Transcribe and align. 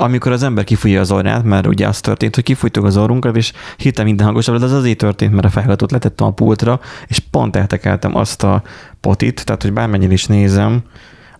amikor 0.00 0.32
az 0.32 0.42
ember 0.42 0.64
kifújja 0.64 1.00
az 1.00 1.10
orrát, 1.10 1.44
mert 1.44 1.66
ugye 1.66 1.86
az 1.86 2.00
történt, 2.00 2.34
hogy 2.34 2.44
kifújtuk 2.44 2.84
az 2.84 2.96
orrunkat, 2.96 3.36
és 3.36 3.52
hirtelen 3.76 4.06
minden 4.08 4.26
hangosabb 4.26 4.54
lett, 4.54 4.64
az 4.64 4.72
azért 4.72 4.98
történt, 4.98 5.32
mert 5.32 5.44
a 5.44 5.50
felhallgatót 5.50 5.90
letettem 5.90 6.26
a 6.26 6.32
pultra, 6.32 6.80
és 7.06 7.18
pont 7.18 7.56
eltekeltem 7.56 8.16
azt 8.16 8.42
a 8.42 8.62
potit, 9.00 9.44
tehát 9.44 9.62
hogy 9.62 9.72
bármennyire 9.72 10.12
is 10.12 10.26
nézem, 10.26 10.82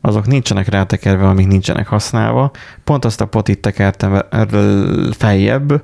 azok 0.01 0.27
nincsenek 0.27 0.69
rátekerve, 0.69 1.29
amik 1.29 1.47
nincsenek 1.47 1.87
használva. 1.87 2.51
Pont 2.85 3.05
azt 3.05 3.21
a 3.21 3.27
potit 3.27 3.61
tekertem 3.61 4.23
feljebb, 5.11 5.83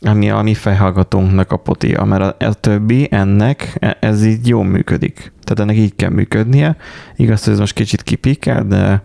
ami 0.00 0.30
a 0.30 0.42
mi 0.42 0.54
fejhallgatónknak 0.54 1.52
a 1.52 1.56
potia, 1.56 2.04
mert 2.04 2.42
a, 2.42 2.46
a 2.46 2.52
többi 2.52 3.08
ennek, 3.10 3.76
e, 3.80 3.96
ez 4.00 4.24
így 4.24 4.48
jól 4.48 4.64
működik. 4.64 5.32
Tehát 5.44 5.60
ennek 5.60 5.76
így 5.76 5.96
kell 5.96 6.10
működnie. 6.10 6.76
Igaz, 7.16 7.44
hogy 7.44 7.52
ez 7.52 7.58
most 7.58 7.74
kicsit 7.74 8.02
kipikkel, 8.02 8.64
de, 8.66 9.02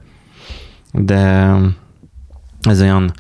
de 0.91 1.55
ez 2.69 2.81
olyan 2.81 3.13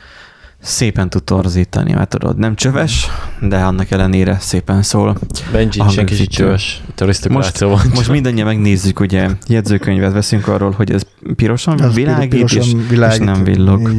szépen 0.59 1.09
tud 1.09 1.23
torzítani, 1.23 1.93
mert 1.93 2.09
tudod, 2.09 2.37
nem 2.37 2.55
csöves, 2.55 3.07
de 3.41 3.57
annak 3.57 3.91
ellenére 3.91 4.37
szépen 4.39 4.81
szól. 4.81 5.17
Benji 5.51 5.81
sem 5.89 6.05
kicsit 6.05 6.29
csöves. 6.29 6.81
Most, 7.29 7.93
most 7.93 8.09
mindannyian 8.09 8.45
megnézzük, 8.45 8.99
ugye 8.99 9.29
jegyzőkönyvet 9.47 10.13
veszünk 10.13 10.47
arról, 10.47 10.71
hogy 10.71 10.91
ez 10.91 11.01
pirosan 11.35 11.81
ez 11.81 11.93
világít, 11.93 12.29
pirosan 12.29 12.79
és, 12.79 12.89
világít, 12.89 13.19
és 13.19 13.25
nem 13.25 13.43
villog. 13.43 13.91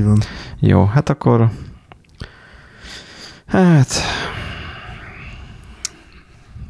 Jó, 0.60 0.84
hát 0.84 1.08
akkor 1.08 1.50
hát 3.46 3.94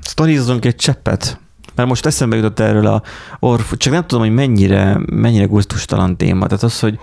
sztorizzunk 0.01 0.65
egy 0.65 0.77
cseppet. 0.77 1.39
Mert 1.75 1.89
most 1.89 2.07
eszembe 2.07 2.37
jutott 2.37 2.61
erről 2.61 2.87
a 2.87 3.03
orf, 3.39 3.73
csak 3.77 3.93
nem 3.93 4.07
tudom, 4.07 4.25
hogy 4.25 4.35
mennyire, 4.35 5.01
mennyire 5.07 5.45
gusztustalan 5.45 6.17
téma. 6.17 6.47
Tehát 6.47 6.63
az, 6.63 6.81
hogy 6.81 6.99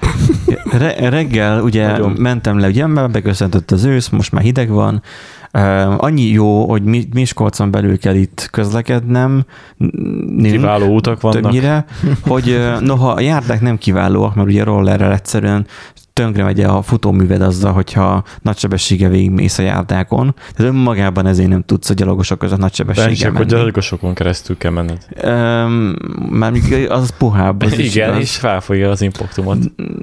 re, 0.71 1.09
reggel 1.09 1.61
ugye 1.61 1.87
Nagyon. 1.87 2.11
mentem 2.11 2.59
le, 2.59 2.67
ugye 2.67 2.87
beköszöntött 2.87 3.71
az 3.71 3.83
ősz, 3.83 4.09
most 4.09 4.31
már 4.31 4.43
hideg 4.43 4.69
van, 4.69 5.01
Uh, 5.53 6.03
annyi 6.03 6.21
jó, 6.21 6.69
hogy 6.69 6.83
Miskolcon 7.13 7.71
belül 7.71 7.99
kell 7.99 8.15
itt 8.15 8.47
közlekednem. 8.51 9.45
Kiváló 10.41 10.95
utak 10.95 11.21
vannak. 11.21 11.41
Többnyire, 11.41 11.85
hogy 12.21 12.59
noha 12.79 13.11
a 13.11 13.19
járdák 13.19 13.61
nem 13.61 13.77
kiválóak, 13.77 14.35
mert 14.35 14.47
ugye 14.47 14.63
rollerrel 14.63 15.11
egyszerűen 15.11 15.65
tönkre 16.13 16.43
megy 16.43 16.61
a 16.61 16.81
futóműved 16.81 17.41
azzal, 17.41 17.73
hogyha 17.73 18.23
nagy 18.41 18.57
sebessége 18.57 19.07
mész 19.07 19.57
a 19.57 19.61
járdákon. 19.61 20.35
Tehát 20.55 20.73
önmagában 20.73 21.25
ezért 21.25 21.49
nem 21.49 21.63
tudsz 21.65 21.89
a 21.89 21.93
gyalogosok 21.93 22.39
között 22.39 22.59
nagy 22.59 22.73
sebességgel 22.73 23.31
menni. 23.31 23.45
gyalogosokon 23.45 24.13
keresztül 24.13 24.57
kell 24.57 24.71
menned. 24.71 25.05
Um, 25.23 25.95
már 26.29 26.53
az 26.89 27.13
puhább. 27.17 27.61
Az 27.61 27.77
Igen, 27.77 28.19
és 28.19 28.35
felfogja 28.35 28.89
az 28.89 29.01
impaktumot. 29.01 29.57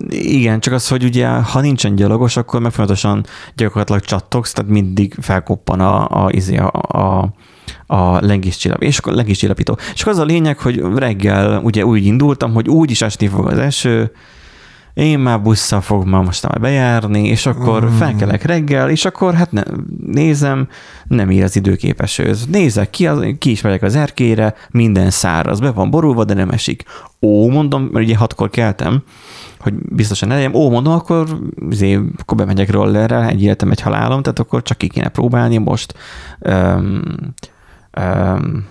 Igen, 0.09 0.61
csak 0.61 0.75
az, 0.75 0.89
hogy 0.89 1.05
ugye, 1.05 1.29
ha 1.29 1.61
nincsen 1.61 1.95
gyalogos, 1.95 2.37
akkor 2.37 2.61
meg 2.61 2.73
folyamatosan 2.73 3.25
gyakorlatilag 3.55 4.01
csattogsz, 4.01 4.53
tehát 4.53 4.71
mindig 4.71 5.15
felkoppan 5.21 5.81
a, 5.81 6.25
a, 6.25 6.29
izé, 6.31 6.57
a, 6.57 6.71
a 6.99 7.29
a 7.87 8.21
lengéscsillap, 8.27 8.83
és 8.83 8.99
akkor 8.99 9.13
lengéscsillapító. 9.13 9.79
És 9.95 10.01
akkor 10.01 10.13
az 10.13 10.19
a 10.19 10.25
lényeg, 10.25 10.59
hogy 10.59 10.83
reggel 10.95 11.61
ugye 11.63 11.85
úgy 11.85 12.05
indultam, 12.05 12.53
hogy 12.53 12.69
úgy 12.69 12.91
is 12.91 13.03
esni 13.03 13.27
fog 13.27 13.47
az 13.47 13.59
eső, 13.59 14.13
én 14.99 15.19
már 15.19 15.43
busszal 15.43 15.81
fog 15.81 16.07
ma 16.07 16.23
most 16.23 16.43
már 16.43 16.61
bejárni, 16.61 17.29
és 17.29 17.47
akkor 17.47 17.85
mm. 17.85 17.97
felkelek 17.97 18.43
reggel, 18.43 18.91
és 18.91 19.05
akkor 19.05 19.35
hát 19.35 19.53
ne, 19.53 19.63
nézem, 20.07 20.69
nem 21.05 21.31
ír 21.31 21.43
az 21.43 21.57
időképes 21.57 22.23
Nézek 22.49 22.91
ki, 22.91 23.07
az, 23.07 23.27
ki 23.39 23.51
is 23.51 23.61
megyek 23.61 23.83
az 23.83 23.95
erkére, 23.95 24.55
minden 24.71 25.11
száraz, 25.11 25.61
be 25.61 25.71
van 25.71 25.91
borulva, 25.91 26.25
de 26.25 26.35
nem 26.35 26.51
esik. 26.51 26.85
Ó, 27.21 27.49
mondom, 27.49 27.83
mert 27.83 28.05
ugye 28.05 28.17
hatkor 28.17 28.51
keltem, 28.51 29.03
hogy 29.59 29.75
biztosan 29.75 30.31
elejém, 30.31 30.55
ó, 30.55 30.71
mondom, 30.71 30.93
akkor, 30.93 31.39
azért, 31.71 32.01
akkor 32.17 32.37
bemegyek 32.37 32.71
rollerrel, 32.71 33.29
egy 33.29 33.43
életem, 33.43 33.71
egy 33.71 33.81
halálom, 33.81 34.23
tehát 34.23 34.39
akkor 34.39 34.63
csak 34.63 34.79
ki 34.79 34.89
kéne 34.89 35.09
próbálni 35.09 35.57
most. 35.57 35.95
Um, 36.41 37.03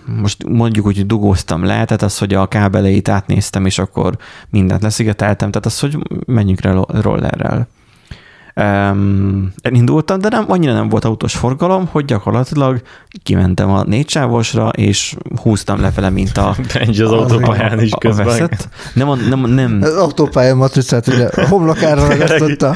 most 0.04 0.48
mondjuk 0.48 0.86
úgy, 0.86 0.96
hogy 0.96 1.06
dugóztam 1.06 1.64
le, 1.64 1.84
tehát 1.84 2.02
az, 2.02 2.18
hogy 2.18 2.34
a 2.34 2.46
kábeleit 2.46 3.08
átnéztem, 3.08 3.66
és 3.66 3.78
akkor 3.78 4.16
mindent 4.50 4.82
leszigeteltem, 4.82 5.50
tehát 5.50 5.66
az, 5.66 5.80
hogy 5.80 5.98
menjünk 6.26 6.60
rá 6.60 6.72
rollerrel. 6.86 7.68
Um, 8.58 9.52
elindultam, 9.62 10.18
de 10.20 10.28
nem, 10.28 10.44
annyira 10.48 10.72
nem 10.72 10.88
volt 10.88 11.04
autós 11.04 11.34
forgalom, 11.34 11.88
hogy 11.90 12.04
gyakorlatilag 12.04 12.82
kimentem 13.22 13.70
a 13.70 13.84
sávosra, 14.06 14.68
és 14.68 15.16
húztam 15.42 15.80
lefele, 15.80 16.10
mint 16.10 16.36
a... 16.36 16.56
Benji 16.74 17.02
az, 17.02 17.12
az 17.12 17.20
autópályán 17.20 17.80
is 17.80 17.90
közben. 17.98 18.26
Veszett. 18.26 18.68
Nem, 18.94 19.08
nem, 19.28 19.40
nem. 19.40 19.78
Az 19.82 19.96
autópálya 19.96 20.54
matricát 20.54 21.06
ugye 21.06 21.26
a 21.26 21.48
homlokára 21.48 22.08
ragasztotta. 22.08 22.74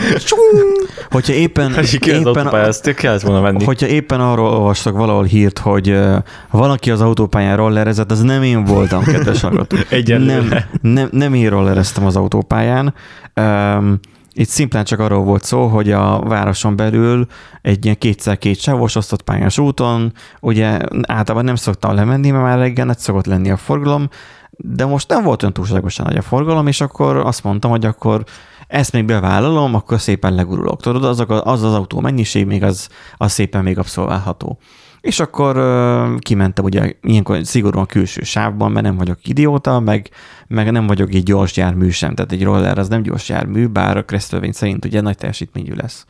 hogyha 1.10 1.32
éppen... 1.32 1.74
éppen 2.02 2.54
ezt 2.54 2.94
kellett 2.94 3.20
volna 3.20 3.40
menni. 3.40 3.64
Hogyha 3.64 3.86
éppen 3.86 4.20
arról 4.20 4.50
olvastak 4.50 4.96
valahol 4.96 5.24
hírt, 5.24 5.58
hogy 5.58 5.90
uh, 5.90 6.16
valaki 6.50 6.90
az 6.90 7.00
autópályán 7.00 7.56
rollerezett, 7.56 8.10
az 8.10 8.20
nem 8.20 8.42
én 8.42 8.64
voltam, 8.64 9.04
kedves 9.04 9.40
hallgató. 9.40 9.76
Nem, 10.06 10.48
nem, 10.80 11.08
nem 11.12 11.34
én 11.34 11.50
rollereztem 11.50 12.06
az 12.06 12.16
autópályán. 12.16 12.94
Um, 13.40 14.00
itt 14.34 14.48
szimplán 14.48 14.84
csak 14.84 15.00
arról 15.00 15.22
volt 15.22 15.44
szó, 15.44 15.66
hogy 15.66 15.90
a 15.90 16.18
városon 16.20 16.76
belül 16.76 17.26
egy 17.62 17.84
ilyen 17.84 17.98
kétszer-két 17.98 18.60
sávos 18.60 18.94
osztott 18.94 19.22
pályás 19.22 19.58
úton, 19.58 20.12
ugye 20.40 20.78
általában 21.02 21.44
nem 21.44 21.54
szoktam 21.54 21.94
lemenni, 21.94 22.30
mert 22.30 22.44
már 22.44 22.58
reggel 22.58 22.86
nagy 22.86 22.98
szokott 22.98 23.26
lenni 23.26 23.50
a 23.50 23.56
forgalom, 23.56 24.08
de 24.50 24.84
most 24.84 25.08
nem 25.08 25.22
volt 25.22 25.42
olyan 25.42 25.54
túlságosan 25.54 26.06
nagy 26.06 26.16
a 26.16 26.22
forgalom, 26.22 26.66
és 26.66 26.80
akkor 26.80 27.16
azt 27.16 27.44
mondtam, 27.44 27.70
hogy 27.70 27.84
akkor 27.84 28.24
ezt 28.66 28.92
még 28.92 29.04
bevállalom, 29.04 29.74
akkor 29.74 30.00
szépen 30.00 30.34
legurulok. 30.34 30.80
Tudod, 30.80 31.04
az, 31.04 31.24
az 31.28 31.62
az 31.62 31.74
autó 31.74 32.00
mennyiség 32.00 32.46
még 32.46 32.62
az, 32.62 32.88
az 33.16 33.32
szépen 33.32 33.62
még 33.62 33.78
abszolválható. 33.78 34.58
És 35.02 35.20
akkor 35.20 35.56
uh, 35.56 36.18
kimentem 36.18 36.64
ugye 36.64 36.92
ilyenkor 37.02 37.38
szigorúan 37.46 37.86
külső 37.86 38.22
sávban, 38.22 38.72
mert 38.72 38.86
nem 38.86 38.96
vagyok 38.96 39.18
idióta, 39.28 39.80
meg, 39.80 40.10
meg 40.46 40.70
nem 40.70 40.86
vagyok 40.86 41.14
egy 41.14 41.22
gyors 41.22 41.56
jármű 41.56 41.90
sem, 41.90 42.14
tehát 42.14 42.32
egy 42.32 42.42
roller 42.42 42.78
az 42.78 42.88
nem 42.88 43.02
gyors 43.02 43.28
jármű, 43.28 43.66
bár 43.66 43.96
a 43.96 44.04
Crestölvény 44.04 44.52
szerint 44.52 44.84
ugye 44.84 45.00
nagy 45.00 45.16
teljesítményű 45.16 45.72
lesz. 45.74 46.06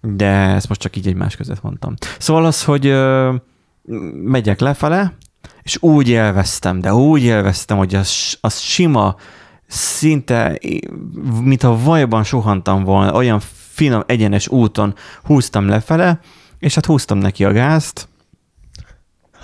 De 0.00 0.26
ezt 0.26 0.68
most 0.68 0.80
csak 0.80 0.96
így 0.96 1.06
egymás 1.06 1.36
között 1.36 1.62
mondtam. 1.62 1.94
Szóval 2.18 2.44
az, 2.44 2.64
hogy 2.64 2.86
uh, 2.86 3.34
megyek 4.24 4.60
lefele, 4.60 5.12
és 5.62 5.76
úgy 5.80 6.08
élveztem, 6.08 6.80
de 6.80 6.94
úgy 6.94 7.22
élveztem, 7.22 7.76
hogy 7.76 7.94
az, 7.94 8.38
az 8.40 8.58
sima, 8.58 9.16
szinte, 9.66 10.58
mintha 11.42 11.82
vajban 11.82 12.24
suhantam 12.24 12.84
volna, 12.84 13.14
olyan 13.14 13.40
finom, 13.72 14.02
egyenes 14.06 14.48
úton 14.48 14.94
húztam 15.24 15.68
lefele, 15.68 16.20
és 16.62 16.74
hát 16.74 16.86
húztam 16.86 17.18
neki 17.18 17.44
a 17.44 17.52
gázt. 17.52 18.08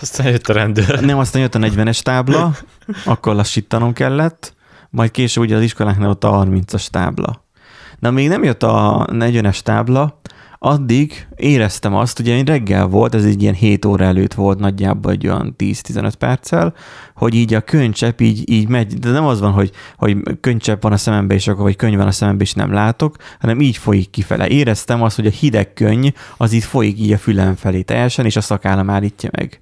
Aztán 0.01 0.27
jött 0.27 0.47
a 0.47 0.53
rendőr. 0.53 1.01
Nem, 1.01 1.19
aztán 1.19 1.43
jött 1.43 1.55
a 1.55 1.59
40-es 1.59 2.01
tábla, 2.01 2.55
akkor 3.05 3.35
lassítanom 3.35 3.93
kellett, 3.93 4.55
majd 4.91 5.11
később 5.11 5.45
ugye 5.45 5.57
az 5.57 5.63
iskoláknál 5.63 6.09
ott 6.09 6.25
a 6.25 6.45
30-as 6.45 6.87
tábla. 6.87 7.45
De 7.99 8.11
még 8.11 8.29
nem 8.29 8.45
jött 8.45 8.63
a 8.63 9.07
40-es 9.11 9.61
tábla, 9.61 10.21
addig 10.59 11.27
éreztem 11.37 11.95
azt, 11.95 12.19
ugye 12.19 12.43
reggel 12.45 12.87
volt, 12.87 13.15
ez 13.15 13.25
egy 13.25 13.43
ilyen 13.43 13.55
7 13.55 13.85
óra 13.85 14.05
előtt 14.05 14.35
volt 14.35 14.59
nagyjából 14.59 15.13
egy 15.13 15.27
olyan 15.27 15.55
10-15 15.59 16.13
perccel, 16.19 16.75
hogy 17.15 17.35
így 17.35 17.55
a 17.55 17.61
könycsepp 17.61 18.21
így, 18.21 18.51
így 18.51 18.69
megy, 18.69 18.95
de 18.95 19.11
nem 19.11 19.27
az 19.27 19.41
van, 19.41 19.53
hogy, 19.53 19.71
hogy 19.97 20.17
könycsepp 20.41 20.83
van 20.83 20.93
a 20.93 20.97
szemembe, 20.97 21.35
és 21.35 21.49
akkor, 21.49 21.63
vagy 21.63 21.77
könyv 21.77 21.97
van 21.97 22.07
a 22.07 22.11
szemembe, 22.13 22.43
és 22.43 22.53
nem 22.53 22.73
látok, 22.73 23.17
hanem 23.41 23.61
így 23.61 23.77
folyik 23.77 24.11
kifele. 24.11 24.49
Éreztem 24.49 25.03
azt, 25.03 25.17
hogy 25.17 25.27
a 25.27 25.31
hideg 25.31 25.73
könyv 25.73 26.13
az 26.37 26.53
így 26.53 26.65
folyik 26.65 27.01
így 27.01 27.13
a 27.13 27.19
fülem 27.19 27.55
felé 27.55 27.83
teljesen, 27.83 28.25
és 28.25 28.37
a 28.37 28.41
szakállam 28.41 28.91
állítja 28.91 29.31
meg. 29.33 29.61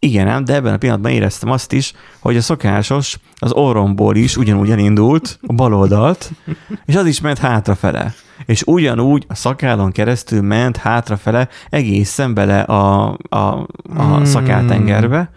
Igen, 0.00 0.28
ám, 0.28 0.44
de 0.44 0.54
ebben 0.54 0.72
a 0.72 0.76
pillanatban 0.76 1.12
éreztem 1.12 1.50
azt 1.50 1.72
is, 1.72 1.92
hogy 2.18 2.36
a 2.36 2.40
szokásos 2.40 3.18
az 3.36 3.52
orromból 3.52 4.16
is 4.16 4.36
ugyanúgy 4.36 4.70
elindult 4.70 5.38
a 5.46 5.52
bal 5.52 5.74
oldalt, 5.74 6.30
és 6.86 6.94
az 6.94 7.06
is 7.06 7.20
ment 7.20 7.38
hátrafele. 7.38 8.14
És 8.46 8.62
ugyanúgy 8.66 9.24
a 9.28 9.34
szakállon 9.34 9.92
keresztül 9.92 10.42
ment 10.42 10.76
hátrafele 10.76 11.48
egészen 11.70 12.34
bele 12.34 12.60
a, 12.60 13.06
a, 13.08 13.16
a 13.28 13.66
hmm. 13.94 14.24
szakáltengerbe, 14.24 15.30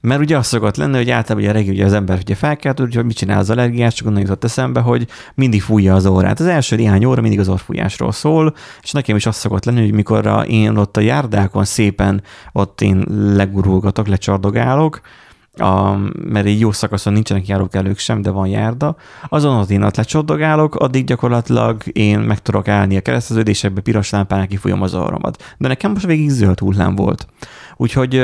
mert 0.00 0.20
ugye 0.20 0.36
az 0.36 0.46
szokott 0.46 0.76
lenni, 0.76 0.96
hogy 0.96 1.10
általában 1.10 1.42
ugye 1.42 1.52
reggel 1.52 1.72
ugye 1.72 1.84
az 1.84 1.92
ember 1.92 2.18
ugye 2.18 2.34
felkelt, 2.34 2.78
hogy 2.78 3.04
mit 3.04 3.16
csinál 3.16 3.38
az 3.38 3.50
allergiás, 3.50 3.94
csak 3.94 4.06
onnan 4.06 4.20
jutott 4.20 4.44
eszembe, 4.44 4.80
hogy 4.80 5.06
mindig 5.34 5.62
fújja 5.62 5.94
az 5.94 6.06
órát. 6.06 6.40
Az 6.40 6.46
első 6.46 6.76
néhány 6.76 7.04
óra 7.04 7.20
mindig 7.20 7.40
az 7.40 7.48
orfújásról 7.48 8.12
szól, 8.12 8.54
és 8.82 8.90
nekem 8.92 9.16
is 9.16 9.26
az 9.26 9.36
szokott 9.36 9.64
lenni, 9.64 9.80
hogy 9.80 9.92
mikor 9.92 10.44
én 10.48 10.76
ott 10.76 10.96
a 10.96 11.00
járdákon 11.00 11.64
szépen 11.64 12.22
ott 12.52 12.80
én 12.80 13.04
legurulgatok, 13.34 14.06
lecsardogálok, 14.06 15.00
a, 15.60 15.96
mert 16.24 16.46
egy 16.46 16.60
jó 16.60 16.72
szakaszon 16.72 17.12
nincsenek 17.12 17.46
járókelők 17.46 17.98
sem, 17.98 18.22
de 18.22 18.30
van 18.30 18.46
járda, 18.46 18.96
azon 19.28 19.56
az 19.56 19.70
én 19.70 19.82
ott 19.82 19.96
lecsordogálok, 19.96 20.74
addig 20.74 21.04
gyakorlatilag 21.04 21.82
én 21.92 22.18
meg 22.18 22.42
tudok 22.42 22.68
állni 22.68 22.96
a 22.96 23.00
kereszteződésekbe, 23.00 23.80
piros 23.80 24.10
lámpán 24.10 24.48
kifújom 24.48 24.82
az 24.82 24.94
orromat. 24.94 25.54
De 25.58 25.68
nekem 25.68 25.92
most 25.92 26.06
végig 26.06 26.30
zöld 26.30 26.58
hullám 26.58 26.94
volt. 26.94 27.26
Úgyhogy 27.76 28.22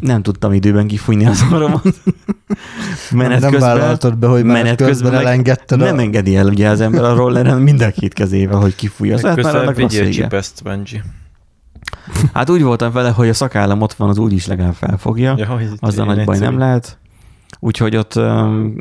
Nem 0.00 0.22
tudtam 0.22 0.52
időben 0.52 0.86
kifújni 0.86 1.26
az 1.26 1.44
orromat. 1.52 2.02
Menet 3.10 3.40
nem 3.40 3.50
közben, 3.50 3.76
vállaltad 3.76 4.16
be, 4.16 4.26
hogy 4.26 4.44
menet, 4.44 4.76
közben, 4.76 5.12
meg 5.12 5.20
elengedted 5.20 5.78
nem 5.78 5.96
a... 5.96 6.00
engedi 6.00 6.36
el 6.36 6.46
ugye 6.46 6.68
az 6.68 6.80
ember 6.80 7.04
a 7.04 7.14
rolleren 7.14 7.60
mind 7.60 7.80
a 7.80 7.90
két 7.90 8.12
kezével, 8.12 8.58
hogy 8.58 8.74
kifújja. 8.74 9.14
Hát, 9.14 9.22
már 9.22 9.34
Legközelebb 9.34 9.62
annak 9.62 9.78
rossz 9.78 9.96
vigyél 9.96 10.12
csipeszt, 10.12 10.62
Benji. 10.62 11.02
Hát 12.32 12.50
úgy 12.50 12.62
voltam 12.62 12.92
vele, 12.92 13.10
hogy 13.10 13.28
a 13.28 13.34
szakállam 13.34 13.80
ott 13.80 13.92
van, 13.92 14.08
az 14.08 14.18
úgyis 14.18 14.46
legalább 14.46 14.74
felfogja. 14.74 15.34
Ja, 15.36 15.60
azzal 15.78 16.06
nagy 16.06 16.24
baj 16.24 16.38
nem 16.38 16.58
lehet. 16.58 16.98
Úgyhogy 17.60 17.96
ott 17.96 18.16
um, 18.16 18.74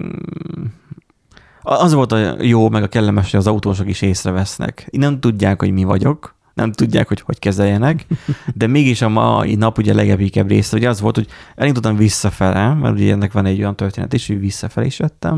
az 1.61 1.93
volt 1.93 2.11
a 2.11 2.35
jó, 2.43 2.69
meg 2.69 2.83
a 2.83 2.87
kellemes, 2.87 3.31
hogy 3.31 3.39
az 3.39 3.47
autósok 3.47 3.87
is 3.87 4.01
észrevesznek. 4.01 4.87
Nem 4.91 5.19
tudják, 5.19 5.59
hogy 5.59 5.71
mi 5.71 5.83
vagyok, 5.83 6.35
nem 6.59 6.71
tudják, 6.71 7.07
hogy 7.07 7.21
hogy 7.21 7.39
kezeljenek, 7.39 8.05
de 8.53 8.67
mégis 8.67 9.01
a 9.01 9.09
mai 9.09 9.55
nap 9.55 9.77
ugye 9.77 9.93
legepikebb 9.93 10.49
része, 10.49 10.77
ugye 10.77 10.89
az 10.89 11.01
volt, 11.01 11.15
hogy 11.15 11.27
elindultam 11.55 11.95
visszafele, 11.95 12.73
mert 12.73 12.93
ugye 12.93 13.11
ennek 13.11 13.31
van 13.31 13.45
egy 13.45 13.59
olyan 13.59 13.75
történet 13.75 14.13
is, 14.13 14.27
hogy 14.27 14.39
visszafelé 14.39 14.85
is 14.85 14.99
jöttem, 14.99 15.33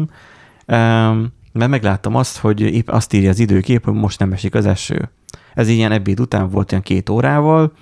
um, 0.68 1.34
mert 1.54 1.70
megláttam 1.70 2.16
azt, 2.16 2.38
hogy 2.38 2.62
épp 2.62 2.90
azt 2.90 3.14
írja 3.14 3.30
az 3.30 3.40
időkép, 3.40 3.86
hogy 3.86 3.94
most 3.94 4.20
nem 4.20 4.32
esik 4.32 4.56
az 4.56 4.66
eső. 4.66 5.12
Ez 5.54 5.68
ilyen 5.68 5.92
ebéd 5.92 6.20
után 6.20 6.50
volt 6.50 6.72
ilyen 6.72 6.84
két 6.84 7.10
órával, 7.10 7.74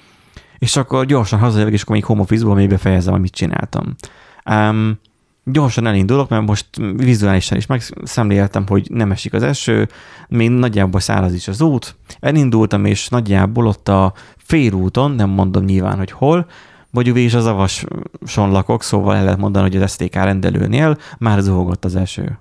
és 0.57 0.75
akkor 0.75 1.05
gyorsan 1.05 1.39
hazajövök, 1.39 1.73
és 1.73 1.81
akkor 1.81 1.95
még 1.95 2.05
home 2.05 2.21
office-ból 2.21 2.55
még 2.55 2.69
befejezem, 2.69 3.13
amit 3.13 3.33
csináltam. 3.33 3.95
Um, 4.49 4.99
gyorsan 5.43 5.87
elindulok, 5.87 6.29
mert 6.29 6.45
most 6.45 6.65
vizuálisan 6.95 7.57
is 7.57 7.65
megszemléltem, 7.65 8.67
hogy 8.67 8.87
nem 8.91 9.11
esik 9.11 9.33
az 9.33 9.43
eső, 9.43 9.87
még 10.27 10.49
nagyjából 10.49 10.99
száraz 10.99 11.33
is 11.33 11.47
az 11.47 11.61
út. 11.61 11.95
Elindultam, 12.19 12.85
és 12.85 13.07
nagyjából 13.07 13.67
ott 13.67 13.89
a 13.89 14.13
félúton, 14.37 15.11
nem 15.11 15.29
mondom 15.29 15.63
nyilván, 15.63 15.97
hogy 15.97 16.11
hol, 16.11 16.45
mondjuk 16.89 17.17
is 17.17 17.33
az 17.33 17.45
avason 17.45 18.51
lakok, 18.51 18.83
szóval 18.83 19.15
el 19.15 19.23
lehet 19.23 19.39
mondani, 19.39 19.69
hogy 19.69 19.81
az 19.81 19.91
STK 19.91 20.13
rendelőnél 20.13 20.97
már 21.17 21.39
zuhogott 21.39 21.85
az 21.85 21.95
eső. 21.95 22.39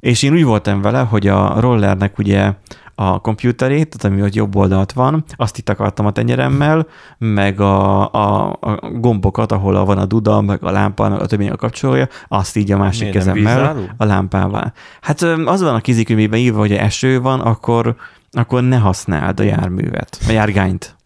És 0.00 0.22
én 0.22 0.32
úgy 0.32 0.44
voltam 0.44 0.80
vele, 0.80 1.00
hogy 1.00 1.26
a 1.26 1.60
rollernek 1.60 2.18
ugye 2.18 2.52
a 3.00 3.18
kompjúterét, 3.18 3.96
tehát 3.96 4.16
ami 4.16 4.26
ott 4.26 4.34
jobb 4.34 4.56
oldalt 4.56 4.92
van, 4.92 5.24
azt 5.36 5.58
itt 5.58 5.68
akartam 5.68 6.06
a 6.06 6.10
tenyeremmel, 6.10 6.86
meg 7.18 7.60
a, 7.60 8.12
a, 8.12 8.56
a 8.60 8.90
gombokat, 8.92 9.52
ahol 9.52 9.84
van 9.84 9.98
a 9.98 10.04
duda, 10.04 10.40
meg 10.40 10.64
a 10.64 10.70
lámpa, 10.70 11.08
meg 11.08 11.20
a 11.20 11.26
többi 11.26 11.48
a 11.48 11.56
kapcsolója, 11.56 12.08
azt 12.28 12.56
így 12.56 12.72
a 12.72 12.76
másik 12.76 13.00
Miért 13.00 13.16
kezemmel 13.16 13.76
a 13.96 14.04
lámpával. 14.04 14.72
Hát 15.00 15.22
az 15.22 15.62
van 15.62 15.74
a 15.74 15.80
kézikönyvében 15.80 16.38
írva, 16.38 16.58
hogy 16.58 16.72
eső 16.72 17.20
van, 17.20 17.40
akkor, 17.40 17.96
akkor 18.30 18.62
ne 18.62 18.76
használd 18.76 19.40
a 19.40 19.42
járművet, 19.42 20.18
a 20.28 20.32
járgányt. 20.32 20.96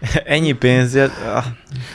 Ennyi 0.24 0.52
pénzért... 0.52 1.12
Ah, 1.34 1.44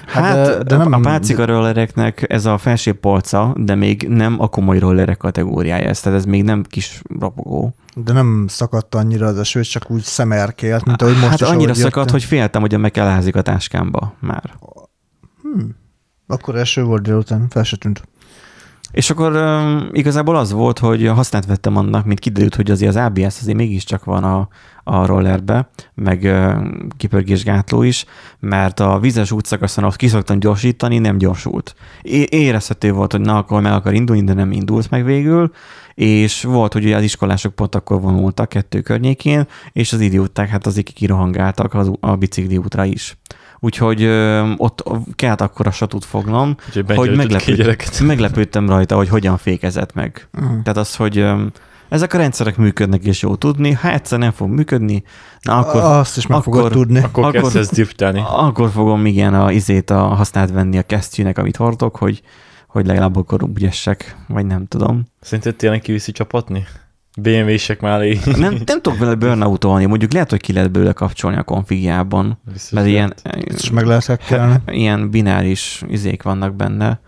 Hát, 0.08 0.24
Hát, 0.24 0.46
de- 0.46 0.64
de, 0.64 0.78
nem- 0.78 0.92
a 0.94 1.00
pácika 1.00 1.46
rollereknek 1.46 2.26
ez 2.30 2.46
a 2.46 2.58
felső 2.58 2.94
polca, 2.94 3.54
de 3.58 3.76
még 3.76 4.08
nem 4.10 4.36
a 4.42 4.48
komoly 4.48 4.80
rollerek 4.80 5.18
kategóriája 5.18 5.88
ez, 5.88 6.00
tehát 6.00 6.18
ez 6.20 6.26
még 6.26 6.44
nem 6.44 6.64
kis 6.64 7.02
rapogó. 7.20 7.76
De 7.96 8.14
nem 8.14 8.46
szakadt 8.48 8.96
annyira 8.96 9.28
az 9.28 9.38
eső, 9.38 9.62
csak 9.62 9.92
úgy 9.92 10.02
szemerkélt, 10.02 10.86
mint 10.86 11.02
ahogy 11.02 11.14
most 11.14 11.28
hát 11.28 11.42
is, 11.42 11.48
annyira 11.48 11.74
szakadt, 11.74 11.96
jöttem. 11.96 12.12
hogy 12.12 12.24
féltem, 12.24 12.62
hogy 12.62 12.80
meg 12.80 12.98
elházik 12.98 13.36
a 13.36 13.42
táskámba 13.42 14.14
már. 14.20 14.54
Akkor 16.28 16.56
eső 16.56 16.84
volt 16.84 17.02
délután, 17.02 17.48
fel 17.50 17.64
se 17.64 17.78
tűnt. 17.78 18.02
És 18.92 19.10
akkor 19.10 19.36
um, 19.36 19.90
igazából 19.92 20.36
az 20.36 20.52
volt, 20.52 20.80
hogy 20.80 21.08
használt 21.08 21.46
vettem 21.46 21.78
annak, 21.78 22.06
mint 22.06 22.20
kiderült, 22.20 22.56
hogy 22.56 22.72
azért 22.72 22.96
az 22.96 23.04
ABS 23.06 23.40
azért 23.42 23.58
mégiscsak 23.58 24.04
van 24.04 24.24
a, 24.24 24.48
a 24.84 25.06
rollerbe, 25.06 25.70
meg 25.94 26.22
uh, 26.24 26.68
kipörgésgátló 26.98 27.84
is, 27.84 28.06
mert 28.40 28.80
a 28.80 29.00
vizes 29.00 29.32
útszakaszon 29.32 29.84
ott 29.84 29.96
kiszoktam 29.96 30.40
gyorsítani, 30.40 30.98
nem 30.98 31.18
gyorsult. 31.18 31.76
É- 32.02 32.34
érezhető 32.34 32.92
volt, 32.92 33.12
hogy 33.12 33.22
na, 33.22 33.38
akkor 33.38 33.62
meg 33.62 33.72
akar 33.72 33.94
indulni, 33.94 34.24
de 34.24 34.34
nem 34.34 34.52
indult 34.52 34.90
meg 34.90 35.06
végül, 35.06 35.52
és 35.94 36.44
volt, 36.44 36.74
hogy 36.74 36.94
az 36.94 37.04
iskolások 37.04 37.56
pont 37.56 37.76
akkor 37.76 38.02
vonultak 38.02 38.50
kettő 38.50 38.82
környékén, 38.82 39.48
és 39.72 39.94
az 39.94 40.00
idióták 40.00 40.50
hát 40.50 40.66
azért 40.66 40.90
kirohangáltak 40.90 41.74
az, 41.74 41.92
a 42.00 42.16
bicikli 42.16 42.58
útra 42.58 42.86
is. 42.86 43.18
Úgyhogy 43.66 44.04
ö, 44.04 44.52
ott 44.58 44.84
kellett 45.16 45.42
akkor 45.42 45.68
a 45.68 45.72
satút 45.72 46.06
fognom, 46.06 46.56
úgyhogy 46.68 46.86
hogy 46.86 46.96
Benji 46.96 47.10
öltött 47.10 47.18
ki 47.18 47.34
meglepő, 47.34 47.56
gyereket. 47.56 48.00
meglepődtem 48.12 48.70
rajta, 48.70 48.96
hogy 48.96 49.10
hogyan 49.10 49.38
fékezett 49.38 49.94
meg. 49.94 50.28
Uh-huh. 50.34 50.50
Tehát 50.62 50.78
az, 50.78 50.96
hogy 50.96 51.18
öm, 51.18 51.52
ezek 51.90 52.14
a 52.14 52.18
rendszerek 52.18 52.58
működnek, 52.58 53.04
és 53.04 53.22
jó 53.22 53.36
tudni, 53.36 53.72
ha 53.72 53.92
egyszer 53.92 54.20
nem 54.20 54.32
fog 54.32 54.50
működni, 54.50 55.04
na 55.42 55.58
akkor, 55.58 55.82
Azt 55.82 56.18
is 56.18 56.28
meg 56.28 56.38
akkor- 56.38 56.54
fogod 56.54 56.72
tudni. 56.72 57.00
Akkor, 57.00 57.24
Akkor- 57.24 57.42
kezdesz 57.42 57.70
driftálni. 57.72 58.24
akkor 58.28 58.70
fogom 58.70 59.06
igen 59.06 59.34
a 59.34 59.52
izét 59.52 59.90
a 59.90 60.00
használt 60.00 60.52
venni 60.52 60.78
a 60.78 60.84
kesztyűnek, 60.84 61.38
amit 61.38 61.56
hordok, 61.58 61.96
hogy, 61.96 62.22
hogy 62.68 62.86
legalább 62.86 63.16
akkor 63.16 63.44
úgy 63.44 63.64
essek, 63.64 64.16
vagy 64.28 64.46
nem 64.46 64.66
tudom. 64.68 65.06
Szerinted 65.22 65.56
tényleg 65.56 65.82
kiviszi 65.82 66.12
csapatni? 66.12 66.66
BMW-sek 67.18 67.82
mellé. 67.82 68.20
Nem, 68.26 68.58
nem 68.66 68.82
tudok 68.82 69.00
vele 69.00 69.16
burnoutolni, 69.16 69.86
mondjuk 69.86 70.14
lehet, 70.14 70.30
hogy 70.30 70.42
ki 70.42 70.54
lehet 70.54 70.72
belőle 70.72 70.94
kapcsolni 70.94 71.38
a 71.38 71.44
konfigjában, 71.44 72.40
Biztos 72.52 72.72
mert 72.72 72.88
ilyen, 72.88 73.14
lehet. 73.24 73.50
Ezt 73.50 73.64
is 73.64 73.70
meg 73.70 73.86
lehet 73.86 74.06
hackelni. 74.06 74.56
ilyen 74.66 75.10
bináris 75.10 75.84
izék 75.88 76.24
vannak 76.24 76.56
benne, 76.56 77.00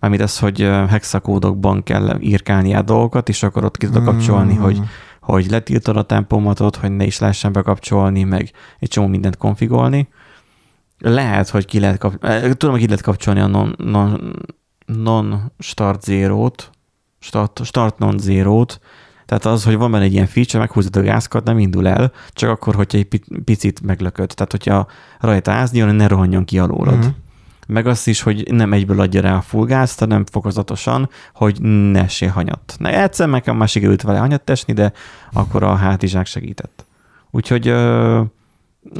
mármint 0.00 0.22
az, 0.22 0.38
hogy 0.38 0.62
ö, 0.62 0.84
hexakódokban 0.88 1.82
kell 1.82 2.16
írkálni 2.20 2.74
a 2.74 2.82
dolgokat, 2.82 3.28
és 3.28 3.42
akkor 3.42 3.64
ott 3.64 3.76
ki 3.76 3.86
tudod 3.86 4.04
kapcsolni, 4.04 4.54
hogy, 4.54 4.80
hogy 5.20 5.50
letiltod 5.50 5.96
a 5.96 6.02
tempomatot, 6.02 6.76
hogy 6.76 6.90
ne 6.90 7.04
is 7.04 7.18
lehessen 7.18 7.52
bekapcsolni, 7.52 8.22
meg 8.22 8.50
egy 8.78 8.88
csomó 8.88 9.06
mindent 9.06 9.36
konfigolni. 9.36 10.08
Lehet, 10.98 11.48
hogy 11.48 11.64
ki 11.64 11.80
lehet 11.80 11.98
kapcsolni, 11.98 12.56
tudom, 12.56 12.70
hogy 12.70 12.80
ki 12.80 12.86
lehet 12.88 13.04
kapcsolni 13.04 13.40
a 13.40 13.46
non, 13.46 13.74
non, 13.78 14.36
non 14.86 15.52
start 15.58 16.02
zero-t, 16.02 16.70
start, 17.18 17.60
start 17.64 17.98
non 17.98 18.18
zero-t, 18.18 18.80
tehát 19.38 19.56
az, 19.56 19.64
hogy 19.64 19.76
van 19.76 19.90
benne 19.90 20.04
egy 20.04 20.12
ilyen 20.12 20.26
feature, 20.26 20.58
meghúzod 20.58 20.96
a 20.96 21.00
gázkat, 21.02 21.44
nem 21.44 21.58
indul 21.58 21.88
el, 21.88 22.12
csak 22.30 22.50
akkor, 22.50 22.74
hogyha 22.74 22.98
egy 22.98 23.04
pi- 23.04 23.24
picit 23.44 23.80
meglököd. 23.82 24.32
Tehát, 24.34 24.50
hogyha 24.50 24.86
rajta 25.20 25.52
áznyol, 25.52 25.90
ne 25.92 26.06
rohanjon 26.06 26.44
ki 26.44 26.58
alólad. 26.58 26.98
Mhm. 26.98 27.06
Meg 27.66 27.86
azt 27.86 28.08
is, 28.08 28.20
hogy 28.20 28.52
nem 28.52 28.72
egyből 28.72 29.00
adja 29.00 29.20
rá 29.20 29.36
a 29.36 29.40
full 29.40 29.66
gázt, 29.66 29.98
hanem 29.98 30.24
fokozatosan, 30.24 31.08
hogy 31.34 31.60
ne 31.62 32.02
essél 32.02 32.28
hanyat. 32.28 32.74
Na, 32.78 32.88
egyszer 32.88 33.28
nekem 33.28 33.56
már 33.56 33.68
sikerült 33.68 34.02
vele 34.02 34.18
hanyat 34.18 34.50
esni, 34.50 34.72
de 34.72 34.92
akkor 35.32 35.62
a 35.62 35.74
hátizsák 35.74 36.26
segített. 36.26 36.86
Úgyhogy 37.30 37.68
ö, 37.68 38.20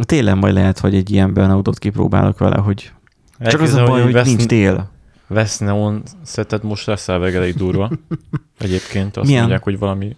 télen 0.02 0.38
majd 0.38 0.54
lehet, 0.54 0.78
hogy 0.78 0.94
egy 0.94 1.10
ilyen 1.10 1.32
burnoutot 1.32 1.78
kipróbálok 1.78 2.38
vele, 2.38 2.56
hogy 2.56 2.92
csak 3.40 3.60
az 3.60 3.74
a 3.74 3.84
baj, 3.84 4.02
hogy 4.02 4.12
vesz- 4.12 4.26
nincs 4.26 4.46
tél. 4.46 4.90
Vesz 5.26 5.58
neon 5.58 6.02
szettet 6.22 6.62
most 6.62 6.86
lesz 6.86 7.08
elveg 7.08 7.34
elég 7.34 7.54
durva. 7.54 7.90
Egyébként 8.58 9.16
azt 9.16 9.26
Milyen? 9.26 9.40
mondják, 9.40 9.62
hogy 9.62 9.78
valami... 9.78 10.16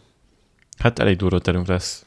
Hát 0.78 0.98
elég 0.98 1.16
durva 1.16 1.38
terünk 1.38 1.66
lesz. 1.66 2.04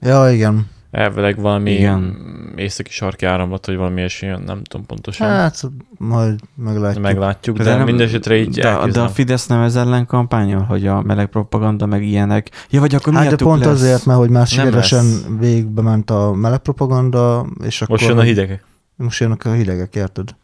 Ja, 0.00 0.30
igen. 0.30 0.66
Elvileg 0.90 1.40
valami 1.40 1.70
Igen. 1.70 2.16
Északi 2.56 2.90
sarki 2.90 3.26
áramlat, 3.26 3.66
vagy 3.66 3.76
valami 3.76 3.96
ilyesmi, 3.98 4.28
nem 4.28 4.62
tudom 4.64 4.86
pontosan. 4.86 5.28
Hát, 5.28 5.62
majd 5.98 6.40
meglátjuk. 6.54 7.02
Meglátjuk, 7.02 7.56
de, 7.58 7.74
nem- 7.74 7.84
mindesetre 7.84 8.36
így 8.36 8.48
de, 8.48 8.86
de 8.92 9.00
a. 9.00 9.08
Fidesz 9.08 9.46
nem 9.46 9.60
ez 9.60 9.76
ellen 9.76 10.06
kampányol, 10.06 10.62
hogy 10.62 10.86
a 10.86 11.02
meleg 11.02 11.26
propaganda 11.26 11.86
meg 11.86 12.04
ilyenek. 12.04 12.50
Ja, 12.70 12.80
vagy 12.80 12.94
akkor 12.94 13.12
Hát 13.12 13.30
de 13.30 13.36
pont 13.36 13.64
lesz. 13.64 13.74
azért, 13.74 14.06
mert 14.06 14.18
hogy 14.18 14.30
már 14.30 14.46
sikeresen 14.46 15.04
végbe 15.38 15.82
ment 15.82 16.10
a 16.10 16.32
meleg 16.32 16.58
propaganda, 16.58 17.46
és 17.64 17.82
akkor... 17.82 17.96
Most 17.96 18.08
jön 18.08 18.18
a 18.18 18.22
hideg. 18.22 18.64
Most 18.96 19.20
jönnek 19.20 19.44
a 19.44 19.52
hidegek, 19.52 19.94
érted? 19.94 20.34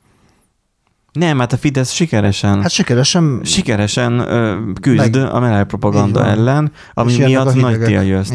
Nem, 1.13 1.39
hát 1.39 1.53
a 1.53 1.57
Fidesz 1.57 1.91
sikeresen 1.91 2.63
Hát 2.63 2.71
sikeresen... 2.71 3.41
sikeresen 3.45 4.19
ö, 4.19 4.59
küzd 4.81 4.97
Meg- 4.97 5.33
a 5.35 5.41
meleg 5.41 5.67
propaganda 5.67 6.27
ellen, 6.27 6.73
ami 6.95 7.13
És 7.13 7.19
miatt 7.19 7.47
a 7.47 7.55
nagy 7.55 7.81
tél 7.81 8.03
jössz. 8.03 8.31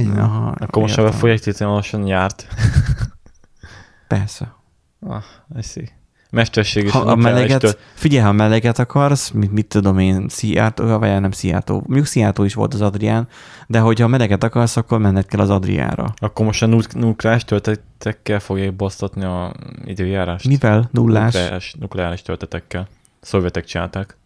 Akkor 0.59 0.81
most 0.81 0.97
ebben 0.97 1.37
téteni 1.39 1.71
lassan 1.71 2.01
nyárt. 2.01 2.47
Persze. 4.07 4.55
Ah, 5.07 5.23
I 5.57 5.61
see. 5.61 5.89
Mesterség 6.29 6.83
is 6.83 6.91
Ha 6.91 6.99
a 6.99 7.15
meleget, 7.15 7.77
figyelj, 7.93 8.23
ha 8.23 8.31
meleget 8.31 8.79
akarsz, 8.79 9.29
mit, 9.29 9.51
mit 9.51 9.65
tudom 9.67 9.99
én, 9.99 10.25
Szijjártó, 10.29 10.97
vagy 10.97 11.19
nem 11.21 11.31
Szijjártó, 11.31 11.73
mondjuk 11.73 12.05
Szijjártó 12.05 12.43
is 12.43 12.53
volt 12.53 12.73
az 12.73 12.81
Adrián, 12.81 13.27
de 13.67 13.79
hogyha 13.79 14.07
meleget 14.07 14.43
akarsz, 14.43 14.77
akkor 14.77 14.99
menned 14.99 15.25
kell 15.25 15.39
az 15.39 15.49
Adriára. 15.49 16.13
Akkor 16.15 16.45
most 16.45 16.63
a 16.63 16.65
nuk- 16.65 16.93
nukleáris 16.93 17.43
töltetekkel 17.43 18.39
fogják 18.39 18.75
basztatni 18.75 19.23
a 19.23 19.53
időjárást. 19.85 20.47
Mivel? 20.47 20.89
Nullás? 20.91 21.33
Nukleáris, 21.33 21.73
nukleáris 21.79 22.21
töltetekkel. 22.21 22.87
Szovjetek 23.21 23.65
csinálták. 23.65 24.16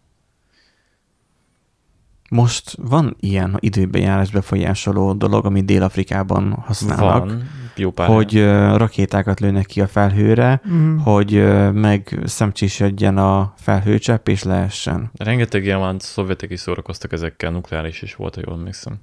Most 2.34 2.76
van 2.82 3.16
ilyen 3.20 3.56
időbejárás 3.60 4.30
befolyásoló 4.30 5.12
dolog, 5.12 5.44
amit 5.46 5.64
Dél-Afrikában 5.64 6.52
használnak, 6.66 7.26
Van, 7.28 7.42
jó 7.76 7.90
pár. 7.90 8.08
hogy 8.08 8.36
ö, 8.36 8.76
rakétákat 8.76 9.40
lőnek 9.40 9.66
ki 9.66 9.80
a 9.80 9.86
felhőre, 9.86 10.60
Mm. 10.68 10.96
hogy 10.98 11.32
meg 11.72 12.18
szemcsisedjen 12.24 13.18
a 13.18 13.52
felhőcsepp, 13.56 14.28
és 14.28 14.42
lehessen. 14.42 15.10
Rengeteg 15.16 15.64
ilyen 15.64 15.78
van, 15.78 15.98
szovjetek 15.98 16.50
is 16.50 16.60
szórakoztak 16.60 17.12
ezekkel, 17.12 17.50
nukleáris 17.50 18.02
is 18.02 18.14
volt, 18.14 18.34
ha 18.34 18.40
jól 18.46 18.56
emlékszem. 18.56 19.00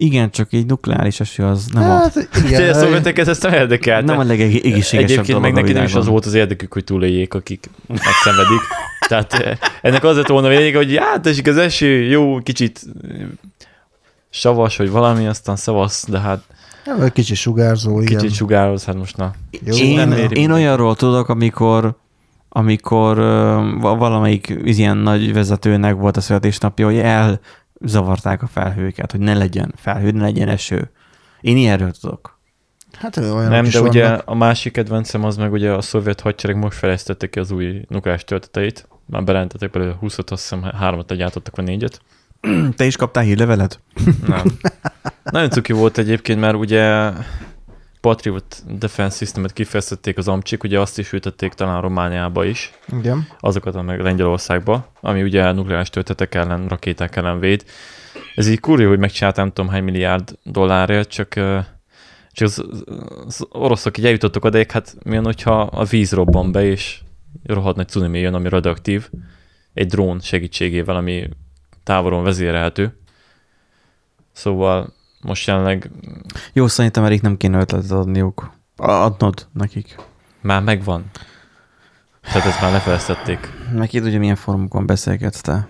Igen, 0.00 0.30
csak 0.30 0.52
egy 0.52 0.66
nukleáris 0.66 1.20
eső 1.20 1.44
az 1.44 1.66
nem, 1.72 1.82
a, 1.82 1.86
Hát, 1.86 2.28
Igen, 2.44 2.60
igen, 2.60 2.68
a 2.68 2.74
szovjetek 2.74 3.18
ezt 3.18 3.42
nem 3.42 3.52
érdekelt. 3.52 4.04
nem 4.04 4.18
a 4.18 4.22
legegészségesebb 4.22 5.00
Egyébként 5.02 5.26
dolog 5.26 5.42
meg 5.42 5.52
a 5.52 5.60
neki 5.60 5.72
nem 5.72 5.84
is 5.84 5.94
az 5.94 6.06
volt 6.06 6.26
az 6.26 6.34
érdekük, 6.34 6.72
hogy 6.72 6.84
túléljék, 6.84 7.34
akik 7.34 7.70
megszenvedik. 7.86 8.60
Tehát 9.08 9.32
eh, 9.32 9.56
ennek 9.82 10.04
az 10.04 10.16
lett 10.16 10.26
volna 10.26 10.46
a 10.46 10.50
lényeg, 10.50 10.74
hogy 10.74 10.96
hát 10.96 11.26
esik 11.26 11.46
az 11.46 11.56
eső, 11.56 12.02
jó, 12.02 12.38
kicsit 12.38 12.80
eh, 13.08 13.16
savas, 14.30 14.76
vagy 14.76 14.90
valami, 14.90 15.26
aztán 15.26 15.56
szavasz, 15.56 16.06
de 16.08 16.18
hát 16.18 16.42
egy 17.02 17.12
kicsi 17.12 17.34
sugárzó, 17.34 18.00
igen. 18.00 18.18
kicsit 18.18 18.36
sugároz, 18.36 18.84
hát 18.84 18.96
most 18.96 19.16
na. 19.16 19.32
Jó, 19.64 19.76
Én, 19.76 20.10
én 20.30 20.50
olyanról 20.50 20.96
tudok, 20.96 21.28
amikor 21.28 21.96
amikor 22.48 23.18
ö, 23.18 23.60
va- 23.80 23.98
valamelyik 23.98 24.54
ilyen 24.64 24.96
nagy 24.96 25.32
vezetőnek 25.32 25.94
volt 25.94 26.16
a 26.16 26.20
születésnapja, 26.20 26.86
hogy 26.86 26.98
elzavarták 27.80 28.42
a 28.42 28.46
felhőket, 28.46 29.10
hogy 29.10 29.20
ne 29.20 29.34
legyen 29.34 29.72
felhő, 29.76 30.10
ne 30.10 30.22
legyen 30.22 30.48
eső. 30.48 30.90
Én 31.40 31.56
ilyenről 31.56 31.92
tudok. 32.00 32.38
Hát 32.92 33.16
olyanok 33.16 33.48
nem, 33.48 33.64
is 33.64 33.72
de 33.72 33.80
ugye 33.80 34.02
vannak. 34.02 34.22
a 34.24 34.34
másik 34.34 34.72
kedvencem 34.72 35.24
az 35.24 35.36
meg 35.36 35.52
ugye 35.52 35.72
a 35.72 35.80
szovjet 35.80 36.20
hadsereg 36.20 36.56
most 36.56 36.78
fejlesztette 36.78 37.28
ki 37.28 37.38
az 37.38 37.50
új 37.50 37.84
nukleáris 37.88 38.24
tölteteit. 38.24 38.88
Már 39.06 39.24
bejelentettek 39.24 39.70
belőle 39.70 39.94
20 39.94 40.18
azt 40.18 40.28
hiszem 40.28 40.62
hármat 40.62 41.10
legyártottak, 41.10 41.56
vagy 41.56 41.64
négyet. 41.64 42.00
Te 42.76 42.84
is 42.84 42.96
kaptál 42.96 43.24
hírlevelet? 43.24 43.80
Nem. 44.26 44.42
Nagyon 45.24 45.50
cuki 45.50 45.72
volt 45.72 45.98
egyébként, 45.98 46.40
mert 46.40 46.56
ugye 46.56 47.12
Patriot 48.08 48.62
Defense 48.78 49.16
Systemet 49.16 49.52
kifejeztették 49.52 50.18
az 50.18 50.28
amcsik, 50.28 50.62
ugye 50.62 50.80
azt 50.80 50.98
is 50.98 51.12
ültették 51.12 51.52
talán 51.52 51.80
Romániába 51.80 52.44
is, 52.44 52.72
Igen. 52.98 53.26
azokat 53.40 53.74
a 53.74 53.82
meg 53.82 54.00
Lengyelországba, 54.00 54.92
ami 55.00 55.22
ugye 55.22 55.52
nukleáris 55.52 55.90
töltetek 55.90 56.34
ellen, 56.34 56.68
rakéták 56.68 57.16
ellen 57.16 57.38
véd. 57.38 57.64
Ez 58.34 58.48
így 58.48 58.60
kurva, 58.60 58.88
hogy 58.88 58.98
megcsináltam 58.98 59.44
nem 59.44 59.52
tudom 59.52 59.70
hány 59.70 59.82
milliárd 59.82 60.38
dollárért, 60.42 61.08
csak, 61.08 61.28
csak 62.32 62.46
az, 62.46 62.64
az 63.26 63.46
oroszok 63.48 63.98
így 63.98 64.04
eljutottak 64.04 64.44
odaig, 64.44 64.70
hát 64.70 64.96
milyen, 65.02 65.24
hogyha 65.24 65.60
a 65.60 65.84
víz 65.84 66.12
robban 66.12 66.52
be, 66.52 66.64
és 66.64 67.00
rohadt 67.44 67.76
nagy 67.76 67.88
cunami 67.88 68.18
jön, 68.18 68.34
ami 68.34 68.48
radioaktív, 68.48 69.10
egy 69.74 69.86
drón 69.86 70.20
segítségével, 70.20 70.96
ami 70.96 71.28
távolon 71.82 72.24
vezérelhető. 72.24 72.98
Szóval 74.32 74.96
most 75.28 75.46
jelenleg 75.46 75.90
Jó, 76.52 76.66
szerintem 76.66 77.04
Erik 77.04 77.22
nem 77.22 77.36
kéne 77.36 77.58
ötletet 77.58 77.90
adniuk. 77.90 78.50
Adnod 78.76 79.46
nekik. 79.52 79.96
már 80.40 80.62
megvan. 80.62 81.04
Tehát 82.22 82.46
ezt 82.46 82.60
már 82.60 82.72
lefejeztették. 82.72 83.52
Neked 83.72 84.04
ugye 84.04 84.18
milyen 84.18 84.36
fórumokon 84.36 84.86
beszélgetsz 84.86 85.40
te? 85.40 85.68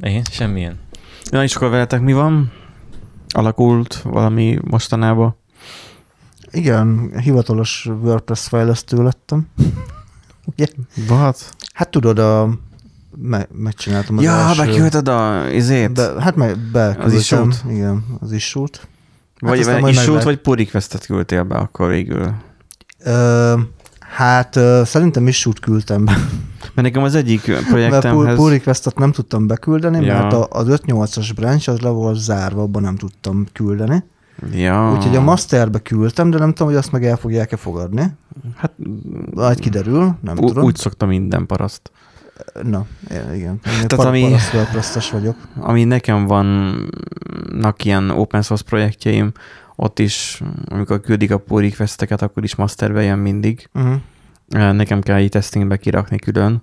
Én? 0.00 0.22
Semmilyen. 0.30 0.78
Na 1.30 1.42
és 1.42 1.54
akkor 1.56 1.70
veletek 1.70 2.00
mi 2.00 2.12
van? 2.12 2.52
Alakult 3.28 3.94
valami 3.94 4.58
mostanában? 4.64 5.36
Igen, 6.50 7.18
hivatalos 7.20 7.86
WordPress 7.86 8.48
fejlesztő 8.48 9.02
lettem. 9.02 9.48
Ugye? 10.52 10.66
What? 11.08 11.54
Hát 11.72 11.90
tudod, 11.90 12.18
a, 12.18 12.58
me, 13.16 13.46
megcsináltam 13.52 14.16
az 14.18 14.24
Ja, 14.24 14.32
első... 14.32 14.64
beküldted 14.64 15.08
a 15.08 15.50
izét? 15.50 15.92
Be, 15.92 16.12
hát 16.18 16.36
meg 16.36 16.56
beküldtem. 16.58 17.04
Az 17.06 17.12
issue-t? 17.12 17.64
Igen, 17.70 18.04
az 18.20 18.32
issút. 18.32 18.88
vagy 19.40 19.58
aztán 19.58 19.80
hát 19.80 19.90
isút, 19.90 20.04
meglát- 20.06 20.24
vagy 20.24 20.36
pull 20.38 20.56
requestet 20.56 21.06
küldtél 21.06 21.42
be 21.42 21.54
akkor 21.56 21.88
végül? 21.88 22.34
Ö, 23.04 23.54
hát 24.00 24.56
ö, 24.56 24.82
szerintem 24.84 25.26
issút 25.26 25.58
küldtem 25.60 26.04
be. 26.04 26.12
Mert 26.74 26.88
nekem 26.88 27.02
az 27.02 27.14
egyik 27.14 27.46
Mert 27.46 27.62
pull, 27.62 27.70
projektemhez... 27.70 28.48
requestet 28.50 28.98
nem 28.98 29.12
tudtam 29.12 29.46
beküldeni, 29.46 30.04
Ja. 30.04 30.12
mert 30.14 30.32
a, 30.32 30.46
az 30.50 30.66
5.8-as 30.68 31.30
branch 31.34 31.68
az 31.68 31.80
le 31.80 31.88
volt 31.88 32.18
zárva, 32.18 32.62
abban 32.62 32.82
nem 32.82 32.96
tudtam 32.96 33.46
küldeni. 33.52 34.04
Ja. 34.52 34.92
Úgyhogy 34.96 35.16
a 35.16 35.20
masterbe 35.20 35.78
küldtem, 35.78 36.30
de 36.30 36.38
nem 36.38 36.48
tudom, 36.52 36.68
hogy 36.68 36.76
azt 36.76 36.92
meg 36.92 37.04
el 37.04 37.16
fogják-e 37.16 37.56
fogadni. 37.56 38.12
Hát 38.56 38.72
Majd 39.34 39.58
kiderül, 39.58 40.14
nem 40.20 40.36
ú- 40.38 40.46
tudom. 40.46 40.64
úgy 40.64 40.76
szokta 40.76 41.06
minden 41.06 41.46
paraszt. 41.46 41.90
Na, 42.62 42.86
igen. 43.34 43.60
Tehát 43.60 43.92
ami- 43.92 44.36
vagyok. 45.10 45.36
Ami 45.56 45.84
nekem 45.84 46.26
vannak 46.26 47.84
ilyen 47.84 48.10
open 48.10 48.42
source 48.42 48.64
projektjeim, 48.64 49.32
ott 49.76 49.98
is, 49.98 50.42
amikor 50.68 51.00
küldik 51.00 51.30
a 51.30 51.38
pull 51.38 51.60
requesteket, 51.62 52.22
akkor 52.22 52.44
is 52.44 52.54
masterbe 52.54 53.02
jön 53.02 53.18
mindig. 53.18 53.68
Uh-huh. 53.74 54.72
Nekem 54.72 55.00
kell 55.00 55.20
így 55.20 55.28
testingbe 55.28 55.76
kirakni 55.76 56.18
külön, 56.18 56.62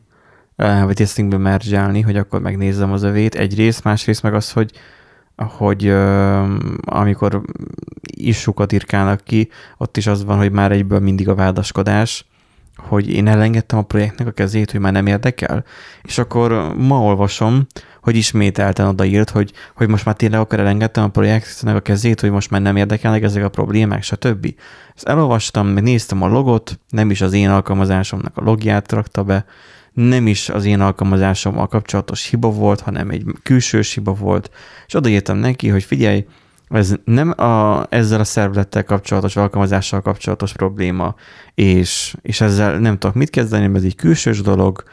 eh, 0.56 0.84
vagy 0.84 0.96
testingbe 0.96 1.38
mergelni, 1.38 2.02
hogy 2.02 2.18
akkor 2.18 2.42
megnézzem 2.42 2.92
az 2.92 3.04
övét. 3.04 3.36
Egyrészt, 3.36 3.84
másrészt 3.84 4.24
meg 4.24 4.34
az, 4.34 4.52
hogy 4.52 4.72
hogy 5.44 5.86
ö, 5.86 6.44
amikor 6.86 7.42
issukat 8.02 8.72
irkálnak 8.72 9.24
ki, 9.24 9.50
ott 9.78 9.98
is 9.98 10.08
az 10.08 10.24
van, 10.24 10.38
hogy 10.38 10.52
már 10.52 10.72
egyből 10.72 11.00
mindig 11.00 11.30
a 11.30 11.36
vádaskodás, 11.36 12.26
hogy 12.88 13.10
én 13.10 13.28
elengedtem 13.28 13.80
a 13.80 13.82
projektnek 13.82 14.28
a 14.28 14.32
kezét, 14.32 14.72
hogy 14.72 14.80
már 14.80 14.92
nem 14.92 15.08
érdekel. 15.08 15.64
És 16.02 16.18
akkor 16.18 16.74
ma 16.78 17.02
olvasom, 17.02 17.68
hogy 18.02 18.16
ismételten 18.16 18.88
odaírt, 18.88 19.30
hogy, 19.30 19.52
hogy 19.76 19.88
most 19.88 20.06
már 20.06 20.16
tényleg 20.16 20.40
akkor 20.40 20.60
elengedtem 20.60 21.04
a 21.04 21.08
projektnek 21.08 21.76
a 21.76 21.80
kezét, 21.80 22.22
hogy 22.22 22.32
most 22.32 22.50
már 22.50 22.62
nem 22.62 22.76
érdekelnek 22.76 23.24
ezek 23.24 23.44
a 23.44 23.50
problémák, 23.50 24.04
stb. 24.04 24.54
Ezt 24.96 25.08
elolvastam, 25.08 25.68
meg 25.68 25.84
néztem 25.84 26.22
a 26.22 26.28
logot, 26.28 26.80
nem 26.90 27.12
is 27.12 27.22
az 27.22 27.34
én 27.34 27.50
alkalmazásomnak 27.50 28.38
a 28.38 28.44
logját 28.44 28.92
rakta 28.92 29.24
be, 29.24 29.46
nem 29.94 30.28
is 30.28 30.50
az 30.50 30.66
én 30.66 30.80
alkalmazásommal 30.80 31.68
kapcsolatos 31.68 32.30
hiba 32.30 32.50
volt, 32.52 32.80
hanem 32.80 33.10
egy 33.10 33.24
külsős 33.44 33.94
hiba 33.94 34.14
volt, 34.14 34.52
és 34.88 34.94
odaírtam 34.94 35.38
neki, 35.38 35.68
hogy 35.68 35.84
figyelj, 35.84 36.26
ez 36.72 36.96
nem 37.06 37.30
a, 37.40 37.86
ezzel 37.90 38.20
a 38.20 38.24
szervlettel 38.24 38.84
kapcsolatos, 38.84 39.36
alkalmazással 39.36 40.02
kapcsolatos 40.02 40.54
probléma, 40.54 41.16
és, 41.56 42.16
és 42.22 42.42
ezzel 42.42 42.78
nem 42.80 42.98
tudok 42.98 43.16
mit 43.16 43.30
kezdeni, 43.30 43.66
mert 43.66 43.78
ez 43.78 43.84
egy 43.84 43.96
külsős 43.96 44.42
dolog, 44.42 44.84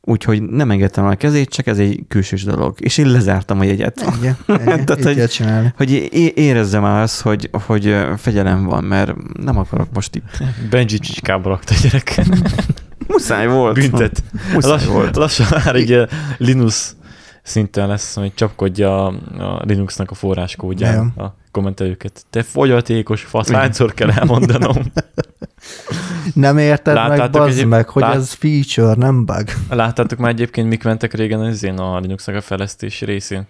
úgyhogy 0.00 0.42
nem 0.42 0.70
engedtem 0.70 1.04
el 1.04 1.10
a 1.10 1.14
kezét, 1.14 1.48
csak 1.48 1.66
ez 1.66 1.78
egy 1.78 2.04
külsős 2.08 2.44
dolog. 2.44 2.76
És 2.80 2.98
én 2.98 3.06
lezártam 3.10 3.60
a 3.60 3.64
jegyet. 3.64 4.00
Igen. 4.20 4.84
Tehát, 4.84 5.02
hogy- 5.02 5.26
csinálni. 5.26 5.72
Hogy 5.76 5.90
é- 5.90 6.38
érezzem 6.38 6.84
el 6.84 7.02
azt, 7.02 7.20
hogy, 7.20 7.48
hogy 7.66 7.96
fegyelem 8.16 8.64
van, 8.64 8.84
mert 8.84 9.14
nem 9.42 9.58
akarok 9.58 9.88
most 9.92 10.14
itt. 10.14 10.42
Benji 10.70 10.98
csicskába 10.98 11.48
rakta 11.48 11.74
a 11.74 11.78
gyerek. 11.82 12.20
Muszáj 13.08 13.46
volt. 13.46 13.74
Büntet. 13.74 14.22
Muszáj 14.52 14.70
Lass, 14.70 14.84
volt. 14.86 15.16
lassan 15.16 15.46
már 15.64 15.74
ugye 15.74 16.06
Linux 16.38 16.96
szinten 17.42 17.88
lesz, 17.88 18.14
hogy 18.14 18.34
csapkodja 18.34 19.06
a, 19.06 19.14
a 19.38 19.62
Linuxnak 19.64 20.10
a 20.10 20.14
forráskódján 20.14 20.92
Igen. 20.92 21.26
a 21.26 21.34
kommentelőket. 21.50 22.24
Te 22.30 22.42
fogyatékos 22.42 23.22
fasz, 23.22 23.50
hányszor 23.50 23.94
kell 23.94 24.10
elmondanom. 24.10 24.76
Nem 26.34 26.58
érted 26.58 26.94
meg, 26.94 27.08
Láttátok 27.08 27.40
bazd 27.40 27.52
egyéb- 27.56 27.68
meg, 27.68 27.88
hogy 27.88 28.02
lát- 28.02 28.14
ez 28.14 28.32
feature, 28.32 28.94
nem 28.94 29.24
bug. 29.24 29.44
Láttátok 29.70 30.18
már 30.18 30.30
egyébként, 30.30 30.68
mik 30.68 30.84
mentek 30.84 31.14
régen 31.14 31.40
az 31.40 31.62
én 31.62 31.78
a 31.78 31.98
Linuxnak 31.98 32.36
a 32.36 32.40
fejlesztési 32.40 33.04
részén? 33.04 33.46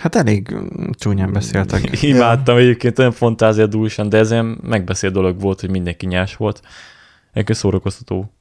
Hát 0.00 0.14
elég 0.14 0.54
mm, 0.54 0.90
csúnyán 0.90 1.32
beszéltek. 1.32 2.02
Imádtam 2.02 2.56
egyébként, 2.56 2.98
olyan 2.98 3.12
fantáziadúsan, 3.12 4.08
de 4.08 4.18
ez 4.18 4.32
olyan 4.32 4.58
megbeszélt 4.62 5.12
dolog 5.12 5.40
volt, 5.40 5.60
hogy 5.60 5.70
mindenki 5.70 6.06
nyers 6.06 6.36
volt. 6.36 6.60
Egyébként 7.32 7.58
szórakoztató 7.58 8.32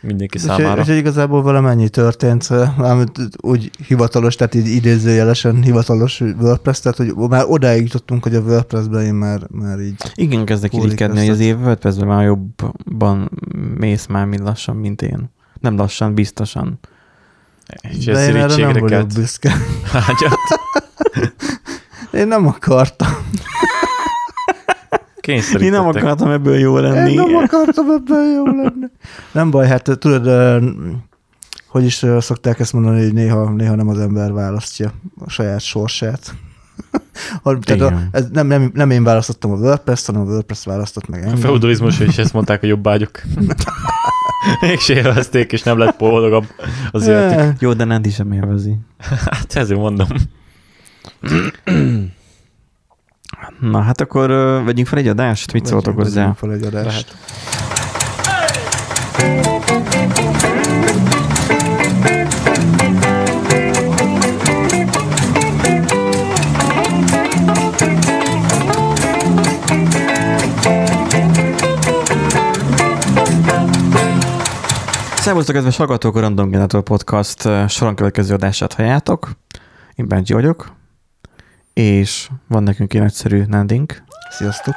mindenki 0.00 0.38
Úgyhogy, 0.38 0.56
számára. 0.56 0.80
úgyhogy 0.80 0.96
igazából 0.96 1.42
vele 1.42 1.60
mennyi 1.60 1.88
történt, 1.88 2.46
amit 2.78 3.20
úgy 3.36 3.70
hivatalos, 3.86 4.34
tehát 4.34 4.54
így 4.54 4.66
idézőjelesen 4.66 5.62
hivatalos 5.62 6.20
WordPress, 6.20 6.80
tehát 6.80 6.96
hogy 6.96 7.14
már 7.14 7.44
odáig 7.48 7.82
jutottunk, 7.82 8.22
hogy 8.22 8.34
a 8.34 8.40
WordPress-ben 8.40 9.04
én 9.04 9.14
már, 9.14 9.40
már 9.50 9.80
így 9.80 9.94
Igen, 10.14 10.44
kezdek 10.44 10.72
irigykedni, 10.74 11.18
hogy 11.18 11.28
az 11.28 11.40
év 11.40 11.60
WordPress-ben 11.60 12.06
már 12.06 12.24
jobban 12.24 13.30
mész 13.78 14.06
már, 14.06 14.26
mint 14.26 14.42
lassan, 14.42 14.76
mint 14.76 15.02
én. 15.02 15.30
Nem 15.60 15.76
lassan, 15.76 16.14
biztosan. 16.14 16.78
És 17.80 18.04
De 18.04 18.28
én 18.28 18.36
erre 18.36 18.56
nem 18.56 18.72
vagyok 18.72 19.06
büszke. 19.06 19.52
Hágyat? 19.92 20.38
Én 22.12 22.28
nem 22.28 22.46
akartam. 22.46 23.08
Én 25.26 25.70
nem 25.70 25.86
akartam 25.86 26.30
ebből 26.30 26.58
jó 26.58 26.78
lenni. 26.78 27.10
Én 27.10 27.16
nem 27.16 27.36
akartam 27.36 27.90
ebben 27.90 28.32
jó 28.34 28.44
lenni. 28.44 28.86
Nem 29.32 29.50
baj, 29.50 29.66
hát 29.66 29.98
tudod, 29.98 30.62
hogy 31.68 31.84
is 31.84 32.04
szokták 32.18 32.60
ezt 32.60 32.72
mondani, 32.72 33.02
hogy 33.02 33.12
néha, 33.12 33.50
néha 33.50 33.74
nem 33.74 33.88
az 33.88 33.98
ember 33.98 34.32
választja 34.32 34.92
a 35.18 35.30
saját 35.30 35.60
sorsát. 35.60 36.34
Tehát 37.60 37.80
a, 37.80 38.00
ez 38.10 38.26
nem, 38.32 38.46
nem, 38.46 38.70
nem 38.74 38.90
én 38.90 39.04
választottam 39.04 39.50
a 39.50 39.56
WordPress-t, 39.56 40.06
hanem 40.06 40.20
a 40.20 40.24
WordPress 40.24 40.64
választott 40.64 41.08
meg 41.08 41.20
A 41.20 41.22
engem. 41.22 41.40
feudalizmus 41.40 42.00
is 42.00 42.18
ezt 42.24 42.32
mondták 42.32 42.62
a 42.62 42.66
jobbágyok. 42.66 43.22
Mégse 44.60 44.94
élvezték, 44.94 45.52
és 45.52 45.62
nem 45.62 45.78
lett 45.78 45.98
boldogabb 45.98 46.46
az 46.90 47.06
életük. 47.06 47.60
Jó, 47.60 47.72
de 47.72 47.84
Nandi 47.84 48.10
sem 48.10 48.32
élvezi. 48.32 48.76
Hát 49.30 49.54
ezért 49.54 49.80
mondom. 49.80 50.08
Na 53.60 53.80
hát 53.80 54.00
akkor 54.00 54.28
vegyünk 54.64 54.86
fel 54.86 54.98
egy 54.98 55.08
adást, 55.08 55.52
mit 55.52 55.66
szóltok 55.66 55.94
hozzá? 55.94 56.20
Vegyünk 56.20 56.36
fel 56.36 56.52
egy 56.52 56.64
adást. 56.64 56.84
Lehet. 56.84 58.36
Szervusztok, 75.26 75.54
kedves 75.54 75.76
hallgatók, 75.76 76.16
a 76.16 76.20
Random 76.20 76.50
Generator 76.50 76.82
Podcast 76.82 77.48
soron 77.68 77.94
következő 77.94 78.34
adását 78.34 78.72
halljátok. 78.72 79.30
Én 79.94 80.08
Benji 80.08 80.34
vagyok 80.34 80.74
és 81.80 82.28
van 82.48 82.62
nekünk 82.62 82.94
egy 82.94 83.00
nagyszerű 83.00 83.42
nandink. 83.46 84.02
Sziasztok. 84.30 84.74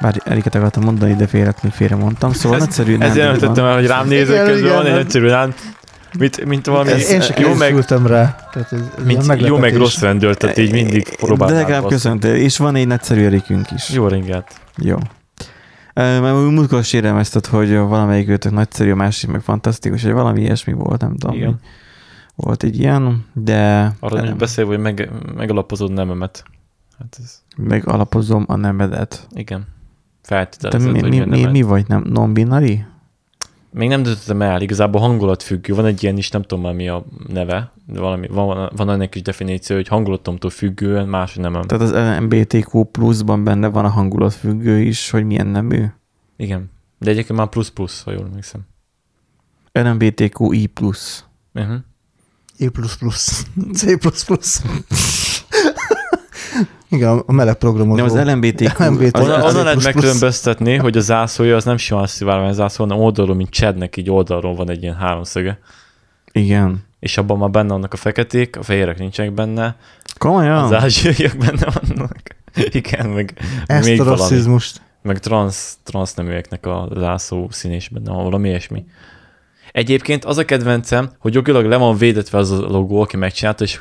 Bár 0.00 0.14
Eriket 0.24 0.54
akartam 0.54 0.82
mondani, 0.82 1.14
de 1.14 1.26
félretlenül 1.26 1.76
félre 1.76 1.96
mondtam. 1.96 2.32
Szóval 2.32 2.58
Ez- 2.58 2.64
nagyszerű 2.64 2.92
Ez 2.92 2.98
nandink 2.98 3.16
jelentettem 3.16 3.54
van. 3.54 3.66
el, 3.66 3.74
hogy 3.74 3.86
rám 3.86 4.08
néző 4.08 4.36
közben 4.36 4.58
igen, 4.58 4.74
van 4.74 4.86
egy 4.86 4.98
egyszerű 4.98 5.26
rám, 5.28 5.54
mint, 6.18 6.44
mint 6.44 6.66
valami 6.66 6.90
Ez, 6.90 7.10
én 7.10 7.20
se 7.20 7.34
jó 7.40 7.54
meg, 7.54 7.76
rá. 7.88 8.48
Tehát 8.52 8.72
ez, 8.72 8.80
ez 8.98 9.04
mint 9.04 9.40
jó 9.40 9.58
meg 9.58 9.76
rossz 9.76 9.98
rendőr, 10.00 10.36
tehát 10.36 10.58
így 10.58 10.72
mindig 10.72 11.02
De 11.02 11.16
próbálnál 11.16 11.56
legalább 11.58 11.82
basszni. 11.82 11.96
köszöntél, 11.96 12.34
és 12.34 12.56
van 12.56 12.74
egy 12.74 12.86
nagyszerű 12.86 13.24
Erikünk 13.24 13.70
is. 13.70 13.90
Jó 13.90 14.06
ringát. 14.08 14.60
Jó. 14.76 14.96
Mert 15.94 16.36
úgy 16.36 16.52
múltkor 16.52 16.84
sérelmeztet, 16.84 17.46
hogy 17.46 17.76
valamelyik 17.76 18.28
őtök 18.28 18.52
nagyszerű, 18.52 18.90
a 18.90 18.94
másik 18.94 19.30
meg 19.30 19.40
fantasztikus, 19.40 20.02
vagy 20.02 20.12
valami 20.12 20.40
ilyesmi 20.40 20.72
volt, 20.72 21.00
nem 21.00 21.16
tudom. 21.16 21.36
Igen. 21.36 21.60
Volt 22.34 22.62
egy 22.62 22.78
ilyen, 22.78 23.24
de 23.32 23.92
Arra 24.00 24.16
nem, 24.16 24.24
nem 24.24 24.38
beszél, 24.38 24.66
hogy 24.66 24.78
meg, 24.78 25.10
megalapozod 25.34 25.92
nememet. 25.92 26.44
Hát 26.98 27.16
ez, 27.22 27.42
megalapozom 27.56 28.44
a 28.46 28.56
nemedet. 28.56 29.26
igen. 29.34 29.60
Te 29.60 30.34
Feltételezed, 30.34 30.92
mi, 30.92 31.00
mi, 31.00 31.18
mi, 31.18 31.24
mi, 31.24 31.44
mi 31.44 31.62
vagy, 31.62 31.88
nem 31.88 32.02
non-binary? 32.02 32.84
Még 33.70 33.88
nem 33.88 34.02
döntöttem 34.02 34.42
el, 34.42 34.60
igazából 34.60 35.00
hangulatfüggő. 35.00 35.74
Van 35.74 35.86
egy 35.86 36.02
ilyen 36.02 36.16
is, 36.16 36.30
nem 36.30 36.42
tudom 36.42 36.64
már 36.64 36.74
mi 36.74 36.88
a 36.88 37.04
neve, 37.28 37.72
de 37.86 38.00
valami, 38.00 38.26
van, 38.26 38.70
van 38.76 38.90
ennek 38.90 39.14
is 39.14 39.22
definíció, 39.22 39.76
hogy 39.76 39.88
hangulatomtól 39.88 40.50
függően 40.50 41.08
más 41.08 41.34
nemem. 41.34 41.62
Tehát 41.62 41.84
az 41.84 42.18
LMBTQ 42.18 42.84
pluszban 42.84 43.44
benne 43.44 43.68
van 43.68 43.84
a 43.84 43.88
hangulatfüggő 43.88 44.80
is, 44.80 45.10
hogy 45.10 45.24
milyen 45.24 45.46
nemű. 45.46 45.84
Igen. 46.36 46.70
De 46.98 47.10
egyébként 47.10 47.38
már 47.38 47.48
plusz-plusz, 47.48 48.02
ha 48.02 48.10
jól 48.10 48.24
emlékszem. 48.24 48.60
LMBTQI 49.72 50.66
plusz. 50.66 51.24
Uh-huh. 51.54 51.76
E++, 52.58 52.70
C++. 53.74 53.98
Igen, 56.88 57.18
a 57.26 57.32
meleg 57.32 57.54
programozó. 57.54 58.14
Nem, 58.14 58.26
az 58.26 58.32
LMBTQ. 58.32 58.84
LMBTQ. 58.84 59.18
az, 59.32 59.54
Onnan, 59.54 59.64
lehet 59.64 59.82
megkülönböztetni, 59.82 60.76
hogy 60.76 60.96
a 60.96 61.00
zászlója 61.00 61.56
az 61.56 61.64
nem 61.64 61.76
simán 61.76 62.06
szivárvány 62.06 62.52
zászló, 62.52 62.84
hanem 62.84 63.02
oldalról, 63.02 63.34
mint 63.36 63.50
Chadnek, 63.50 63.96
így 63.96 64.10
oldalról 64.10 64.54
van 64.54 64.70
egy 64.70 64.82
ilyen 64.82 64.96
háromszöge. 64.96 65.58
igen. 66.32 66.84
És 67.00 67.18
abban 67.18 67.38
már 67.38 67.50
benne 67.50 67.68
vannak 67.72 67.92
a 67.92 67.96
feketék, 67.96 68.56
a 68.56 68.62
fehérek 68.62 68.98
nincsenek 68.98 69.32
benne, 69.32 69.76
Komolyan? 70.18 70.64
az 70.64 70.72
ázsiaiak 70.72 71.36
benne 71.36 71.66
vannak. 71.80 72.16
Igen, 72.80 73.08
meg 73.08 73.34
Ezt 73.66 73.88
még 73.88 74.00
a 74.00 74.04
valami. 74.04 74.20
rasszizmust. 74.20 74.80
Meg 75.02 75.18
trans, 75.18 75.72
transzneműeknek 75.82 76.66
a 76.66 76.88
zászló 76.96 77.48
színés 77.50 77.88
benne, 77.88 78.10
van, 78.10 78.22
valami 78.24 78.48
ilyesmi. 78.48 78.84
Egyébként 79.74 80.24
az 80.24 80.38
a 80.38 80.44
kedvencem, 80.44 81.10
hogy 81.18 81.34
jogilag 81.34 81.64
le 81.64 81.76
van 81.76 81.96
védetve 81.96 82.38
az 82.38 82.50
a 82.50 82.56
logó, 82.56 83.00
aki 83.00 83.16
megcsinálta, 83.16 83.64
és 83.64 83.80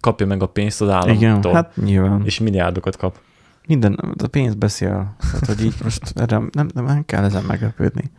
kapja 0.00 0.26
meg 0.26 0.42
a 0.42 0.46
pénzt 0.46 0.80
az 0.80 0.88
államtól. 0.88 1.14
Igen, 1.14 1.54
hát 1.54 1.76
nyilván. 1.76 2.22
És 2.24 2.38
milliárdokat 2.38 2.96
kap. 2.96 3.18
Minden, 3.66 4.14
a 4.22 4.26
pénz 4.26 4.54
beszél. 4.54 5.16
Tehát, 5.20 5.46
hogy 5.46 5.64
így 5.64 5.74
most 5.82 6.00
erre 6.14 6.36
nem, 6.36 6.50
nem, 6.52 6.68
nem 6.74 7.02
kell 7.06 7.24
ezen 7.24 7.42
meglepődni. 7.42 8.10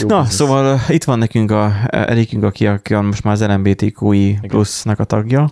Jó 0.00 0.08
Na, 0.08 0.18
biznisz. 0.18 0.34
szóval 0.36 0.74
uh, 0.74 0.94
itt 0.94 1.04
van 1.04 1.18
nekünk 1.18 1.50
a 1.50 1.72
Erikünk, 1.90 2.44
aki, 2.44 2.66
aki 2.66 2.94
most 2.94 3.24
már 3.24 3.34
az 3.34 3.46
LMBTQI 3.46 4.38
plusznak 4.42 4.98
a 4.98 5.04
tagja. 5.04 5.48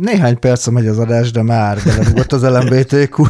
Néhány 0.00 0.38
perc 0.38 0.66
megy 0.66 0.86
az 0.86 0.98
adás, 0.98 1.30
de 1.30 1.42
már 1.42 1.78
belerúgott 1.84 2.32
az 2.32 2.42
LMBTQ. 2.42 3.24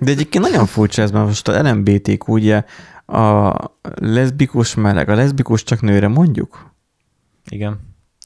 De 0.00 0.10
egyébként 0.10 0.44
nagyon 0.44 0.66
furcsa 0.66 1.02
ez, 1.02 1.10
mert 1.10 1.26
most 1.26 1.48
a 1.48 1.62
LMBTQ 1.62 2.32
ugye 2.32 2.64
a 3.06 3.54
leszbikus 3.94 4.74
meleg, 4.74 5.08
a 5.08 5.14
leszbikus 5.14 5.62
csak 5.62 5.80
nőre 5.80 6.08
mondjuk? 6.08 6.70
Igen. 7.48 7.78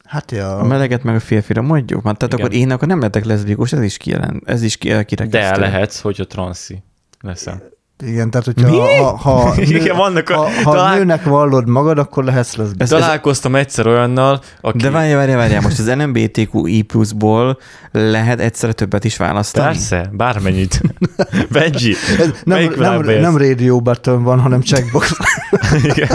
Hát 0.04 0.30
A 0.32 0.34
ja. 0.36 0.62
meleget 0.62 1.02
meg 1.02 1.14
a 1.14 1.20
férfira 1.20 1.62
mondjuk? 1.62 2.02
Mert 2.02 2.18
tehát 2.18 2.34
Igen. 2.34 2.46
akkor 2.46 2.58
én 2.58 2.70
akkor 2.70 2.88
nem 2.88 2.98
lehetek 2.98 3.24
leszbikus, 3.24 3.72
ez 3.72 3.82
is 3.82 3.96
kijelent, 3.96 4.48
ez 4.48 4.62
is 4.62 4.76
ki- 4.76 4.88
De 4.88 5.04
kirekesztő. 5.04 5.60
lehetsz, 5.60 6.00
hogyha 6.00 6.26
transzi 6.26 6.82
leszel. 7.20 7.62
Igen, 8.00 8.30
tehát 8.30 8.46
hogyha 8.46 8.70
Mi? 8.70 8.76
ha, 8.78 9.16
ha, 9.16 9.52
nő, 9.56 9.62
Igen, 9.62 9.96
vannak 9.96 10.28
a- 10.30 10.34
ha, 10.36 10.48
ha 10.64 10.70
talán- 10.72 10.96
nőnek 10.98 11.24
vallod 11.24 11.68
magad, 11.68 11.98
akkor 11.98 12.24
lehetsz 12.24 12.56
lesz. 12.56 12.88
Találkoztam 12.88 13.54
egyszer 13.54 13.86
olyannal, 13.86 14.40
aki... 14.60 14.78
De 14.78 14.90
várjál, 14.90 15.16
várjál, 15.16 15.36
várjál, 15.36 15.60
most 15.60 15.78
az 15.78 15.90
LMBTQI 15.94 16.82
pluszból 16.82 17.58
lehet 17.92 18.40
egyszerre 18.40 18.72
többet 18.72 19.04
is 19.04 19.16
választani? 19.16 19.66
Persze, 19.66 20.10
bármennyit. 20.12 20.80
Benji, 21.52 21.94
Ez 22.18 22.26
nem, 22.26 22.32
melyik 22.44 22.76
nem, 22.76 23.08
élsz? 23.08 23.22
nem 23.22 23.36
radio 23.36 23.80
button 23.80 24.22
van, 24.22 24.40
hanem 24.40 24.60
checkbox. 24.60 25.12
Igen. 25.94 26.08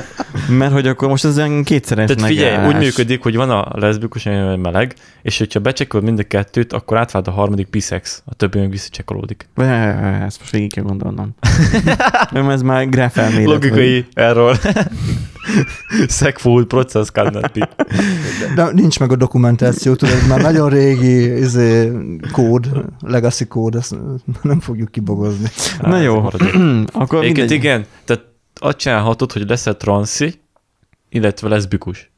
Mert 0.50 0.72
hogy 0.74 0.88
akkor 0.88 1.08
most 1.08 1.26
ez 1.26 1.38
olyan 1.38 1.64
kétszeres 1.64 2.10
Tehát 2.10 2.26
figyelj, 2.32 2.52
megállás. 2.52 2.74
úgy 2.76 2.82
működik, 2.82 3.24
hogy 3.24 3.36
van 3.36 3.50
a 3.50 3.68
leszbikus, 3.72 4.26
a 4.26 4.58
meleg, 4.58 4.94
és 5.22 5.38
hogyha 5.38 5.60
becsekkolod 5.60 6.06
mind 6.06 6.20
a 6.20 6.24
kettőt, 6.24 6.74
akkor 6.74 6.98
átvált 6.98 7.28
a 7.28 7.32
harmadik 7.32 7.70
biszex, 7.70 8.22
a 8.26 8.34
többi 8.34 8.60
meg 8.60 8.70
visszacsekkolódik. 8.70 9.48
Várjál, 9.56 10.24
Ezt 10.26 10.40
most 10.40 10.52
végig 10.52 10.74
kell 10.74 10.84
gondolnom. 10.84 11.36
Nem, 12.32 12.50
ez 12.50 12.62
már 12.62 12.90
graf 12.90 13.18
elmélet. 13.18 13.46
Logikai 13.46 14.06
error. 14.14 14.60
Segfood 16.08 16.66
process 16.66 17.10
cannot 17.10 17.52
be. 17.52 17.70
De 18.56 18.72
nincs 18.72 19.00
meg 19.00 19.12
a 19.12 19.16
dokumentáció, 19.16 19.96
tudod, 19.96 20.28
már 20.28 20.42
nagyon 20.42 20.70
régi 20.70 21.38
izé, 21.38 21.92
kód, 22.32 22.86
legacy 23.00 23.48
kód, 23.48 23.76
ezt 23.76 23.96
nem 24.42 24.60
fogjuk 24.60 24.92
kibogozni. 24.92 25.48
Na 25.82 25.98
jó, 25.98 26.30
akkor 26.94 27.24
Egyébként 27.24 27.52
igen, 27.52 27.86
tehát 28.04 28.24
azt 28.60 28.78
csinálhatod, 28.78 29.32
hogy 29.32 29.50
leszel 29.50 29.78
transzi, 29.78 30.34
illetve 31.10 31.48
leszbikus. 31.48 32.12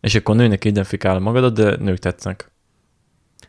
És 0.00 0.14
akkor 0.14 0.36
nőnek 0.36 0.64
identifikál 0.64 1.18
magadat, 1.18 1.54
de 1.54 1.76
nők 1.76 1.98
tetszenek. 1.98 2.52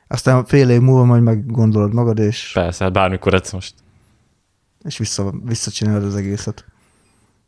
Aztán 0.07 0.45
fél 0.45 0.69
év 0.69 0.81
múlva 0.81 1.03
majd 1.03 1.21
meggondolod 1.21 1.93
magad, 1.93 2.19
és, 2.19 2.51
Persze, 2.53 2.83
hát 2.83 2.93
bármikor 2.93 3.33
edsz 3.33 3.51
most. 3.51 3.73
És 4.85 4.97
vissza, 4.97 5.33
visszacsinálod 5.43 6.03
az 6.03 6.15
egészet. 6.15 6.65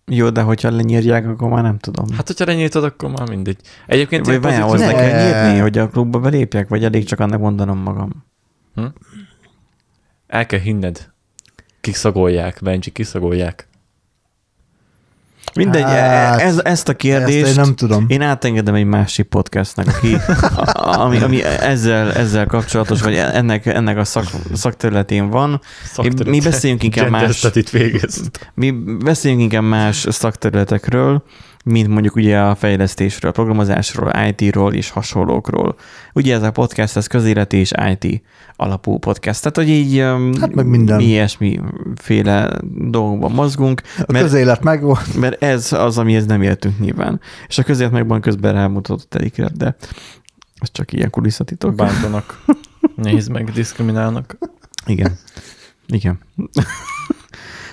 Jó, 0.06 0.30
de 0.30 0.41
hogyha 0.41 0.71
lenyírják, 0.71 1.28
akkor 1.28 1.50
már 1.50 1.63
nem 1.63 1.78
tudom. 1.78 2.06
Hát, 2.15 2.28
hogyha 2.28 2.45
lenyitod, 2.45 2.84
akkor 2.84 3.10
már 3.10 3.30
mindegy. 3.30 3.58
Egyébként 3.88 4.26
vagy 4.26 4.39
pozitív- 4.39 4.63
hozzá 4.63 4.86
Ne. 4.86 4.93
kell 4.93 5.43
nyírni, 5.43 5.60
hogy 5.60 5.78
a 5.78 5.89
klubba 5.89 6.19
belépjek, 6.19 6.67
vagy 6.67 6.84
elég 6.84 7.06
csak 7.06 7.19
annak 7.19 7.39
mondanom 7.39 7.78
magam. 7.78 8.26
el 10.28 10.45
kell 10.45 10.60
hinned. 10.60 11.12
Kiszagolják, 11.82 12.60
Benji, 12.62 12.91
kiszagolják. 12.91 13.67
Mindegy, 15.55 15.81
Hát, 15.83 16.39
ez, 16.39 16.57
ezt 16.63 16.88
a 16.88 16.91
Ezt 16.91 16.95
kérdést 16.95 17.47
én 17.47 17.53
nem 17.55 17.75
tudom. 17.75 18.05
én 18.07 18.21
átengedem 18.21 18.73
egy 18.75 18.86
másik 18.86 19.25
podcastnak, 19.25 19.88
aki, 19.88 20.17
ami, 21.03 21.17
ami 21.17 21.43
ezzel, 21.43 22.13
ezzel 22.13 22.45
kapcsolatos, 22.45 23.01
vagy 23.01 23.15
ennek, 23.15 23.65
ennek 23.65 23.97
a 23.97 24.03
szak, 24.03 24.25
szakterületén 24.53 25.29
van. 25.29 25.62
Szakterület. 25.93 26.27
mi 26.27 26.39
beszéljünk 26.39 26.83
inkább 26.83 27.10
más- 27.10 27.36
study-t 27.38 27.69
végez. 27.69 28.21
Mi 28.53 28.71
beszéljünk 29.03 29.43
inkább 29.43 29.63
más 29.63 30.05
szakterületekről, 30.10 31.23
mint 31.67 31.88
mondjuk 31.88 32.15
ugye 32.15 32.39
a 32.39 32.56
fejlesztésről, 32.56 33.32
a 33.32 33.34
programozásról, 33.34 34.12
IT-ról 34.30 34.73
és 34.73 34.89
hasonlókról. 34.89 35.75
Ugye 36.13 36.36
ez 36.36 36.43
a 36.43 36.51
podcast, 36.51 36.97
ez 36.97 37.08
közéleti 37.08 37.58
és 37.58 37.71
IT 37.99 38.21
alapú 38.56 38.97
podcast. 38.97 39.39
Tehát, 39.41 39.58
hogy 39.58 39.69
így 39.69 39.99
um, 39.99 40.34
Hát 40.39 40.53
meg 40.56 40.65
minden. 40.65 40.97
mi 40.97 41.03
ilyesmiféle 41.03 42.51
dolgokban 42.73 43.32
mozgunk, 43.32 43.82
A 43.97 44.12
mert, 44.12 44.23
közélet 44.25 44.63
meg 44.63 44.82
volt. 44.82 45.15
mert 45.15 45.43
ez 45.43 45.73
az, 45.73 45.97
amihez 45.97 46.25
nem 46.25 46.41
értünk 46.41 46.80
nyilván. 46.80 47.19
És 47.47 47.58
a 47.58 47.63
közélet 47.63 47.91
megban 47.91 48.21
közben 48.21 48.53
rámutatott 48.53 49.15
Erikre, 49.15 49.49
de 49.56 49.75
ez 50.60 50.71
csak 50.71 50.93
ilyen 50.93 51.10
kulisszatitok. 51.10 51.75
Bántanak. 51.75 52.43
Nézd 52.95 53.32
meg, 53.32 53.51
diszkriminálnak. 53.51 54.38
Igen. 54.86 55.17
Igen. 55.88 56.19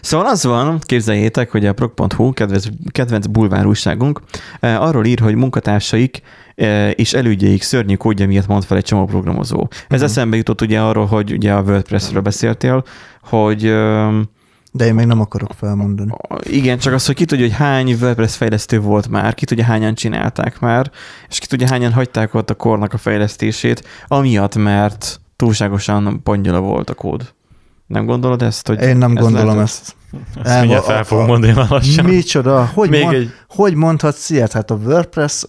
Szóval 0.05 0.27
az 0.27 0.45
van, 0.45 0.79
képzeljétek, 0.81 1.51
hogy 1.51 1.67
a 1.67 1.73
prog.hu, 1.73 2.33
kedvenc, 2.33 2.65
kedvenc 2.91 3.27
bulvár 3.27 3.67
újságunk, 3.67 4.21
eh, 4.61 4.83
arról 4.83 5.05
ír, 5.05 5.19
hogy 5.21 5.35
munkatársaik 5.35 6.21
eh, 6.55 6.91
és 6.95 7.13
elődjeik 7.13 7.63
szörnyű 7.63 7.95
kódja 7.95 8.27
miatt 8.27 8.47
mond 8.47 8.65
fel 8.65 8.77
egy 8.77 8.85
csomó 8.85 9.05
programozó. 9.05 9.69
Ez 9.89 10.01
Mhm. 10.01 10.05
eszembe 10.09 10.37
jutott 10.37 10.61
ugye 10.61 10.81
arról, 10.81 11.07
hogy 11.07 11.33
ugye 11.33 11.53
a 11.53 11.63
WordPress-ről 11.63 12.21
beszéltél, 12.21 12.85
hogy 13.23 13.63
De 14.73 14.87
én 14.87 14.95
még 14.95 15.07
nem 15.07 15.21
akarok 15.21 15.51
felmondani. 15.59 16.11
igen, 16.43 16.79
csak 16.79 16.93
az, 16.93 17.07
hogy 17.07 17.15
ki 17.15 17.25
tudja, 17.25 17.45
hogy 17.45 17.55
hány 17.55 17.93
WordPress 18.01 18.37
fejlesztő 18.37 18.81
volt 18.81 19.09
már, 19.09 19.35
ki 19.35 19.45
tudja, 19.45 19.65
hányan 19.65 19.95
csinálták 19.95 20.61
már, 20.61 20.91
és 21.29 21.39
ki 21.39 21.47
tudja, 21.47 21.69
hányan 21.69 21.93
hagyták 21.93 22.35
ott 22.35 22.51
a 22.51 22.55
kornak 22.55 22.93
a 22.93 22.99
fejlesztését, 22.99 23.89
amiatt, 24.07 24.57
mert 24.57 25.21
túlságosan 25.37 26.23
pongyola 26.23 26.61
volt 26.61 26.91
a 26.91 26.95
kód. 26.95 27.33
Nem 27.87 28.07
gondolod 28.07 28.43
ezt? 28.43 28.67
Hogy 28.67 28.83
Én 28.83 28.97
nem 28.97 29.17
ez 29.17 29.23
gondolom 29.23 29.47
lehet, 29.55 29.63
ezt. 29.63 29.97
Ezt 30.37 30.45
Nem, 30.45 30.59
mindjárt 30.59 30.85
fel 30.85 30.99
a- 31.01 31.05
fogom 31.05 31.27
mondani 31.27 31.53
már 31.53 31.69
lassan. 31.71 32.05
Micsoda? 32.05 32.71
Hogy, 32.75 32.91
Még 32.91 33.03
mond, 33.03 33.15
egy- 33.15 33.31
hogy 33.49 33.75
mondhatsz 33.75 34.31
ilyet? 34.31 34.53
Hát 34.53 34.71
a 34.71 34.75
WordPress 34.75 35.45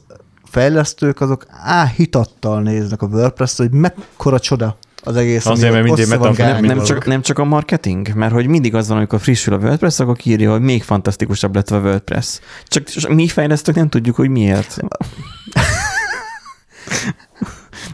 fejlesztők 0.49 1.21
azok 1.21 1.45
áhítattal 1.63 2.61
néznek 2.61 3.01
a 3.01 3.05
WordPress-t, 3.05 3.57
hogy 3.57 3.71
mekkora 3.71 4.39
csoda. 4.39 4.77
az 5.07 5.15
egész, 5.15 5.45
Azért, 5.45 5.71
mert 5.73 5.83
mindig. 5.83 6.07
Nem, 6.37 6.63
nem, 6.63 6.83
csak, 6.83 7.05
nem 7.05 7.21
csak 7.21 7.39
a 7.39 7.43
marketing, 7.43 8.13
mert 8.15 8.33
hogy 8.33 8.47
mindig 8.47 8.75
az 8.75 8.87
van, 8.87 8.97
amikor 8.97 9.19
frissül 9.19 9.53
a 9.53 9.57
WordPress, 9.57 9.99
akkor 9.99 10.15
írja, 10.23 10.51
hogy 10.51 10.61
még 10.61 10.83
fantasztikusabb 10.83 11.55
lett 11.55 11.69
a 11.69 11.79
WordPress. 11.79 12.39
Csak 12.67 13.07
mi 13.09 13.27
fejlesztők 13.27 13.75
nem 13.75 13.89
tudjuk, 13.89 14.15
hogy 14.15 14.29
miért. 14.29 14.77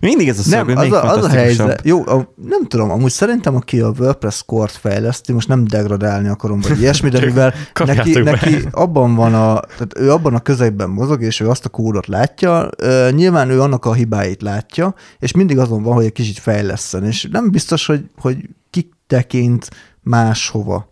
Mindig 0.01 0.27
ez 0.29 0.39
a 0.39 0.41
szó, 0.41 0.63
Nem, 0.63 0.77
az 0.77 0.91
a, 0.91 1.11
az 1.11 1.23
a 1.23 1.29
helyzet, 1.29 1.81
jó, 1.83 2.07
a, 2.07 2.33
nem 2.47 2.65
tudom, 2.67 2.91
amúgy 2.91 3.11
szerintem, 3.11 3.55
aki 3.55 3.79
a 3.79 3.93
WordPress 3.99 4.43
kort 4.45 4.71
fejleszti, 4.71 5.33
most 5.33 5.47
nem 5.47 5.63
degradálni 5.67 6.27
akarom, 6.27 6.59
vagy 6.61 6.79
ilyesmi, 6.81 7.09
de 7.09 7.25
mivel 7.25 7.53
neki, 7.85 8.13
be. 8.13 8.31
neki 8.31 8.57
abban 8.71 9.15
van 9.15 9.33
a, 9.33 9.59
tehát 9.59 9.97
ő 9.97 10.11
abban 10.11 10.33
a 10.33 10.39
közegben 10.39 10.89
mozog, 10.89 11.21
és 11.21 11.39
ő 11.39 11.49
azt 11.49 11.65
a 11.65 11.69
kódot 11.69 12.07
látja, 12.07 12.69
ö, 12.77 13.09
nyilván 13.11 13.49
ő 13.49 13.61
annak 13.61 13.85
a 13.85 13.93
hibáit 13.93 14.41
látja, 14.41 14.95
és 15.19 15.31
mindig 15.31 15.57
azon 15.57 15.83
van, 15.83 15.93
hogy 15.93 16.05
egy 16.05 16.11
kicsit 16.11 16.39
fejleszten, 16.39 17.05
és 17.05 17.27
nem 17.31 17.51
biztos, 17.51 17.85
hogy, 17.85 18.05
hogy 18.17 18.49
ki 18.69 18.89
tekint 19.07 19.69
máshova. 20.01 20.89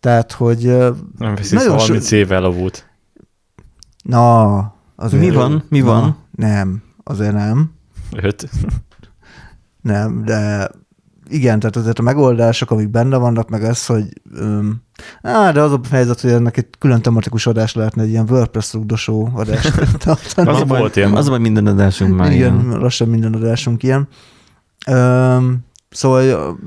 Tehát, 0.00 0.32
hogy 0.32 0.66
ö, 0.66 0.90
Nem 1.18 1.34
Nagyon 1.50 1.78
30 1.78 2.10
éve 2.10 2.34
elavult. 2.34 2.86
na, 4.02 4.56
azért... 4.96 5.22
Mi 5.22 5.30
van? 5.30 5.64
Mi 5.68 5.78
na, 5.78 5.84
van? 5.84 6.16
Nem, 6.30 6.82
azért 7.04 7.32
nem. 7.32 7.72
Öt. 8.22 8.48
Nem, 9.82 10.24
de 10.24 10.70
igen, 11.28 11.58
tehát 11.58 11.76
azért 11.76 11.98
a 11.98 12.02
megoldások, 12.02 12.70
amik 12.70 12.88
benne 12.88 13.16
vannak, 13.16 13.48
meg 13.48 13.64
ez, 13.64 13.86
hogy 13.86 14.04
öm, 14.34 14.82
á, 15.22 15.52
de 15.52 15.60
az 15.60 15.72
a 15.72 15.80
helyzet, 15.90 16.20
hogy 16.20 16.30
ennek 16.30 16.56
egy 16.56 16.66
külön 16.78 17.02
tematikus 17.02 17.46
adás 17.46 17.74
lehetne, 17.74 18.02
egy 18.02 18.08
ilyen 18.08 18.30
WordPress 18.30 18.72
rugdosó 18.72 19.30
tartani. 19.98 20.48
Az 20.48 20.60
a, 20.60 20.64
baj, 20.64 20.78
volt 20.78 20.96
ilyen. 20.96 21.12
az 21.12 21.26
a 21.26 21.30
baj, 21.30 21.38
minden 21.38 21.66
adásunk 21.66 22.16
már 22.16 22.32
igen, 22.32 22.60
ilyen. 22.60 22.78
lassan 22.78 23.08
minden 23.08 23.34
adásunk 23.34 23.82
ilyen. 23.82 24.08
Öm, 24.86 25.58
szóval 25.94 26.58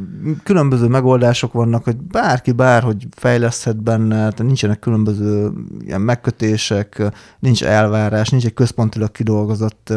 különböző 0.44 0.88
megoldások 0.88 1.54
vannak, 1.54 1.84
hogy 1.84 1.98
bárki 1.98 2.52
bárhogy 2.52 3.08
fejleszthet 3.16 3.84
benne, 3.84 4.16
tehát 4.16 4.44
nincsenek 4.44 4.80
különböző 4.80 5.52
ilyen 5.86 6.02
megkötések, 6.02 7.12
nincs 7.40 7.64
elvárás, 7.64 8.30
nincs 8.30 8.46
egy 8.46 8.54
központilag 8.54 9.12
kidolgozott, 9.12 9.94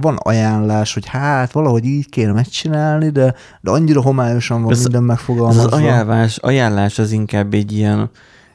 van 0.00 0.16
ajánlás, 0.16 0.94
hogy 0.94 1.06
hát 1.06 1.52
valahogy 1.52 1.84
így 1.84 2.08
kéne 2.08 2.32
megcsinálni, 2.32 3.10
de, 3.10 3.34
de 3.60 3.70
annyira 3.70 4.00
homályosan 4.02 4.62
van 4.62 4.72
Ez- 4.72 4.82
minden 4.82 5.00
Ez 5.00 5.06
megfogalmazva. 5.06 5.62
az 5.62 5.72
ajánlás, 5.72 6.36
ajánlás 6.36 6.98
az 6.98 7.10
inkább 7.12 7.54
egy 7.54 7.72
ilyen, 7.72 8.10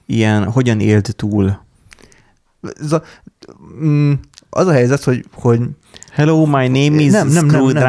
ilyen 0.05 0.51
hogyan 0.51 0.79
élt 0.79 1.15
túl. 1.15 1.65
Ez 2.81 2.91
a, 2.91 3.01
mm, 3.83 4.13
az 4.49 4.67
a 4.67 4.71
helyzet, 4.71 5.03
hogy, 5.03 5.25
hogy 5.33 5.61
Hello, 6.11 6.45
my 6.45 6.67
name 6.67 7.01
is 7.01 7.11
Nem, 7.11 7.27
nem, 7.27 7.45
nem, 7.45 7.65
nem. 7.65 7.83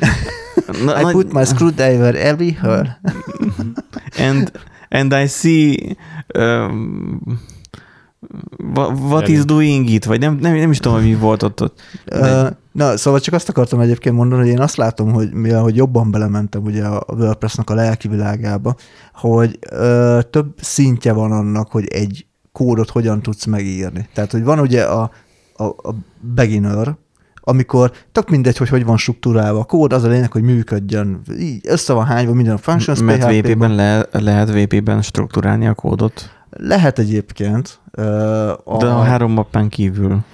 Na, 0.84 1.00
I 1.00 1.12
put 1.12 1.32
my 1.32 1.44
screwdriver 1.44 2.14
everywhere. 2.14 3.00
and 4.18 4.52
and 4.88 5.12
I 5.12 5.26
see 5.26 5.96
um, 6.34 7.20
what, 8.74 8.98
what 8.98 9.28
is 9.28 9.44
doing 9.44 9.90
it, 9.90 10.04
vagy 10.04 10.20
nem, 10.20 10.36
nem, 10.40 10.54
nem 10.54 10.70
is 10.70 10.78
tudom, 10.78 10.98
hogy 10.98 11.06
mi 11.06 11.14
volt 11.14 11.42
ott. 11.42 11.62
ott. 11.62 11.80
Ö, 12.04 12.48
Na, 12.72 12.96
szóval 12.96 13.20
csak 13.20 13.34
azt 13.34 13.48
akartam 13.48 13.80
egyébként 13.80 14.14
mondani, 14.14 14.40
hogy 14.42 14.50
én 14.50 14.60
azt 14.60 14.76
látom, 14.76 15.12
hogy 15.12 15.32
mivel 15.32 15.62
hogy 15.62 15.76
jobban 15.76 16.10
belementem 16.10 16.62
ugye 16.62 16.84
a 16.84 17.04
WordPress-nak 17.08 17.70
a 17.70 17.74
lelki 17.74 18.08
világába, 18.08 18.74
hogy 19.14 19.58
ö, 19.70 20.18
több 20.30 20.54
szintje 20.60 21.12
van 21.12 21.32
annak, 21.32 21.70
hogy 21.70 21.86
egy 21.86 22.26
kódot 22.52 22.90
hogyan 22.90 23.22
tudsz 23.22 23.44
megírni. 23.44 24.08
Tehát, 24.14 24.32
hogy 24.32 24.44
van 24.44 24.58
ugye 24.58 24.82
a, 24.82 25.10
a, 25.56 25.64
a 25.64 25.94
beginner, 26.20 26.96
amikor 27.46 27.92
tök 28.12 28.30
mindegy, 28.30 28.56
hogy 28.56 28.68
hogy 28.68 28.84
van 28.84 28.96
struktúrálva 28.96 29.58
a 29.58 29.64
kód, 29.64 29.92
az 29.92 30.04
a 30.04 30.08
lényeg, 30.08 30.32
hogy 30.32 30.42
működjön. 30.42 31.20
Így 31.38 31.60
össze 31.68 31.92
van 31.92 32.04
hányva 32.04 32.34
minden 32.34 32.54
a 32.54 32.58
functions 32.58 33.00
Mert. 33.00 33.24
VP-ben 33.24 33.74
le, 33.74 34.06
lehet 34.12 34.50
VP-ben 34.50 35.02
struktúrálni 35.02 35.66
a 35.66 35.74
kódot, 35.74 36.30
Lehet 36.56 36.98
egyébként. 36.98 37.78
Ö, 37.90 38.02
a, 38.64 38.76
de 38.76 38.86
a 38.86 39.02
három 39.02 39.32
mappán 39.32 39.68
kívül. 39.68 40.24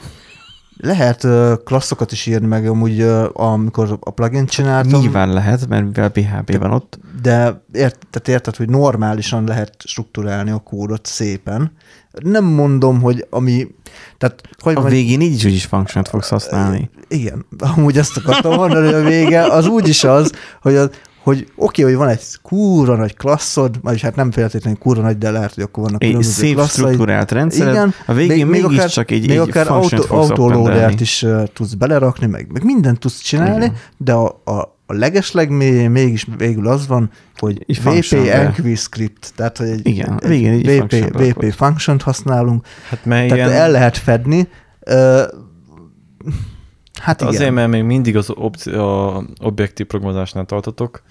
Lehet 0.83 1.27
klasszokat 1.65 2.13
is 2.13 2.27
írni 2.27 2.47
meg, 2.47 2.67
amúgy 2.69 3.01
amikor 3.33 3.99
a 4.01 4.11
plugin 4.11 4.47
csináltam. 4.47 5.01
Nyilván 5.01 5.33
lehet, 5.33 5.69
mert 5.69 5.85
mivel 5.85 6.09
PHP 6.11 6.59
van 6.59 6.73
ott. 6.73 6.99
de 7.23 7.63
ért, 7.73 7.99
tehát 8.11 8.29
érted, 8.29 8.57
hogy 8.57 8.69
normálisan 8.69 9.45
lehet 9.45 9.75
strukturálni 9.85 10.51
a 10.51 10.59
kódot 10.59 11.07
szépen. 11.07 11.73
Nem 12.23 12.45
mondom, 12.45 13.01
hogy 13.01 13.27
ami, 13.31 13.67
tehát 14.19 14.43
hogy 14.59 14.77
A 14.77 14.83
végén 14.83 15.21
így 15.21 15.35
is 15.35 15.45
úgyis 15.45 15.65
function 15.65 16.05
fogsz 16.05 16.29
használni. 16.29 16.91
igen, 17.09 17.47
amúgy 17.59 17.99
ezt 17.99 18.17
akartam 18.17 18.55
mondani, 18.55 18.85
hogy 18.87 18.95
a 18.95 19.09
vége 19.09 19.43
az 19.43 19.67
úgy 19.67 19.89
is 19.89 20.05
az, 20.05 20.33
hogy, 20.63 20.75
az, 20.75 20.91
hogy 21.23 21.53
oké, 21.57 21.83
hogy 21.83 21.95
van 21.95 22.09
egy 22.09 22.23
kúra 22.43 22.97
nagy 22.97 23.17
klasszod, 23.17 23.79
vagyis 23.83 24.03
hát 24.03 24.17
nem 24.17 24.31
feltétlenül 24.31 24.79
kúra 24.79 25.03
nagy, 25.03 25.19
de 25.19 25.31
lehet, 25.31 25.55
hogy 25.55 25.63
akkor 25.63 25.83
vannak 25.85 26.03
Egy 26.03 26.09
különböző 26.09 26.43
szép 26.43 26.55
klasszaid. 26.55 26.87
struktúrált 26.87 27.31
rendszered, 27.33 27.73
Igen, 27.73 27.95
a 28.07 28.13
végén 28.13 28.47
még 28.47 28.61
mégis 28.63 28.77
akár- 28.79 28.93
csak 28.93 29.11
egy, 29.11 29.21
még 29.21 29.31
egy 29.31 29.37
akár 29.39 29.69
auto, 29.71 30.15
autoloadert 30.17 31.01
is 31.01 31.23
uh, 31.23 31.43
tudsz 31.53 31.73
belerakni, 31.75 32.27
meg, 32.27 32.47
meg 32.53 32.65
mindent 32.65 32.99
tudsz 32.99 33.21
csinálni, 33.21 33.65
Igen. 33.65 33.77
de 33.97 34.13
a, 34.13 34.41
a, 34.45 34.53
a 34.87 34.93
legesleg 34.93 35.51
mégis 35.91 36.27
végül 36.37 36.69
az 36.69 36.87
van, 36.87 37.11
hogy 37.37 37.65
Egy 37.67 37.83
VP 37.83 38.13
enqueue 38.13 38.75
script, 38.77 39.33
tehát 39.37 39.59
hogy 39.59 39.69
egy, 39.69 39.87
Igen, 39.87 40.19
egy, 40.23 40.29
végén 40.29 40.53
egy 40.53 40.67
VP, 40.67 40.91
function 40.93 41.11
VP 41.29 41.53
function 41.55 41.99
használunk, 42.05 42.67
Hát 42.89 43.05
mert 43.05 43.29
tehát 43.29 43.49
ilyen, 43.49 43.61
el 43.63 43.71
lehet 43.71 43.97
fedni. 43.99 44.49
Uh, 44.91 45.21
hát 47.01 47.21
igen. 47.21 47.35
azért, 47.35 47.53
mert 47.53 47.71
még 47.71 47.83
mindig 47.83 48.17
az 48.17 48.31
opci- 48.31 48.75
a 48.75 49.25
objektív 49.41 49.87
programozásnál 49.87 50.45
tartotok, 50.45 51.03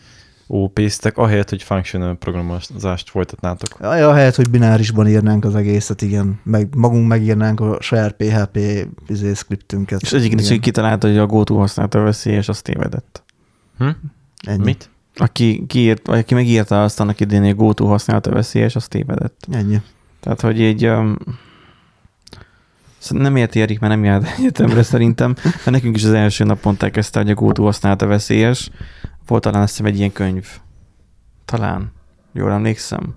OP-ztek, 0.52 1.17
ahelyett, 1.17 1.49
hogy 1.49 1.63
functional 1.63 2.15
programozást 2.15 3.10
folytatnátok. 3.10 3.75
Aj, 3.80 4.04
ahelyett, 4.04 4.36
hogy 4.36 4.49
binárisban 4.49 5.08
írnánk 5.08 5.45
az 5.45 5.56
egészet, 5.56 6.02
igen, 6.02 6.39
meg 6.43 6.75
magunk 6.75 7.08
megírnánk 7.08 7.60
a 7.60 7.78
saját 7.82 8.12
PHP 8.13 8.60
izé, 9.08 9.34
scriptünket. 9.34 10.02
És 10.02 10.12
egyébként 10.12 10.41
is 10.41 10.60
kitalálta, 10.60 11.08
hogy 11.08 11.17
a 11.17 11.25
GoTo 11.25 11.56
használta 11.56 11.99
a 11.99 12.04
veszély, 12.04 12.34
és 12.34 12.49
azt 12.49 12.63
tévedett. 12.63 13.23
Hm? 13.78 13.89
ennyi. 14.45 14.63
Mit? 14.63 14.89
Aki, 15.15 15.65
kiírt, 15.67 16.08
vagy 16.08 16.19
aki 16.19 16.34
megírta 16.34 16.84
azt 16.84 16.99
annak 16.99 17.19
idén, 17.19 17.41
hogy 17.41 17.49
a 17.49 17.54
GoTo 17.54 17.86
használta 17.86 18.30
a 18.30 18.34
veszély, 18.34 18.63
és 18.63 18.75
azt 18.75 18.89
tévedett. 18.89 19.47
Ennyi. 19.52 19.82
Tehát, 20.19 20.41
hogy 20.41 20.60
így 20.60 20.88
um, 20.88 21.17
nem 23.07 23.35
érti 23.35 23.62
Erik, 23.62 23.79
mert 23.79 23.93
nem 23.93 24.03
járt 24.03 24.27
egyetemre 24.38 24.83
szerintem, 24.83 25.35
mert 25.43 25.71
nekünk 25.71 25.95
is 25.95 26.03
az 26.03 26.13
első 26.13 26.43
napon 26.43 26.75
elkezdte, 26.79 27.19
hogy 27.19 27.29
a 27.29 27.33
GoTo 27.33 27.63
használta 27.63 28.05
veszélyes. 28.05 28.69
Volt 29.27 29.43
talán 29.43 29.62
azt 29.62 29.71
hiszem 29.71 29.85
egy 29.85 29.97
ilyen 29.97 30.12
könyv. 30.12 30.47
Talán. 31.45 31.91
Jól 32.33 32.51
emlékszem. 32.51 33.15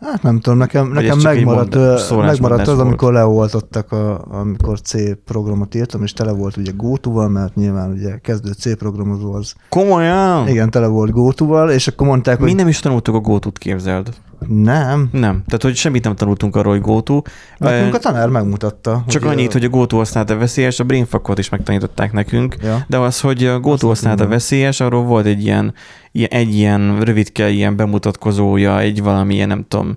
Hát 0.00 0.22
nem 0.22 0.40
tudom, 0.40 0.58
nekem, 0.58 0.92
Vagy 0.92 1.02
nekem 1.02 1.18
megmaradt, 1.18 1.74
mond- 1.74 2.26
megmaradt 2.26 2.68
az, 2.68 2.78
amikor 2.78 3.12
leoltottak, 3.12 3.92
a, 3.92 4.24
amikor 4.30 4.80
C 4.80 5.18
programot 5.24 5.74
írtam, 5.74 6.02
és 6.02 6.12
tele 6.12 6.32
volt 6.32 6.56
ugye 6.56 6.72
GoTo-val, 6.76 7.28
mert 7.28 7.54
nyilván 7.54 7.90
ugye 7.90 8.18
kezdő 8.18 8.52
C 8.52 8.76
programozó 8.78 9.32
az. 9.32 9.54
Komolyan? 9.68 10.48
Igen, 10.48 10.70
tele 10.70 10.86
volt 10.86 11.10
GoTo-val, 11.10 11.70
és 11.70 11.88
akkor 11.88 12.06
mondták, 12.06 12.38
hogy 12.38 12.46
Mi 12.46 12.52
nem 12.52 12.68
is 12.68 12.80
tanultuk 12.80 13.14
a 13.14 13.20
GoTo-t, 13.20 13.58
képzeld. 13.58 14.14
Nem. 14.48 15.08
Nem. 15.12 15.42
Tehát, 15.46 15.62
hogy 15.62 15.76
semmit 15.76 16.04
nem 16.04 16.16
tanultunk 16.16 16.56
arról, 16.56 16.72
hogy 16.72 16.82
GoTo. 16.82 17.22
Nekünk 17.58 17.94
a 17.94 17.98
tanár 17.98 18.28
megmutatta. 18.28 19.04
Csak 19.08 19.22
hogy, 19.22 19.32
annyit, 19.32 19.52
hogy 19.52 19.64
a 19.64 19.68
GoTo 19.68 19.96
használata 19.96 20.36
veszélyes, 20.36 20.80
a 20.80 20.84
brainfuckot 20.84 21.38
is 21.38 21.48
megtanították 21.48 22.12
nekünk, 22.12 22.56
Ja. 22.62 22.84
de 22.88 22.98
az, 22.98 23.20
hogy 23.20 23.44
a 23.44 23.60
GoTo 23.60 23.86
használata 23.86 24.26
veszélyes, 24.26 24.80
arról 24.80 25.02
volt 25.02 25.26
egy 25.26 25.42
ilyen, 25.44 25.74
ilyen, 26.12 26.30
egy 26.30 26.54
ilyen 26.54 27.00
rövidke, 27.00 27.48
ilyen 27.48 27.76
bemutatkozója, 27.76 28.80
egy 28.80 29.02
valamilyen, 29.02 29.48
nem 29.48 29.64
tudom, 29.68 29.96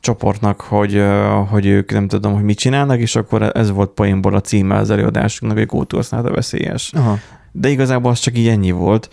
csoportnak, 0.00 0.60
hogy, 0.60 1.02
hogy 1.50 1.66
ők 1.66 1.92
nem 1.92 2.08
tudom, 2.08 2.34
hogy 2.34 2.42
mit 2.42 2.58
csinálnak, 2.58 3.00
és 3.00 3.16
akkor 3.16 3.50
ez 3.54 3.70
volt 3.70 3.90
poénból 3.90 4.34
a 4.34 4.40
címe 4.40 4.76
az 4.76 4.90
előadásunknak, 4.90 5.58
hogy 5.58 5.66
GoTo 5.66 5.96
használata 5.96 6.34
veszélyes. 6.34 6.92
Aha. 6.94 7.18
De 7.52 7.68
igazából 7.68 8.10
az 8.10 8.18
csak 8.18 8.38
így 8.38 8.48
ennyi 8.48 8.70
volt. 8.70 9.08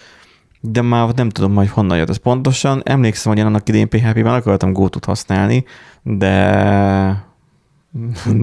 De 0.66 0.82
már 0.82 1.14
nem 1.14 1.30
tudom 1.30 1.52
majd 1.52 1.70
honnan 1.70 1.98
jött 1.98 2.10
ez 2.10 2.18
pontosan. 2.18 2.82
Emlékszem, 2.86 3.32
hogy 3.32 3.42
én 3.42 3.48
annak 3.48 3.70
idén 3.70 3.90
PHP-ben 3.90 4.34
akartam 4.34 4.74
GoTo-t 4.74 5.06
használni, 5.06 5.66
de 6.02 7.32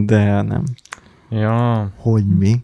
de 0.07 0.43
nem. 0.43 0.63
Ja, 1.29 1.91
Hogy 1.97 2.27
mi? 2.27 2.63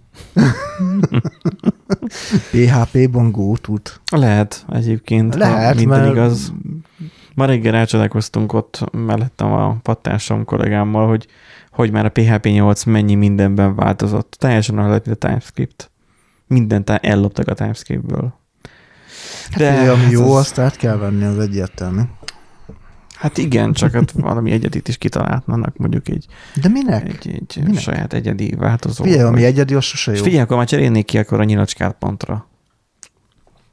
PHP-ban 2.51 3.31
GoTo-t. 3.31 4.01
Lehet 4.11 4.65
egyébként, 4.73 5.35
Lehet, 5.35 5.77
minden 5.77 5.99
mert 6.01 6.13
igaz. 6.13 6.53
Ma 7.35 7.45
reggel 7.45 7.75
elcsodálkoztunk 7.75 8.53
ott 8.53 8.85
mellettem 8.93 9.53
a 9.53 9.77
pattársam 9.83 10.45
kollégámmal, 10.45 11.09
hogy, 11.09 11.27
hogy 11.71 11.91
már 11.91 12.05
a 12.05 12.09
PHP 12.09 12.45
8 12.45 12.85
mennyi 12.85 13.15
mindenben 13.15 13.75
változott. 13.75 14.37
Teljesen 14.39 14.89
lett, 14.89 15.07
a 15.07 15.15
TypeScript. 15.15 15.91
Mindent 16.47 16.91
elloptak 16.91 17.49
a 17.49 17.55
TypeScriptből. 17.55 18.35
De 19.57 19.71
hát, 19.71 19.89
ami 19.89 20.11
jó, 20.11 20.33
az- 20.33 20.37
azt 20.39 20.59
át 20.59 20.77
kell 20.77 20.97
venni, 20.97 21.25
az 21.25 21.39
egyértelmű. 21.39 22.01
Hát 23.17 23.39
igen, 23.39 23.73
csak 23.73 23.95
ott 23.95 24.11
valami 24.11 24.51
egyedit 24.51 24.89
is 24.89 24.97
kitalálnának, 24.99 25.77
mondjuk 25.77 26.09
egy, 26.09 26.27
De 26.63 26.69
minek? 26.69 27.09
egy, 27.09 27.29
egy 27.57 27.65
Minek? 27.65 27.81
saját 27.81 28.13
egyedi 28.13 28.55
változó. 28.59 29.05
Figyelj, 29.05 29.23
ami 29.23 29.45
egyedi, 29.45 29.75
az 29.75 29.85
sosem 29.85 30.13
És 30.15 30.19
jó. 30.21 30.25
figyelj, 30.27 30.43
akkor 30.45 30.57
már 30.57 30.67
cserélnék 30.67 31.05
ki 31.05 31.19
akkor 31.19 31.41
a 31.41 31.45
nyilacskát 31.45 31.97
pontra. 31.99 32.47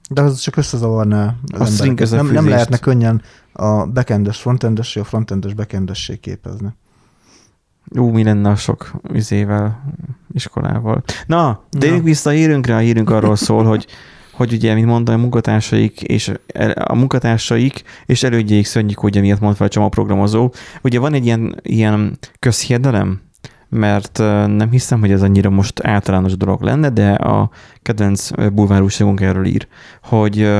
De 0.10 0.22
az 0.22 0.40
csak 0.40 0.56
összezavarná 0.56 1.36
az 1.52 1.60
A 1.62 1.66
string. 1.66 2.00
Nem, 2.10 2.28
nem 2.32 2.48
lehetne 2.50 2.78
könnyen 2.78 3.22
a 3.54 3.86
backendes 3.86 4.38
frontendessé, 4.38 5.00
a 5.00 5.04
frontendes 5.04 5.54
backendessé 5.54 6.16
képezni. 6.18 6.74
Ú, 7.96 8.10
mi 8.10 8.24
lenne 8.24 8.50
a 8.50 8.56
sok 8.56 8.92
üzével, 9.12 9.84
iskolával. 10.34 11.04
Na, 11.26 11.64
de 11.72 11.90
Na. 11.90 12.00
vissza 12.00 12.30
a 12.30 12.34
hírünkre. 12.34 12.76
A 12.76 12.80
hírünk 12.80 13.10
arról 13.10 13.36
szól, 13.36 13.64
hogy 13.64 13.88
hogy 14.34 14.54
ugye, 14.54 14.74
mint 14.74 14.88
mondtam, 14.88 15.16
a 15.16 15.18
munkatársaik 15.18 16.02
és 16.02 16.32
a 16.76 16.96
munkatársaik 16.96 17.84
és 18.06 18.24
elődjeik 18.24 18.68
ugye 19.04 19.22
miatt 19.22 19.40
mond 19.40 19.56
fel 19.56 19.68
a 19.68 19.70
csomagprogramozó. 19.70 20.52
Ugye 20.82 21.00
van 21.00 21.14
egy 21.14 21.26
ilyen, 21.26 21.56
ilyen 21.62 22.18
közhiedelem, 22.40 23.22
mert 23.70 24.18
nem 24.48 24.72
hiszem, 24.72 25.00
hogy 25.00 25.12
ez 25.12 25.22
annyira 25.22 25.50
most 25.50 25.80
általános 25.80 26.38
dolog 26.38 26.62
lenne, 26.62 26.90
de 26.90 27.12
a 27.12 27.50
kedvenc 27.82 28.30
bulvárúságunk 28.54 29.22
erről 29.22 29.46
ír, 29.46 29.68
hogy 30.04 30.52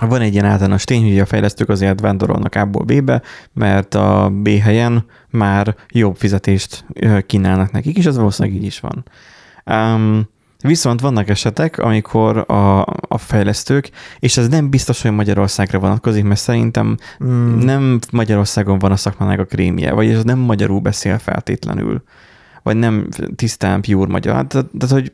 van 0.00 0.20
egy 0.20 0.32
ilyen 0.32 0.44
általános 0.44 0.84
tény, 0.84 1.02
hogy 1.02 1.18
a 1.18 1.26
fejlesztők 1.26 1.68
azért 1.68 2.00
vándorolnak 2.00 2.54
A-ból 2.54 2.84
B-be, 2.84 3.22
mert 3.52 3.94
a 3.94 4.30
B 4.32 4.48
helyen 4.48 5.04
már 5.30 5.76
jobb 5.90 6.16
fizetést 6.16 6.84
kínálnak 7.26 7.72
nekik, 7.72 7.96
és 7.96 8.06
ez 8.06 8.16
valószínűleg 8.16 8.58
így 8.58 8.64
is 8.64 8.80
van. 8.80 9.04
Um, 9.66 10.32
viszont 10.66 11.00
vannak 11.00 11.28
esetek, 11.28 11.78
amikor 11.78 12.44
a, 12.50 12.80
a 13.08 13.18
fejlesztők, 13.18 13.90
és 14.18 14.36
ez 14.36 14.48
nem 14.48 14.70
biztos, 14.70 15.02
hogy 15.02 15.10
Magyarországra 15.12 15.78
vonatkozik, 15.78 16.24
mert 16.24 16.40
szerintem 16.40 16.96
Mm, 17.24 17.58
nem 17.58 17.98
Magyarországon 18.12 18.78
van 18.78 18.92
a 18.92 18.96
szakmának 18.96 19.38
a 19.38 19.44
krémje, 19.44 19.92
vagy 19.92 20.10
ez 20.10 20.24
nem 20.24 20.38
magyarul 20.38 20.80
beszél 20.80 21.18
feltétlenül, 21.18 22.02
vagy 22.62 22.76
nem 22.76 23.08
tisztán 23.36 23.80
pure 23.80 24.10
magyar. 24.10 24.46
Tehát, 24.46 24.66
tehát 24.78 24.94
hogy 24.94 25.12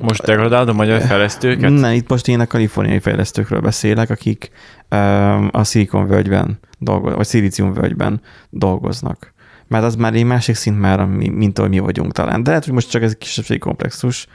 Most 0.00 0.22
degradálod 0.22 0.68
a 0.68 0.72
magyar 0.72 1.00
fejlesztőket? 1.00 1.70
ne, 1.70 1.94
itt 1.94 2.08
most 2.08 2.28
én 2.28 2.40
a 2.40 2.46
kaliforniai 2.46 2.98
fejlesztőkről 2.98 3.60
beszélek, 3.60 4.10
akik 4.10 4.50
um, 4.90 5.48
a 5.52 5.64
Silicon 5.64 6.06
völgyben 6.06 6.58
dolgoznak, 6.78 7.16
vagy 7.16 7.26
Szilícium 7.26 7.72
völgyben 7.72 8.20
dolgoznak. 8.50 9.34
Mert 9.68 9.84
az 9.84 9.94
már 9.94 10.14
egy 10.14 10.24
másik 10.24 10.54
szint 10.54 10.80
már, 10.80 11.04
mint 11.04 11.58
ahol 11.58 11.70
mi 11.70 11.78
vagyunk 11.78 12.12
talán. 12.12 12.42
De 12.42 12.48
lehet, 12.48 12.64
hogy 12.64 12.74
most 12.74 12.90
csak 12.90 13.02
ez 13.02 13.10
egy 13.10 13.18
kisebbségi 13.18 13.58
komplexus 13.58 14.26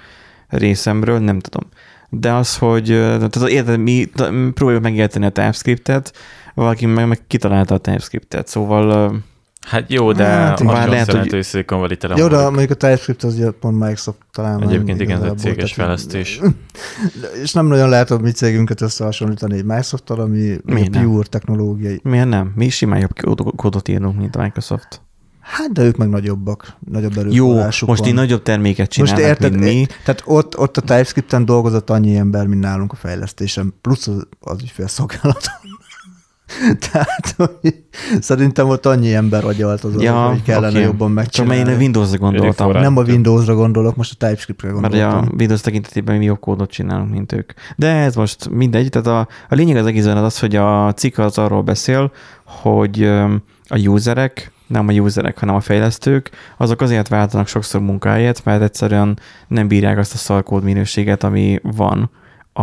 részemről, 0.51 1.19
nem 1.19 1.39
tudom. 1.39 1.69
De 2.09 2.31
az, 2.33 2.57
hogy 2.57 2.85
tehát 2.87 3.35
érted, 3.35 3.79
mi 3.79 4.09
próbáljuk 4.53 4.83
megérteni 4.83 5.25
a 5.25 5.29
TypeScript-et, 5.29 6.13
valaki 6.55 6.85
meg, 6.85 7.07
meg 7.07 7.19
kitalálta 7.27 7.73
a 7.75 7.77
TypeScript-et, 7.77 8.47
szóval 8.47 9.15
Hát 9.67 9.91
jó, 9.91 10.11
de 10.11 10.23
Hát 10.23 10.65
Bár 10.65 10.87
lehet, 10.89 11.11
hogy- 11.11 11.29
hogy 11.31 11.43
Silicon 11.45 11.79
Valley 11.79 11.97
tele 11.97 12.15
jó, 12.17 12.27
de 12.27 12.37
mondjuk 12.49 12.69
a 12.69 12.73
TypeScript 12.73 13.23
az 13.23 13.53
pont 13.59 13.79
Microsoft 13.79 14.17
talán. 14.31 14.61
Egyébként 14.63 15.01
igen, 15.01 15.23
ez 15.23 15.31
egy 15.31 15.37
céges 15.37 15.73
fejlesztés. 15.73 16.39
És 17.43 17.53
nem 17.53 17.65
nagyon 17.65 17.89
lehet 17.89 18.11
a 18.11 18.17
mi 18.17 18.31
cégünket 18.31 18.81
összehasonlítani 18.81 19.55
egy 19.57 19.63
Microsoft-tal, 19.65 20.19
ami 20.19 20.39
Miért 20.63 20.87
ugye 20.89 20.99
nem? 20.99 21.09
pure 21.09 21.27
technológiai. 21.27 21.99
miért 22.03 22.27
nem? 22.29 22.51
Mi 22.55 22.69
simán 22.69 22.99
jobb 22.99 23.19
kód- 23.21 23.55
kódot 23.55 23.87
írunk, 23.87 24.17
mint 24.17 24.35
a 24.35 24.41
Microsoft. 24.41 25.01
Hát, 25.41 25.71
de 25.71 25.83
ők 25.83 25.97
meg 25.97 26.09
nagyobbak, 26.09 26.75
nagyobb 26.91 27.13
Jó, 27.15 27.49
erőforrásuk 27.49 27.87
most 27.87 27.99
van. 27.99 28.09
így 28.09 28.15
nagyobb 28.15 28.41
terméket 28.41 28.97
Most 28.97 29.13
csinálnak, 29.13 29.41
érted, 29.41 29.59
mint 29.59 29.73
mi. 29.73 29.85
Tehát 30.05 30.23
ott, 30.25 30.57
ott 30.57 30.77
a 30.77 30.81
TypeScript-en 30.81 31.45
dolgozott 31.45 31.89
annyi 31.89 32.15
ember, 32.15 32.47
mint 32.47 32.61
nálunk 32.61 32.91
a 32.91 32.95
fejlesztésen, 32.95 33.73
plusz 33.81 34.07
az, 34.07 34.27
az 34.39 34.61
ügyfélszolgálaton. 34.61 35.53
Tehát 36.91 37.35
hogy 37.37 37.83
szerintem 38.19 38.69
ott 38.69 38.85
annyi 38.85 39.13
ember 39.13 39.45
agyalt 39.45 39.83
az, 39.83 40.01
Ja, 40.01 40.27
hogy 40.27 40.43
kellene 40.43 40.69
okay. 40.69 40.81
jobban 40.81 41.07
Csak 41.07 41.15
megcsinálni. 41.15 41.57
mert 41.57 41.69
én 41.69 41.75
a 41.75 41.79
Windows-ra 41.79 42.17
gondoltam. 42.17 42.71
Nem 42.71 42.97
a 42.97 43.03
Windowsra 43.03 43.55
gondolok, 43.55 43.95
most 43.95 44.15
a 44.19 44.25
TypeScript-re 44.25 44.71
Mert 44.71 44.81
gondoltam. 44.81 45.27
a 45.31 45.35
Windows 45.37 45.61
tekintetében 45.61 46.17
mi 46.17 46.25
jobb 46.25 46.39
kódot 46.39 46.71
csinálunk, 46.71 47.11
mint 47.11 47.31
ők. 47.31 47.51
De 47.75 47.87
ez 47.87 48.15
most 48.15 48.49
mindegy. 48.49 48.89
Tehát 48.89 49.07
a, 49.07 49.19
a 49.49 49.55
lényeg 49.55 49.75
az 49.75 49.85
egészben 49.85 50.17
az, 50.17 50.39
hogy 50.39 50.55
a 50.55 50.93
cikk 50.93 51.17
az 51.17 51.37
arról 51.37 51.61
beszél, 51.61 52.11
hogy 52.45 53.03
a 53.67 53.77
userek, 53.77 54.51
nem 54.71 54.87
a 54.87 54.91
userek, 54.91 55.39
hanem 55.39 55.55
a 55.55 55.59
fejlesztők, 55.59 56.31
azok 56.57 56.81
azért 56.81 57.07
váltanak 57.07 57.47
sokszor 57.47 57.81
munkáját, 57.81 58.45
mert 58.45 58.61
egyszerűen 58.61 59.19
nem 59.47 59.67
bírják 59.67 59.97
azt 59.97 60.13
a 60.13 60.17
szarkód 60.17 60.63
minőséget, 60.63 61.23
ami 61.23 61.59
van 61.63 62.09
a, 62.53 62.61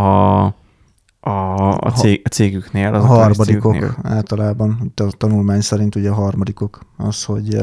a, 1.21 1.77
a, 1.79 1.91
cég, 1.97 2.21
a 2.25 2.29
cégüknél. 2.29 2.95
a 2.95 2.99
Az 2.99 3.05
harmadikok 3.05 3.73
cégüknél. 3.73 3.97
általában, 4.03 4.93
a 4.97 5.11
tanulmány 5.17 5.61
szerint 5.61 5.95
ugye 5.95 6.11
a 6.11 6.15
harmadikok 6.15 6.81
az, 6.97 7.25
hogy, 7.25 7.57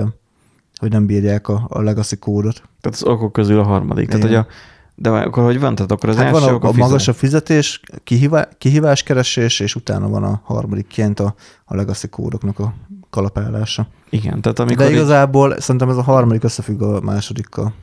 hogy 0.79 0.91
nem 0.91 1.05
bírják 1.05 1.47
a, 1.47 1.65
a 1.69 1.81
legacy 1.81 2.17
kódot. 2.17 2.53
Tehát 2.81 2.97
az 3.01 3.03
okok 3.03 3.31
közül 3.31 3.59
a 3.59 3.63
harmadik. 3.63 4.07
Tehát, 4.07 4.23
hogy 4.23 4.35
a, 4.35 4.47
de 4.95 5.09
akkor 5.09 5.43
hogy 5.43 5.59
van? 5.59 5.75
Tehát 5.75 5.91
akkor 5.91 6.09
az 6.09 6.15
Hát 6.15 6.25
első 6.25 6.39
van 6.39 6.49
a, 6.53 6.55
a 6.55 6.59
fizet- 6.59 6.75
magas 6.75 7.07
a 7.07 7.13
fizetés, 7.13 7.81
kihívá, 8.03 8.47
kihíváskeresés, 8.57 9.59
és 9.59 9.75
utána 9.75 10.09
van 10.09 10.23
a 10.23 10.41
harmadikként 10.43 11.19
a, 11.19 11.35
a 11.65 11.75
legacy 11.75 12.07
kódoknak 12.09 12.59
a 12.59 12.73
kalapálása. 13.15 13.87
Igen, 14.09 14.41
tehát 14.41 14.59
Amikor 14.59 14.85
De 14.85 14.91
igazából 14.91 15.59
szerintem 15.59 15.89
ez 15.89 15.97
a 15.97 16.01
harmadik 16.01 16.43
összefügg 16.43 16.81
a 16.81 17.01
másodikkal. 17.01 17.73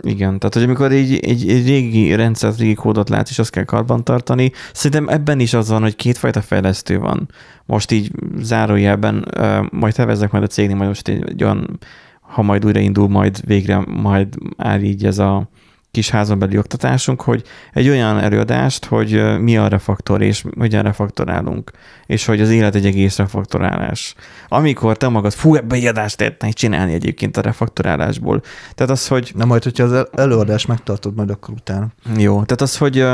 Igen, 0.00 0.38
tehát 0.38 0.54
hogy 0.54 0.62
amikor 0.62 0.92
egy, 0.92 1.18
egy, 1.18 1.48
egy 1.48 1.66
régi 1.66 2.14
rendszert, 2.14 2.58
régi 2.58 2.74
kódot 2.74 3.08
látsz, 3.08 3.30
és 3.30 3.38
azt 3.38 3.50
kell 3.50 3.64
karbantartani, 3.64 4.52
szerintem 4.72 5.08
ebben 5.08 5.40
is 5.40 5.54
az 5.54 5.68
van, 5.68 5.82
hogy 5.82 5.96
kétfajta 5.96 6.40
fejlesztő 6.40 6.98
van. 6.98 7.28
Most 7.64 7.90
így 7.90 8.12
zárójelben, 8.38 9.32
majd 9.70 9.94
tervezzek 9.94 10.30
majd 10.30 10.44
a 10.44 10.46
cégnél, 10.46 10.76
majd 10.76 10.88
most 10.88 11.08
egy, 11.08 11.24
egy 11.28 11.42
olyan, 11.42 11.78
ha 12.20 12.42
majd 12.42 12.64
újraindul, 12.64 13.08
majd 13.08 13.40
végre 13.44 13.84
majd 13.86 14.34
áll 14.56 14.80
így 14.80 15.06
ez 15.06 15.18
a 15.18 15.48
kis 15.96 16.10
házon 16.10 16.38
belüli 16.38 16.58
oktatásunk, 16.58 17.20
hogy 17.20 17.42
egy 17.72 17.88
olyan 17.88 18.18
előadást, 18.18 18.84
hogy 18.84 19.40
mi 19.40 19.56
a 19.56 19.68
refaktor, 19.68 20.22
és 20.22 20.44
hogyan 20.58 20.82
refaktorálunk, 20.82 21.70
és 22.06 22.24
hogy 22.24 22.40
az 22.40 22.50
élet 22.50 22.74
egy 22.74 22.86
egész 22.86 23.16
refaktorálás. 23.16 24.14
Amikor 24.48 24.96
te 24.96 25.08
magad, 25.08 25.32
fú, 25.32 25.54
ebbe 25.54 25.74
egy 25.74 25.86
adást 25.86 26.18
lehetne 26.20 26.50
csinálni 26.50 26.92
egyébként 26.92 27.36
a 27.36 27.40
refaktorálásból. 27.40 28.42
Tehát 28.74 28.92
az, 28.92 29.06
hogy 29.08 29.32
Na 29.34 29.44
majd, 29.44 29.62
hogyha 29.62 29.84
az 29.84 29.92
el- 29.92 30.08
előadást 30.16 30.68
megtartod, 30.68 31.14
majd 31.14 31.30
akkor 31.30 31.54
utána. 31.54 31.86
jó, 32.16 32.32
tehát 32.32 32.60
az, 32.60 32.76
hogy, 32.76 33.06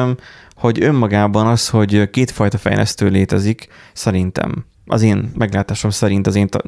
hogy 0.54 0.82
önmagában 0.82 1.46
az, 1.46 1.68
hogy 1.68 2.10
kétfajta 2.10 2.58
fejlesztő 2.58 3.08
létezik, 3.08 3.68
szerintem, 3.92 4.64
az 4.92 5.02
én 5.02 5.31
meglátásom 5.35 5.90
szerint, 5.90 6.26
az 6.26 6.35
én 6.35 6.46
ta- 6.46 6.64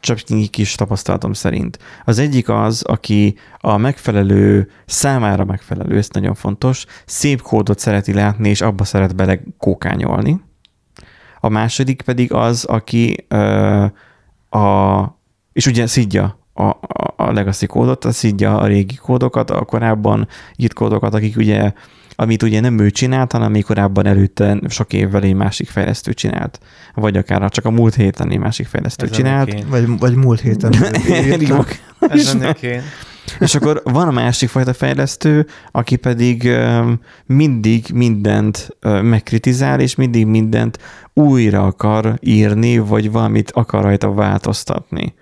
csak 0.00 0.18
kis 0.50 0.74
tapasztalatom 0.74 1.32
szerint. 1.32 1.78
Az 2.04 2.18
egyik 2.18 2.48
az, 2.48 2.82
aki 2.82 3.36
a 3.58 3.76
megfelelő, 3.76 4.70
számára 4.86 5.44
megfelelő, 5.44 5.96
ez 5.96 6.08
nagyon 6.08 6.34
fontos, 6.34 6.84
szép 7.04 7.42
kódot 7.42 7.78
szereti 7.78 8.12
látni, 8.12 8.48
és 8.48 8.60
abba 8.60 8.84
szeret 8.84 9.16
bele 9.16 9.40
kókányolni. 9.58 10.40
A 11.40 11.48
második 11.48 12.02
pedig 12.02 12.32
az, 12.32 12.64
aki 12.64 13.26
ö, 13.28 13.84
a, 14.50 15.02
és 15.52 15.66
ugye 15.66 15.86
szidja 15.86 16.38
a, 16.52 16.64
a, 17.16 17.32
legacy 17.32 17.66
kódot, 17.66 18.12
szidja 18.12 18.58
a 18.58 18.66
régi 18.66 18.94
kódokat, 18.94 19.50
a 19.50 19.64
korábban 19.64 20.28
írt 20.56 20.72
kódokat, 20.72 21.14
akik 21.14 21.36
ugye, 21.36 21.72
amit 22.16 22.42
ugye 22.42 22.60
nem 22.60 22.78
ő 22.78 22.90
csinált, 22.90 23.32
hanem 23.32 23.50
még 23.50 23.64
korábban 23.64 24.06
előtte 24.06 24.60
sok 24.68 24.92
évvel 24.92 25.22
egy 25.22 25.34
másik 25.34 25.68
fejlesztő 25.68 26.12
csinált. 26.12 26.60
Vagy 26.94 27.16
akár 27.16 27.50
csak 27.50 27.64
a 27.64 27.70
múlt 27.70 27.94
héten 27.94 28.30
egy 28.30 28.38
másik 28.38 28.66
fejlesztő 28.66 29.06
Ez 29.06 29.12
csinált. 29.12 29.54
én. 29.54 29.66
Vagy, 29.68 29.98
vagy 29.98 30.14
múlt 30.14 30.40
héten. 30.40 30.72
írtam. 31.40 31.64
Ez 31.98 32.34
ennek 32.34 32.62
én. 32.62 32.82
És 33.40 33.54
akkor 33.54 33.80
van 33.84 34.08
a 34.08 34.10
másik 34.10 34.48
fajta 34.48 34.72
fejlesztő, 34.72 35.46
aki 35.70 35.96
pedig 35.96 36.50
mindig 37.26 37.86
mindent 37.94 38.68
megkritizál, 39.02 39.80
és 39.80 39.94
mindig 39.94 40.26
mindent 40.26 40.78
újra 41.12 41.66
akar 41.66 42.18
írni, 42.20 42.78
vagy 42.78 43.10
valamit 43.10 43.50
akar 43.50 43.82
rajta 43.82 44.12
változtatni. 44.12 45.14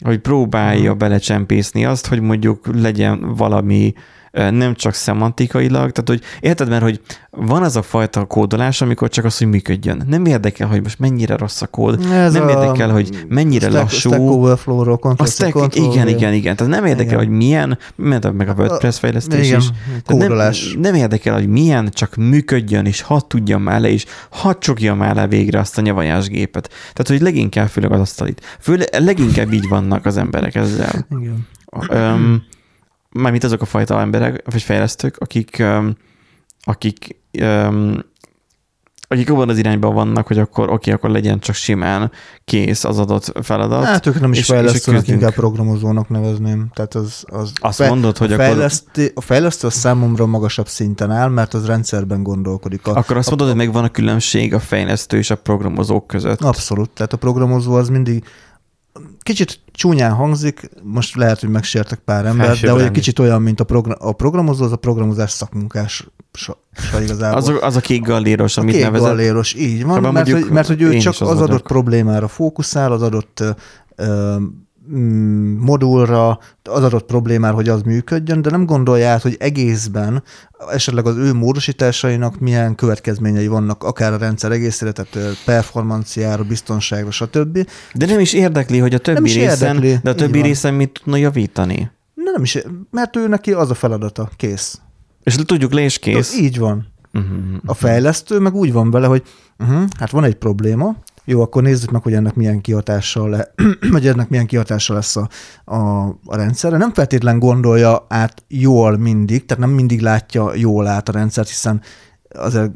Hogy 0.00 0.18
próbálja 0.18 0.94
belecsempészni 0.94 1.84
azt, 1.84 2.06
hogy 2.06 2.20
mondjuk 2.20 2.68
legyen 2.74 3.34
valami 3.34 3.94
nem 4.32 4.74
csak 4.74 4.94
szemantikailag, 4.94 5.90
tehát 5.90 6.08
hogy 6.08 6.20
érted, 6.40 6.68
mert 6.68 6.82
hogy 6.82 7.00
van 7.30 7.62
az 7.62 7.76
a 7.76 7.82
fajta 7.82 8.24
kódolás, 8.24 8.80
amikor 8.80 9.08
csak 9.08 9.24
az, 9.24 9.38
hogy 9.38 9.46
működjön. 9.46 10.02
Nem 10.06 10.24
érdekel, 10.24 10.68
hogy 10.68 10.82
most 10.82 10.98
mennyire 10.98 11.36
rossz 11.36 11.62
a 11.62 11.66
kód, 11.66 12.06
Ez 12.12 12.32
nem 12.32 12.46
a 12.46 12.50
érdekel, 12.50 12.90
hogy 12.90 13.24
mennyire 13.28 13.68
stack, 13.68 13.82
lassú. 13.82 14.08
Stack 14.08 14.22
Overflow-ról, 14.22 14.98
A 15.02 15.14
Ctrl-C, 15.14 15.32
stack, 15.32 15.56
Ctrl-V. 15.56 15.92
igen, 15.92 16.08
igen, 16.08 16.32
igen. 16.32 16.56
Tehát 16.56 16.72
nem 16.72 16.84
érdekel, 16.84 17.12
Igen. 17.12 17.18
hogy 17.18 17.36
milyen, 17.36 17.78
mert 17.96 18.32
meg 18.32 18.48
a 18.48 18.54
WordPress 18.58 18.98
fejlesztés 18.98 19.46
Igen, 19.46 19.58
is. 19.60 19.66
Kódolás. 20.06 20.72
nem, 20.72 20.80
nem 20.80 20.94
érdekel, 20.94 21.34
hogy 21.34 21.48
milyen, 21.48 21.88
csak 21.92 22.14
működjön, 22.16 22.86
és 22.86 23.00
hadd 23.00 23.20
tudjam 23.28 23.62
már 23.62 23.80
le, 23.80 23.90
és 23.90 24.04
hadd 24.30 24.54
csukjam 24.58 24.98
már 24.98 25.14
le 25.14 25.26
végre 25.26 25.58
azt 25.58 25.78
a 25.78 25.80
nyavajás 25.80 26.28
gépet. 26.28 26.68
Tehát, 26.68 27.08
hogy 27.08 27.20
leginkább 27.20 27.68
főleg 27.68 27.92
az 27.92 28.00
asztalit. 28.00 28.56
Főleg, 28.60 28.88
leginkább 28.98 29.52
így 29.52 29.68
vannak 29.68 30.06
az 30.06 30.16
emberek 30.16 30.54
ezzel. 30.54 31.06
Igen. 31.20 31.46
Öm, 31.88 32.42
mármint 33.10 33.44
azok 33.44 33.60
a 33.62 33.64
fajta 33.64 34.00
emberek, 34.00 34.42
vagy 34.50 34.62
fejlesztők, 34.62 35.16
akik, 35.18 35.62
akik 36.62 37.16
akik 39.12 39.30
abban 39.30 39.48
az 39.48 39.58
irányban 39.58 39.94
vannak, 39.94 40.26
hogy 40.26 40.38
akkor 40.38 40.70
oké, 40.70 40.90
akkor 40.90 41.10
legyen 41.10 41.38
csak 41.40 41.54
simán 41.54 42.10
kész 42.44 42.84
az 42.84 42.98
adott 42.98 43.32
feladat. 43.42 43.84
Hát 43.84 44.06
ők 44.06 44.20
nem 44.20 44.32
is 44.32 44.38
és- 44.38 44.42
és 44.44 44.50
fejlesztőnek, 44.50 45.00
küzdünk. 45.00 45.20
inkább 45.20 45.36
programozónak 45.36 46.08
nevezném. 46.08 46.70
Tehát 46.74 46.94
az, 46.94 47.24
az 47.26 47.52
Azt 47.60 47.76
fe- 47.76 47.88
mondod, 47.88 48.18
hogy 48.18 48.30
a 48.32 48.34
akkor- 48.34 48.46
fejlesztő, 48.46 49.12
a 49.14 49.20
fejlesztő 49.20 49.66
a 49.66 49.70
számomra 49.70 50.26
magasabb 50.26 50.68
szinten 50.68 51.10
áll, 51.10 51.28
mert 51.28 51.54
az 51.54 51.66
rendszerben 51.66 52.22
gondolkodik. 52.22 52.86
A, 52.86 52.90
Akkor 52.96 53.16
azt 53.16 53.28
mondod, 53.28 53.46
hogy 53.46 53.56
megvan 53.56 53.84
a 53.84 53.88
különbség 53.88 54.54
a 54.54 54.60
fejlesztő 54.60 55.16
és 55.16 55.30
a 55.30 55.36
programozók 55.36 56.06
között. 56.06 56.40
Abszolút. 56.40 56.90
Tehát 56.90 57.12
a 57.12 57.16
programozó 57.16 57.74
az 57.74 57.88
mindig 57.88 58.24
kicsit 59.22 59.60
csúnyán 59.72 60.12
hangzik, 60.12 60.70
most 60.82 61.16
lehet, 61.16 61.40
hogy 61.40 61.48
megsértek 61.48 61.98
pár 61.98 62.26
embert, 62.26 62.60
de 62.60 62.70
hogy 62.70 62.82
egy 62.82 62.90
kicsit 62.90 63.18
olyan, 63.18 63.42
mint 63.42 63.60
a, 63.60 63.64
progra- 63.64 64.00
a 64.00 64.12
programozó, 64.12 64.64
az 64.64 64.72
a 64.72 64.76
programozás 64.76 65.30
szakmunkás 65.30 66.06
sa, 66.32 66.56
sa 66.72 67.02
igazából. 67.02 67.38
Az 67.38 67.48
a, 67.48 67.66
az 67.66 67.76
a 67.76 67.80
kék 67.80 68.02
galléros, 68.02 68.56
a 68.56 68.60
amit 68.60 68.74
kék 68.74 68.82
nevezett. 68.82 69.08
galléros, 69.08 69.54
így 69.54 69.84
van, 69.84 70.00
mert, 70.00 70.14
mondjuk 70.14 70.42
hogy, 70.42 70.50
mert 70.50 70.66
hogy 70.66 70.82
ő 70.82 70.98
csak 70.98 71.12
az, 71.12 71.20
az 71.20 71.28
adott 71.28 71.46
vagyok. 71.48 71.62
problémára 71.62 72.28
fókuszál, 72.28 72.92
az 72.92 73.02
adott 73.02 73.40
ö, 73.40 73.50
ö, 73.96 74.36
modulra, 75.58 76.38
az 76.62 76.82
adott 76.82 77.06
problémára, 77.06 77.54
hogy 77.54 77.68
az 77.68 77.82
működjön, 77.82 78.42
de 78.42 78.50
nem 78.50 78.66
gondolja 78.66 79.08
át, 79.08 79.22
hogy 79.22 79.36
egészben 79.38 80.22
esetleg 80.70 81.06
az 81.06 81.16
ő 81.16 81.32
módosításainak 81.32 82.38
milyen 82.38 82.74
következményei 82.74 83.46
vannak, 83.46 83.84
akár 83.84 84.12
a 84.12 84.16
rendszer 84.16 84.52
egészére, 84.52 84.92
tehát 84.92 85.36
performanciára, 85.44 86.44
biztonságra, 86.44 87.10
stb. 87.10 87.68
De 87.94 88.06
nem 88.06 88.20
is 88.20 88.32
érdekli, 88.32 88.78
hogy 88.78 88.94
a 88.94 88.98
többi 88.98 89.28
is 89.28 89.34
részen, 89.34 89.74
érdekli, 89.74 89.98
de 90.02 90.10
a 90.10 90.14
többi 90.14 90.40
részen 90.40 90.74
mit 90.74 91.00
tudna 91.02 91.16
javítani. 91.16 91.90
De 92.14 92.30
nem 92.30 92.42
is, 92.42 92.58
mert 92.90 93.16
ő 93.16 93.28
neki 93.28 93.52
az 93.52 93.70
a 93.70 93.74
feladata, 93.74 94.30
kész. 94.36 94.80
És 95.22 95.34
tudjuk 95.34 95.72
le 95.72 95.80
és 95.80 95.98
kész. 95.98 96.38
Így 96.38 96.58
van. 96.58 96.86
Uh-huh. 97.12 97.38
A 97.64 97.74
fejlesztő 97.74 98.38
meg 98.38 98.54
úgy 98.54 98.72
van 98.72 98.90
vele, 98.90 99.06
hogy 99.06 99.22
uh-huh, 99.58 99.82
hát 99.98 100.10
van 100.10 100.24
egy 100.24 100.34
probléma, 100.34 100.96
jó, 101.24 101.40
akkor 101.40 101.62
nézzük 101.62 101.90
meg, 101.90 102.02
hogy 102.02 102.14
ennek 102.14 102.34
milyen 102.34 102.60
kihatással, 102.60 103.30
le, 103.30 103.54
vagy 103.92 104.06
ennek 104.06 104.28
milyen 104.28 104.46
kihatással 104.46 104.96
lesz 104.96 105.16
a, 105.16 105.28
a, 105.64 106.06
a 106.24 106.36
rendszerre. 106.36 106.76
Nem 106.76 106.92
feltétlen 106.92 107.38
gondolja 107.38 108.06
át 108.08 108.44
jól 108.48 108.96
mindig, 108.96 109.46
tehát 109.46 109.62
nem 109.62 109.74
mindig 109.74 110.00
látja 110.00 110.54
jól 110.54 110.86
át 110.86 111.08
a 111.08 111.12
rendszert, 111.12 111.48
hiszen 111.48 111.80
azért 112.34 112.70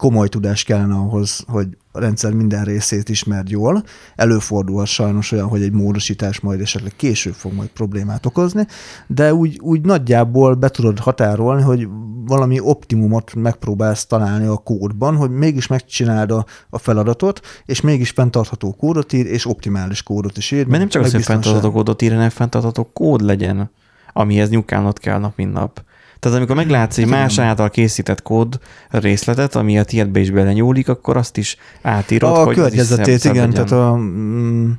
komoly 0.00 0.28
tudás 0.28 0.64
kellene 0.64 0.94
ahhoz, 0.94 1.44
hogy 1.46 1.68
a 1.92 2.00
rendszer 2.00 2.32
minden 2.32 2.64
részét 2.64 3.08
ismerd 3.08 3.48
jól. 3.48 3.84
Előfordulhat 4.16 4.86
sajnos 4.86 5.32
olyan, 5.32 5.48
hogy 5.48 5.62
egy 5.62 5.72
módosítás 5.72 6.40
majd 6.40 6.60
esetleg 6.60 6.92
később 6.96 7.32
fog 7.32 7.52
majd 7.52 7.68
problémát 7.68 8.26
okozni, 8.26 8.66
de 9.06 9.34
úgy, 9.34 9.58
úgy 9.62 9.80
nagyjából 9.80 10.54
be 10.54 10.68
tudod 10.68 10.98
határolni, 10.98 11.62
hogy 11.62 11.88
valami 12.26 12.60
optimumot 12.60 13.34
megpróbálsz 13.34 14.06
találni 14.06 14.46
a 14.46 14.56
kódban, 14.56 15.16
hogy 15.16 15.30
mégis 15.30 15.66
megcsináld 15.66 16.30
a, 16.30 16.46
a 16.70 16.78
feladatot, 16.78 17.40
és 17.64 17.80
mégis 17.80 18.10
fenntartható 18.10 18.72
kódot 18.72 19.12
ír, 19.12 19.26
és 19.26 19.46
optimális 19.46 20.02
kódot 20.02 20.36
is 20.36 20.50
ír. 20.50 20.66
Mert 20.66 20.78
nem 20.78 20.88
csak 20.88 21.02
az, 21.02 21.12
hogy 21.12 21.22
fenntartható 21.22 21.70
kódot 21.70 22.02
ír, 22.02 22.12
hanem 22.12 22.28
fenntartható 22.28 22.90
kód 22.92 23.20
legyen, 23.20 23.70
amihez 24.12 24.48
nyukálnod 24.50 24.98
kell 24.98 25.18
nap, 25.18 25.36
mint 25.36 25.52
nap. 25.52 25.84
Tehát 26.20 26.36
amikor 26.36 26.56
meglátsz 26.56 26.98
egy 26.98 27.10
Hát 27.10 27.20
más 27.20 27.38
által 27.38 27.70
készített 27.70 28.22
kód 28.22 28.60
részletet, 28.90 29.54
ami 29.54 29.78
a 29.78 29.84
tiédbe 29.84 30.20
is 30.20 30.30
belenyúlik, 30.30 30.88
akkor 30.88 31.16
azt 31.16 31.36
is 31.36 31.56
átírod, 31.82 32.36
A 32.36 32.44
hogy 32.44 32.54
környezetét, 32.54 33.24
igen, 33.24 33.50
tehát 33.50 33.70
a, 33.70 33.96
mm, 33.96 34.70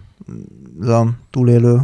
a 0.82 1.06
túlélő 1.30 1.82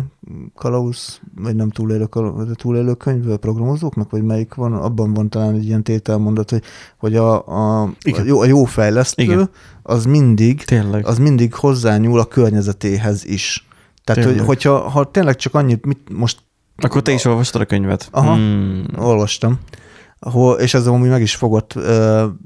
kalauz, 0.56 1.20
vagy 1.36 1.56
nem 1.56 1.70
túlélő, 1.70 2.06
kalauz, 2.06 2.48
túlélő 2.54 2.94
könyv 2.94 3.36
programozóknak, 3.36 4.10
vagy 4.10 4.24
melyik 4.24 4.54
van, 4.54 4.74
abban 4.74 5.14
van 5.14 5.30
talán 5.30 5.56
egy 5.56 5.66
ilyen 5.66 5.84
tételmondat, 5.84 6.50
hogy, 6.50 6.64
hogy 6.98 7.16
a, 7.16 7.48
a, 7.48 7.82
a, 7.82 8.22
jó, 8.26 8.40
a 8.40 8.46
jó 8.46 8.64
fejlesztő, 8.64 9.24
Igen. 9.24 9.50
az 9.84 10.06
mindig, 10.06 10.64
Tényleg. 10.64 11.06
az 11.06 11.18
mindig 11.18 11.54
hozzányúl 11.54 12.20
a 12.20 12.26
környezetéhez 12.26 13.26
is. 13.26 13.68
Tehát, 14.04 14.24
hogy, 14.24 14.40
hogyha 14.40 14.90
ha 14.90 15.12
tényleg 15.12 15.36
csak 15.36 15.54
annyit, 15.54 15.86
mit 15.86 16.00
most 16.12 16.40
Akkor 16.78 17.02
te 17.02 17.12
is 17.12 17.26
olvastad 17.26 17.62
a 17.62 17.66
könyvet? 17.66 18.08
Aha. 18.12 18.34
Hmm. 18.34 18.86
olvastam, 18.98 19.60
ahol, 20.20 20.60
és 20.60 20.74
ez 20.74 20.88
amúgy 20.88 21.10
meg 21.10 21.22
is 21.22 21.36
fogott 21.36 21.76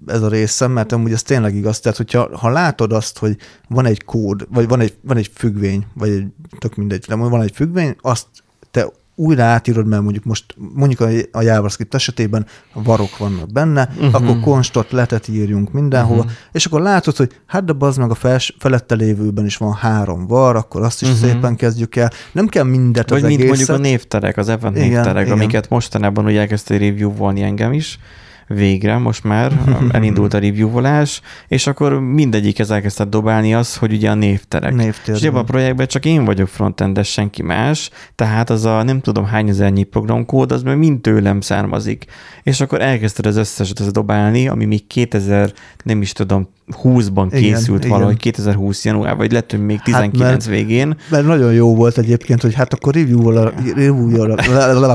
ez 0.06 0.22
a 0.22 0.28
részem, 0.28 0.72
mert 0.72 0.91
amúgy 0.91 1.12
ez 1.12 1.24
tényleg 1.24 1.56
igaz. 1.56 1.80
Tehát, 1.80 1.98
hogyha 1.98 2.38
ha 2.38 2.50
látod 2.50 2.91
azt, 2.91 3.17
hogy 3.17 3.38
van 3.67 3.86
egy 3.86 4.04
kód, 4.04 4.48
vagy 4.50 4.67
van 4.67 4.80
egy, 4.80 4.94
van 5.02 5.17
egy 5.17 5.32
függvény, 5.34 5.86
vagy 5.94 6.10
egy, 6.10 6.26
tök 6.60 6.76
mindegy, 6.76 7.06
de 7.08 7.15
van 7.15 7.41
egy 7.41 7.56
függvény, 7.56 7.96
azt 8.02 8.28
te 8.72 8.91
újra 9.21 9.43
átírod, 9.43 9.88
mert 9.88 10.01
mondjuk 10.01 10.23
most 10.23 10.45
mondjuk 10.73 10.99
a, 10.99 11.10
a 11.31 11.41
JavaScript 11.41 11.93
esetében 11.93 12.45
varok 12.73 13.17
vannak 13.17 13.51
benne, 13.51 13.89
Mhm. 13.95 14.05
uh-huh. 14.05 14.21
akkor 14.29 14.39
konstot 14.39 14.91
letet 14.91 15.27
írjunk 15.27 15.71
mindenhova, 15.71 16.19
uh-huh. 16.19 16.31
és 16.51 16.65
akkor 16.65 16.81
látod, 16.81 17.15
hogy 17.15 17.31
hát 17.45 17.63
de 17.65 17.73
bazd 17.73 17.99
meg 17.99 18.10
a 18.10 18.15
fels, 18.15 18.55
felette 18.60 18.95
lévőben 18.95 19.45
is 19.45 19.57
van 19.57 19.73
három 19.73 20.27
var, 20.27 20.55
akkor 20.55 20.81
azt 20.81 21.01
is 21.01 21.07
Mhm. 21.07 21.17
uh-huh. 21.17 21.31
szépen 21.31 21.55
kezdjük 21.55 21.95
el. 21.95 22.12
Nem 22.31 22.47
kell 22.47 22.63
mindet 22.63 23.10
Vagy 23.10 23.21
az 23.21 23.27
mint 23.27 23.41
egészet. 23.41 23.57
mondjuk 23.57 23.77
a 23.79 23.89
névterek, 23.89 24.38
az 24.38 24.49
event 24.49 24.77
Igen, 24.77 24.89
névterek, 24.89 25.25
igen. 25.25 25.38
amiket 25.38 25.69
mostanában 25.69 26.25
ugye 26.25 26.39
elkezdte 26.39 26.77
review-volni 26.77 27.41
engem 27.41 27.73
is, 27.73 27.99
végre 28.47 28.97
most 28.97 29.23
már 29.23 29.60
elindult 29.91 30.34
a 30.34 30.39
review-volás, 30.39 31.21
és 31.47 31.67
akkor 31.67 31.99
mindegyikhez 31.99 32.71
elkezdett 32.71 33.10
dobálni 33.10 33.54
az, 33.54 33.77
hogy 33.77 33.93
ugye 33.93 34.10
a 34.10 34.13
névterek. 34.13 34.73
Névtér, 34.73 35.15
És 35.15 35.21
ebben 35.21 35.41
a 35.41 35.43
projektben 35.43 35.88
csak 35.88 36.06
én 36.06 36.25
vagyok 36.25 36.47
frontendes, 36.47 37.12
senki 37.12 37.41
más, 37.41 37.89
tehát 38.15 38.49
az 38.49 38.65
a 38.65 38.84
nem 38.84 39.01
tudom 39.01 39.25
hány 39.25 39.49
ezernyi 39.49 39.84
programkód, 39.84 40.51
az 40.51 40.63
már 40.63 40.75
mind 40.75 41.01
tőlem 41.01 41.41
származik. 41.41 42.06
És 42.43 42.62
akkor 42.62 42.82
elkezdted 42.82 43.25
az 43.25 43.36
összeset 43.36 43.80
az 43.80 43.91
dobálni, 43.91 44.47
ami 44.47 44.65
még 44.65 44.88
2000, 44.88 45.54
nem 45.84 46.01
is 46.01 46.12
tudom, 46.12 46.49
20-ban 46.84 47.27
Igen, 47.31 47.41
készült 47.41 47.79
igen. 47.86 47.89
valahogy, 47.89 48.17
2020 48.17 48.86
január, 48.86 49.15
vagy 49.15 49.31
lehet, 49.31 49.51
hogy 49.51 49.65
még 49.65 49.77
Hát, 49.77 49.86
19 49.86 50.19
mert- 50.19 50.45
végén. 50.45 50.95
Mert 51.10 51.25
nagyon 51.25 51.53
jó 51.53 51.75
volt 51.75 51.97
egyébként, 51.97 52.41
hogy 52.41 52.53
hát 52.53 52.73
akkor 52.73 52.93
review-val, 52.93 53.53
review 53.75 54.36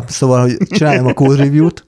szóval, 0.06 0.40
hogy 0.40 0.56
csináljam 0.68 1.06
a 1.06 1.12
code 1.12 1.42
review-t 1.42 1.84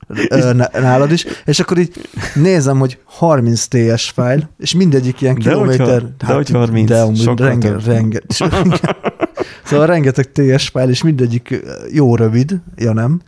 nálad 0.72 1.12
is, 1.12 1.24
és 1.44 1.60
akkor 1.60 1.78
így 1.78 2.08
nézem, 2.34 2.78
hogy 2.78 2.98
30 3.04 3.66
TS 3.66 4.10
fájl, 4.10 4.48
és 4.58 4.74
mindegyik 4.74 5.20
ilyen 5.20 5.34
De 5.38 5.54
hogy 5.54 5.68
kilométer. 5.76 6.00
har- 6.00 6.16
de 6.16 6.34
hogy 6.34 6.50
30, 6.50 6.88
De 6.88 7.14
sokkal 7.14 7.46
renge, 7.48 7.76
renge, 7.84 8.20
Szóval 9.64 9.86
rengeteg 9.86 10.32
TS 10.32 10.68
fájl, 10.68 10.88
és 10.88 11.02
mindegyik 11.02 11.60
jó 11.92 12.16
rövid, 12.16 12.56
ja 12.76 12.92
nem, 12.92 13.20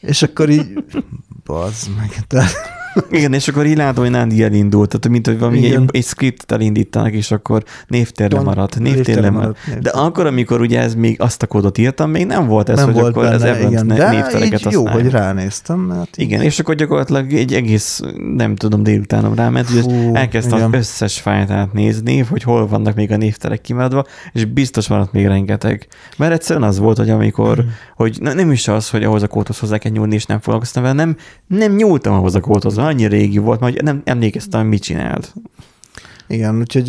és 0.00 0.22
akkor 0.22 0.48
így 0.50 0.84
bazd 1.44 1.88
meg. 1.98 2.10
Tehát, 2.26 2.50
Igen, 3.10 3.32
és 3.32 3.48
akkor 3.48 3.66
így 3.66 3.76
látom, 3.76 4.04
hogy 4.04 4.12
Nandi 4.12 4.42
elindult, 4.42 4.88
tehát 4.88 5.08
mint 5.08 5.26
hogy 5.26 5.38
valami 5.38 5.64
egy, 5.74 5.88
egy 5.90 6.04
scriptet 6.04 6.52
elindítanak, 6.52 7.12
és 7.12 7.30
akkor 7.30 7.62
névtérre 7.86 8.40
maradt, 8.40 8.78
névtérre 8.78 9.30
maradt. 9.30 9.58
De 9.80 9.90
akkor, 9.90 10.26
amikor 10.26 10.60
ugye 10.60 10.80
ez 10.80 10.94
még 10.94 11.20
azt 11.20 11.42
a 11.42 11.46
kódot 11.46 11.78
írtam, 11.78 12.10
még 12.10 12.26
nem 12.26 12.46
volt 12.46 12.68
ez, 12.68 12.76
nem 12.76 12.84
hogy 12.84 12.94
volt 12.94 13.06
akkor 13.16 13.22
benne, 13.22 13.50
az 13.50 13.70
igen, 13.70 13.86
ne- 13.86 14.10
névtereket 14.10 14.60
jó, 14.60 14.68
használja. 14.84 15.02
hogy 15.02 15.10
ránéztem, 15.10 15.78
mert 15.78 16.16
Igen, 16.16 16.42
és 16.42 16.58
akkor 16.58 16.74
gyakorlatilag 16.74 17.32
egy 17.32 17.52
egész, 17.54 18.00
nem 18.36 18.56
tudom, 18.56 18.82
délutánom 18.82 19.34
ráment, 19.34 19.68
hogy 19.70 19.86
elkezdtem 20.12 20.58
igen. 20.58 20.70
az 20.70 20.76
összes 20.76 21.20
fájlt 21.20 21.50
átnézni, 21.50 22.18
hogy 22.18 22.42
hol 22.42 22.66
vannak 22.66 22.94
még 22.94 23.12
a 23.12 23.16
névterek 23.16 23.60
kimaradva, 23.60 24.04
és 24.32 24.44
biztos 24.44 24.88
maradt 24.88 25.12
még 25.12 25.26
rengeteg. 25.26 25.86
Mert 26.16 26.32
egyszerűen 26.32 26.68
az 26.68 26.78
volt, 26.78 26.96
hogy 26.96 27.10
amikor, 27.10 27.54
Hmm. 27.56 27.68
hogy 27.96 28.18
na, 28.20 28.32
nem 28.34 28.50
is 28.52 28.68
az, 28.68 28.90
hogy 28.90 29.04
ahhoz 29.04 29.22
a 29.22 29.26
kódhoz 29.26 29.58
hozzá 29.58 29.78
kell 29.78 29.92
nyúlni, 29.92 30.14
és 30.14 30.24
nem 30.26 30.40
foglalkoztam 30.40 30.82
vele, 30.82 30.94
nem, 30.94 31.16
nem 31.46 31.72
nyúltam 31.74 32.14
ahhoz 32.14 32.34
a 32.34 32.40
kódhoz, 32.40 32.76
annyi 32.86 33.06
régi 33.06 33.38
volt, 33.38 33.60
mert 33.60 33.82
nem 33.82 34.00
emlékeztem, 34.04 34.60
hogy 34.60 34.68
mit 34.68 34.82
csinált. 34.82 35.34
Igen, 36.28 36.58
úgyhogy, 36.58 36.84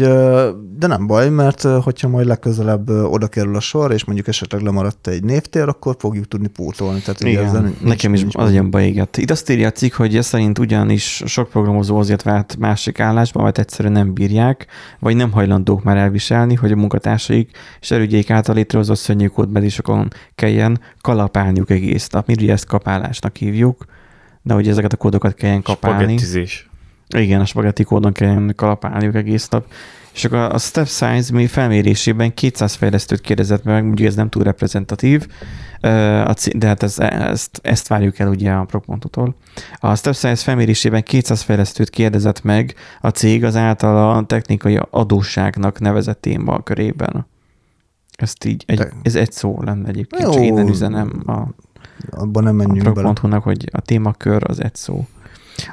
de 0.77 0.87
nem 0.87 1.07
baj, 1.07 1.29
mert 1.29 1.61
hogyha 1.61 2.07
majd 2.07 2.27
legközelebb 2.27 2.89
oda 2.89 3.27
kerül 3.27 3.55
a 3.55 3.59
sor, 3.59 3.91
és 3.91 4.05
mondjuk 4.05 4.27
esetleg 4.27 4.61
lemaradt 4.61 5.07
egy 5.07 5.23
névtér, 5.23 5.67
akkor 5.67 5.95
fogjuk 5.99 6.27
tudni 6.27 6.47
pótolni. 6.47 6.99
Tehát 6.99 7.21
ugye 7.21 7.39
ezzel 7.39 7.49
Igen, 7.49 7.63
nincs- 7.63 7.81
nekem 7.83 8.13
is 8.13 8.19
nincs 8.21 8.35
az 8.35 8.51
ilyen 8.51 8.69
baj 8.69 8.85
égett. 8.85 9.17
Itt 9.17 9.31
azt 9.31 9.49
írja 9.49 9.67
a 9.67 9.71
cikk, 9.71 9.93
hogy 9.93 10.15
ez 10.17 10.25
szerint 10.25 10.59
ugyanis 10.59 11.23
sok 11.25 11.49
programozó 11.49 11.97
azért 11.97 12.21
vált 12.21 12.57
másik 12.59 12.99
állásba, 12.99 13.43
mert 13.43 13.57
egyszerűen 13.57 13.93
nem 13.93 14.13
bírják, 14.13 14.65
vagy 14.99 15.15
nem 15.15 15.31
hajlandók 15.31 15.83
már 15.83 15.97
elviselni, 15.97 16.53
hogy 16.53 16.71
a 16.71 16.75
munkatársaik 16.75 17.57
és 17.81 17.91
erődjeik 17.91 18.29
által 18.29 18.55
létrehozott 18.55 18.97
szörnyű 18.97 19.27
kódbázisokon 19.27 20.07
kelljen 20.35 20.79
kalapálniuk 21.01 21.69
egész 21.69 22.09
nap. 22.09 22.27
Mi 22.27 22.33
ugye 22.39 22.51
ezt 22.51 22.65
kapálásnak 22.65 23.35
hívjuk, 23.35 23.85
de 24.47 24.53
hogy 24.53 24.67
ezeket 24.67 24.93
a 24.93 24.97
kódokat 24.97 25.33
kelljen 25.33 25.61
kapálni. 25.61 26.03
Spagettizés. 26.03 26.69
Igen, 27.15 27.39
a 27.39 27.45
spagetti 27.45 27.83
kódon 27.83 28.11
kelljen 28.11 28.53
kalapálniuk 28.55 29.15
egész 29.15 29.49
nap. 29.49 29.65
És 30.13 30.25
akkor 30.25 30.37
a 30.37 30.57
Step 30.57 30.87
Size 30.87 31.33
mi 31.33 31.47
felmérésében 31.47 32.33
200 32.33 32.73
fejlesztőt 32.73 33.21
kérdezett 33.21 33.63
meg, 33.63 33.83
mondjuk 33.85 34.07
ez 34.07 34.15
nem 34.15 34.29
túl 34.29 34.43
reprezentatív, 34.43 35.27
de 36.51 36.67
hát 36.67 36.83
ez, 36.83 36.99
ezt, 36.99 37.59
ezt 37.61 37.87
várjuk 37.87 38.19
el 38.19 38.27
ugye 38.27 38.51
a 38.51 38.63
Propontoktól. 38.63 39.35
A 39.75 39.95
Step 39.95 40.13
Size 40.13 40.35
felmérésében 40.35 41.03
200 41.03 41.41
fejlesztőt 41.41 41.89
kérdezett 41.89 42.43
meg 42.43 42.75
a 43.01 43.09
cég 43.09 43.43
az 43.43 43.55
által 43.55 44.15
a 44.15 44.25
technikai 44.25 44.79
adósságnak 44.89 45.79
nevezett 45.79 46.21
téma 46.21 46.63
körében. 46.63 47.27
Ezt 48.15 48.45
így, 48.45 48.63
egy, 48.67 48.85
ez 49.01 49.15
egy 49.15 49.31
szó 49.31 49.61
lenne 49.61 49.87
egyébként, 49.87 50.23
Jó. 50.23 50.31
csak 50.31 50.43
innen 50.43 50.67
üzenem 50.67 51.23
a, 51.25 51.47
Abban 52.09 52.43
nem 52.43 52.59
a 52.59 52.63
menjünk 52.63 52.93
bele. 52.93 53.01
Prog.hu-nak, 53.01 53.43
hogy 53.43 53.69
a 53.71 53.81
témakör 53.81 54.43
az 54.49 54.63
egy 54.63 54.75
szó. 54.75 55.07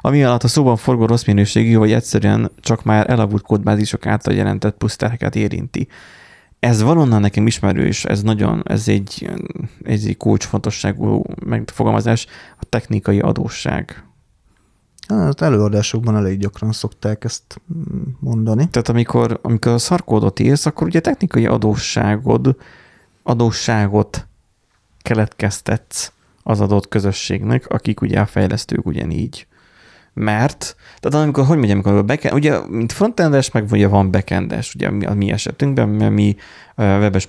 Ami 0.01 0.25
alatt 0.25 0.43
a 0.43 0.49
szóban 0.49 0.77
forgó 0.77 1.07
rossz 1.07 1.25
minőségű, 1.25 1.77
vagy 1.77 1.93
egyszerűen 1.93 2.51
csak 2.61 2.85
már 2.85 3.11
elavult 3.11 3.43
kódbázisok 3.43 4.07
által 4.07 4.35
jelentett 4.35 4.77
puszterheket 4.77 5.37
érinti. 5.37 5.89
Ez 6.61 6.83
valonnan 6.83 7.21
nekem 7.21 7.47
ismerős, 7.47 8.05
ez 8.05 8.23
nagyon, 8.23 8.63
ez 8.67 8.89
egy, 8.89 9.31
ez 9.83 10.05
egy 10.05 10.17
kulcsfontosságú 10.17 11.25
megfogalmazás, 11.47 12.27
a 12.61 12.65
technikai 12.69 13.21
adósság. 13.21 14.05
Hát 15.09 15.41
előadásokban 15.41 16.17
elég 16.17 16.39
gyakran 16.39 16.73
szokták 16.73 17.25
ezt 17.25 17.61
mondani. 18.19 18.69
Tehát 18.69 18.89
amikor, 18.89 19.39
amikor 19.43 19.73
a 19.73 19.79
szarkódot 19.79 20.41
írsz, 20.41 20.67
akkor 20.67 20.87
ugye 20.87 21.01
technikai 21.01 21.47
adósságod, 21.47 22.57
adósságot 23.23 24.27
keletkeztetsz 25.03 26.13
az 26.47 26.61
adott 26.61 26.89
közösségnek, 26.89 27.69
akik 27.69 28.01
ugye 28.01 28.21
a 28.21 28.27
fejlesztők 28.27 28.87
ugyanígy. 28.87 29.47
Mert, 30.15 30.77
tehát 31.01 31.25
amikor, 31.27 31.45
hogy 31.45 31.57
mondjam, 31.57 31.81
amikor 31.85 32.05
backend, 32.05 32.35
ugye, 32.35 32.59
mint 32.69 32.93
frontendes, 32.93 33.51
meg 33.51 33.65
ugye 33.71 33.89
van 33.89 34.11
backendes, 34.11 34.75
ugye 34.75 34.89
a 35.07 35.15
mi 35.15 35.31
esetünkben, 35.31 35.89
mert 35.89 36.13
mi 36.13 36.37
webes 36.77 37.29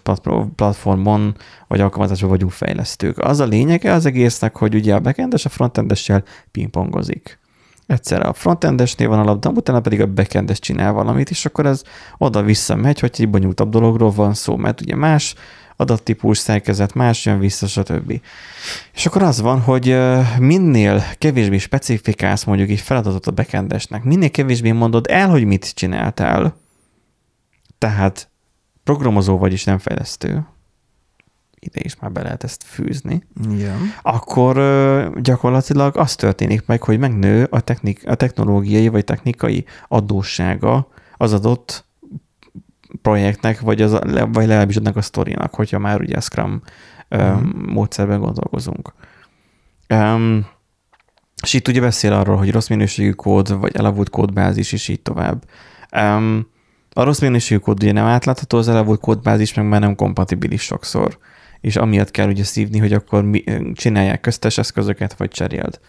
platformon 0.55 1.35
vagy 1.67 1.79
alkalmazásban 1.79 2.29
vagyunk 2.29 2.51
fejlesztők. 2.51 3.17
Az 3.17 3.39
a 3.39 3.45
lényege 3.45 3.93
az 3.93 4.05
egésznek, 4.05 4.55
hogy 4.55 4.75
ugye 4.75 4.95
a 4.95 4.99
backendes 4.99 5.45
a 5.45 5.49
frontendessel 5.49 6.23
pingpongozik. 6.51 7.39
Egyszerre 7.87 8.23
a 8.23 8.33
frontendesnél 8.33 9.07
van 9.07 9.19
a 9.19 9.23
labda, 9.23 9.49
utána 9.49 9.79
pedig 9.79 10.01
a 10.01 10.13
backendes 10.13 10.59
csinál 10.59 10.93
valamit, 10.93 11.29
és 11.29 11.45
akkor 11.45 11.65
ez 11.65 11.81
oda-vissza 12.17 12.75
megy, 12.75 12.99
hogy 12.99 13.15
egy 13.17 13.29
bonyolultabb 13.29 13.69
dologról 13.69 14.11
van 14.11 14.33
szó, 14.33 14.55
mert 14.55 14.81
ugye 14.81 14.95
más 14.95 15.35
adattípus, 15.75 16.37
szerkezet, 16.37 16.93
más 16.93 17.25
jön 17.25 17.39
vissza, 17.39 17.67
stb. 17.67 18.21
És 18.93 19.05
akkor 19.05 19.23
az 19.23 19.41
van, 19.41 19.59
hogy 19.59 19.97
minél 20.39 21.03
kevésbé 21.17 21.57
specifikálsz 21.57 22.43
mondjuk 22.43 22.69
egy 22.69 22.79
feladatot 22.79 23.27
a 23.27 23.31
backendesnek, 23.31 24.03
minél 24.03 24.31
kevésbé 24.31 24.71
mondod 24.71 25.07
el, 25.09 25.29
hogy 25.29 25.45
mit 25.45 25.73
csináltál, 25.73 26.55
tehát 27.77 28.29
programozó 28.83 29.37
vagy 29.37 29.53
is 29.53 29.63
nem 29.63 29.77
fejlesztő, 29.77 30.45
ide 31.59 31.79
is 31.83 31.95
már 31.99 32.11
be 32.11 32.21
lehet 32.21 32.43
ezt 32.43 32.63
fűzni, 32.63 33.23
Igen. 33.51 33.77
akkor 34.01 34.55
gyakorlatilag 35.21 35.97
az 35.97 36.15
történik 36.15 36.65
meg, 36.65 36.83
hogy 36.83 36.99
megnő 36.99 37.47
a, 37.49 37.59
technik, 37.59 38.07
a 38.07 38.15
technológiai 38.15 38.87
vagy 38.87 39.03
technikai 39.03 39.65
adóssága 39.87 40.87
az 41.17 41.33
adott 41.33 41.85
projektnek, 43.01 43.59
vagy, 43.59 43.81
az, 43.81 43.91
vagy 44.11 44.47
legalábbis 44.47 44.75
annak 44.75 44.95
a 44.95 45.01
sztorinak, 45.01 45.55
hogyha 45.55 45.79
már 45.79 46.01
ugye 46.01 46.17
a 46.17 46.21
Scrum 46.21 46.61
uh-huh. 47.09 47.41
módszerben 47.65 48.19
gondolkozunk. 48.19 48.93
Um, 49.89 50.45
és 51.41 51.53
itt 51.53 51.67
ugye 51.67 51.81
beszél 51.81 52.13
arról, 52.13 52.37
hogy 52.37 52.51
rossz 52.51 52.67
minőségű 52.67 53.11
kód, 53.11 53.59
vagy 53.59 53.75
elavult 53.75 54.09
kódbázis, 54.09 54.71
és 54.71 54.87
így 54.87 55.01
tovább. 55.01 55.43
Um, 55.97 56.47
a 56.93 57.03
rossz 57.03 57.19
minőségű 57.19 57.59
kód 57.59 57.83
ugye 57.83 57.91
nem 57.91 58.05
átlátható, 58.05 58.57
az 58.57 58.67
elavult 58.67 58.99
kódbázis 58.99 59.53
meg 59.53 59.67
már 59.67 59.79
nem 59.79 59.95
kompatibilis 59.95 60.61
sokszor, 60.61 61.17
és 61.61 61.75
amiatt 61.75 62.11
kell 62.11 62.27
ugye 62.27 62.43
szívni, 62.43 62.79
hogy 62.79 62.93
akkor 62.93 63.23
mi, 63.23 63.43
csinálják 63.73 64.21
köztes 64.21 64.57
eszközöket, 64.57 65.13
vagy 65.13 65.29
cseréld. 65.29 65.79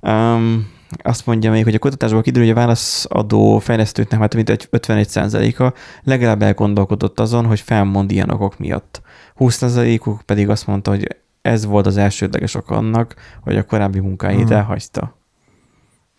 Um, 0.00 0.74
azt 1.02 1.26
mondja 1.26 1.50
még, 1.50 1.64
hogy 1.64 1.74
a 1.74 1.78
kutatásból 1.78 2.22
kiderül, 2.22 2.48
hogy 2.48 2.56
a 2.56 2.60
válaszadó 2.60 3.58
fejlesztőknek 3.58 4.20
már 4.20 4.28
több 4.28 4.48
mint 4.48 4.68
51%-a 4.72 5.72
legalább 6.02 6.42
elgondolkodott 6.42 7.20
azon, 7.20 7.46
hogy 7.46 7.60
felmond 7.60 8.10
ilyen 8.10 8.30
okok 8.30 8.58
miatt. 8.58 9.02
20%-uk 9.38 10.20
pedig 10.24 10.48
azt 10.48 10.66
mondta, 10.66 10.90
hogy 10.90 11.16
ez 11.42 11.64
volt 11.64 11.86
az 11.86 11.96
elsődleges 11.96 12.54
ok 12.54 12.70
annak, 12.70 13.14
hogy 13.40 13.56
a 13.56 13.64
korábbi 13.64 14.00
munkáit 14.00 14.48
hmm. 14.48 14.56
elhagyta. 14.56 15.18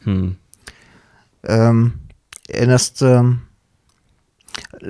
Hmm. 0.03 0.37
Um, 1.49 2.05
én 2.53 2.69
ezt 2.69 3.01
um, 3.01 3.46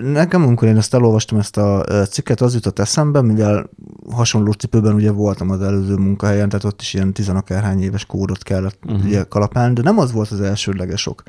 Nekem, 0.01 0.43
amikor 0.43 0.68
én 0.68 0.78
ezt 0.78 0.93
elolvastam, 0.93 1.39
ezt 1.39 1.57
a 1.57 1.84
cikket, 2.09 2.41
az 2.41 2.53
jutott 2.53 2.80
eszembe, 2.80 3.22
mivel 3.22 3.70
hasonló 4.09 4.51
cipőben 4.51 4.93
ugye 4.93 5.11
voltam 5.11 5.49
az 5.49 5.61
előző 5.61 5.95
munkahelyen, 5.95 6.49
tehát 6.49 6.65
ott 6.65 6.82
is 6.82 6.93
ilyen 6.93 7.13
tizenakárhány 7.13 7.82
éves 7.82 8.05
kódot 8.05 8.43
kellett 8.43 8.80
uh-huh. 8.86 9.05
ugye 9.05 9.24
kalapálni, 9.24 9.74
de 9.74 9.82
nem 9.82 9.99
az 9.99 10.11
volt 10.11 10.32
az 10.32 10.41
elsődleges 10.41 11.07
ok. 11.07 11.24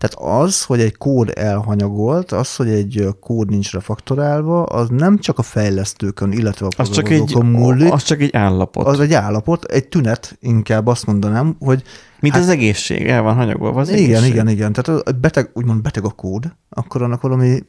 Tehát 0.00 0.42
az, 0.42 0.64
hogy 0.64 0.80
egy 0.80 0.96
kód 0.96 1.32
elhanyagolt, 1.34 2.32
az, 2.32 2.56
hogy 2.56 2.68
egy 2.68 3.08
kód 3.20 3.48
nincs 3.48 3.72
refaktorálva, 3.72 4.62
az 4.62 4.88
nem 4.88 5.18
csak 5.18 5.38
a 5.38 5.42
fejlesztőkön, 5.42 6.32
illetve 6.32 6.66
a 6.66 6.68
az 6.76 6.90
csak 6.90 7.08
egy, 7.08 7.34
múlik, 7.34 7.92
az 7.92 8.02
csak 8.02 8.20
egy 8.20 8.34
állapot. 8.36 8.86
Az 8.86 9.00
egy 9.00 9.12
állapot, 9.12 9.64
egy 9.64 9.88
tünet, 9.88 10.36
inkább 10.40 10.86
azt 10.86 11.06
mondanám, 11.06 11.56
hogy 11.58 11.82
mint 12.20 12.34
hát, 12.34 12.42
az 12.42 12.48
egészség, 12.48 13.08
el 13.08 13.22
van 13.22 13.34
hanyagolva 13.34 13.80
az 13.80 13.88
Igen, 13.88 14.02
egészség. 14.02 14.32
igen, 14.32 14.48
igen. 14.48 14.72
Tehát 14.72 15.06
a 15.06 15.12
beteg, 15.12 15.50
úgymond 15.52 15.82
beteg 15.82 16.04
a 16.04 16.10
kód, 16.10 16.52
akkor 16.68 17.02
annak 17.02 17.20
valami 17.20 17.62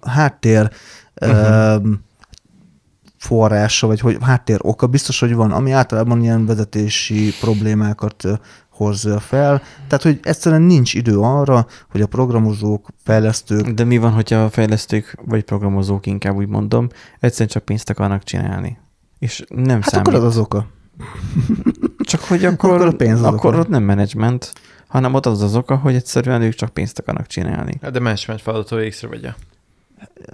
háttér 0.00 0.70
uh-huh. 1.20 1.84
forrása, 3.18 3.86
vagy 3.86 4.00
hogy 4.00 4.16
háttér 4.20 4.58
oka 4.62 4.86
biztos, 4.86 5.20
hogy 5.20 5.34
van, 5.34 5.52
ami 5.52 5.70
általában 5.70 6.22
ilyen 6.22 6.46
vezetési 6.46 7.32
problémákat 7.40 8.24
hozza 8.76 9.20
fel. 9.20 9.62
Tehát, 9.86 10.02
hogy 10.02 10.20
egyszerűen 10.22 10.62
nincs 10.62 10.94
idő 10.94 11.18
arra, 11.18 11.66
hogy 11.90 12.00
a 12.00 12.06
programozók, 12.06 12.88
fejlesztők... 13.04 13.68
De 13.68 13.84
mi 13.84 13.98
van, 13.98 14.12
hogyha 14.12 14.36
a 14.44 14.50
fejlesztők, 14.50 15.16
vagy 15.24 15.44
programozók 15.44 16.06
inkább 16.06 16.36
úgy 16.36 16.48
mondom, 16.48 16.88
egyszerűen 17.20 17.48
csak 17.48 17.64
pénzt 17.64 17.90
akarnak 17.90 18.22
csinálni? 18.22 18.78
És 19.18 19.44
nem 19.48 19.80
hát 19.80 19.90
számít. 19.90 20.06
akkor 20.06 20.18
az 20.18 20.24
az 20.24 20.38
oka. 20.38 20.66
Csak 22.06 22.20
hogy 22.20 22.44
akkor, 22.44 22.70
akkor, 22.70 22.86
a 22.86 22.92
pénz 22.92 23.18
az 23.20 23.26
akkor 23.26 23.54
ott 23.54 23.68
nem 23.68 23.82
menedzsment, 23.82 24.52
hanem 24.86 25.14
ott 25.14 25.26
az 25.26 25.42
az 25.42 25.56
oka, 25.56 25.76
hogy 25.76 25.94
egyszerűen 25.94 26.42
ők 26.42 26.54
csak 26.54 26.68
pénzt 26.68 26.98
akarnak 26.98 27.26
csinálni. 27.26 27.78
Hát 27.82 27.92
de 27.92 28.00
menedzsment 28.00 28.42
feladatot 28.42 28.80
észrevegye. 28.80 29.32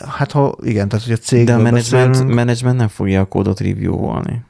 Hát 0.08 0.32
ha 0.32 0.56
igen, 0.62 0.88
tehát 0.88 1.04
hogy 1.04 1.14
a 1.14 1.16
cég. 1.16 1.46
De 1.46 1.54
a 1.54 1.58
menedzsment, 1.58 2.26
menedzsment 2.26 2.76
nem 2.76 2.88
fogja 2.88 3.20
a 3.20 3.24
kódot 3.24 3.60
review-olni. 3.60 4.42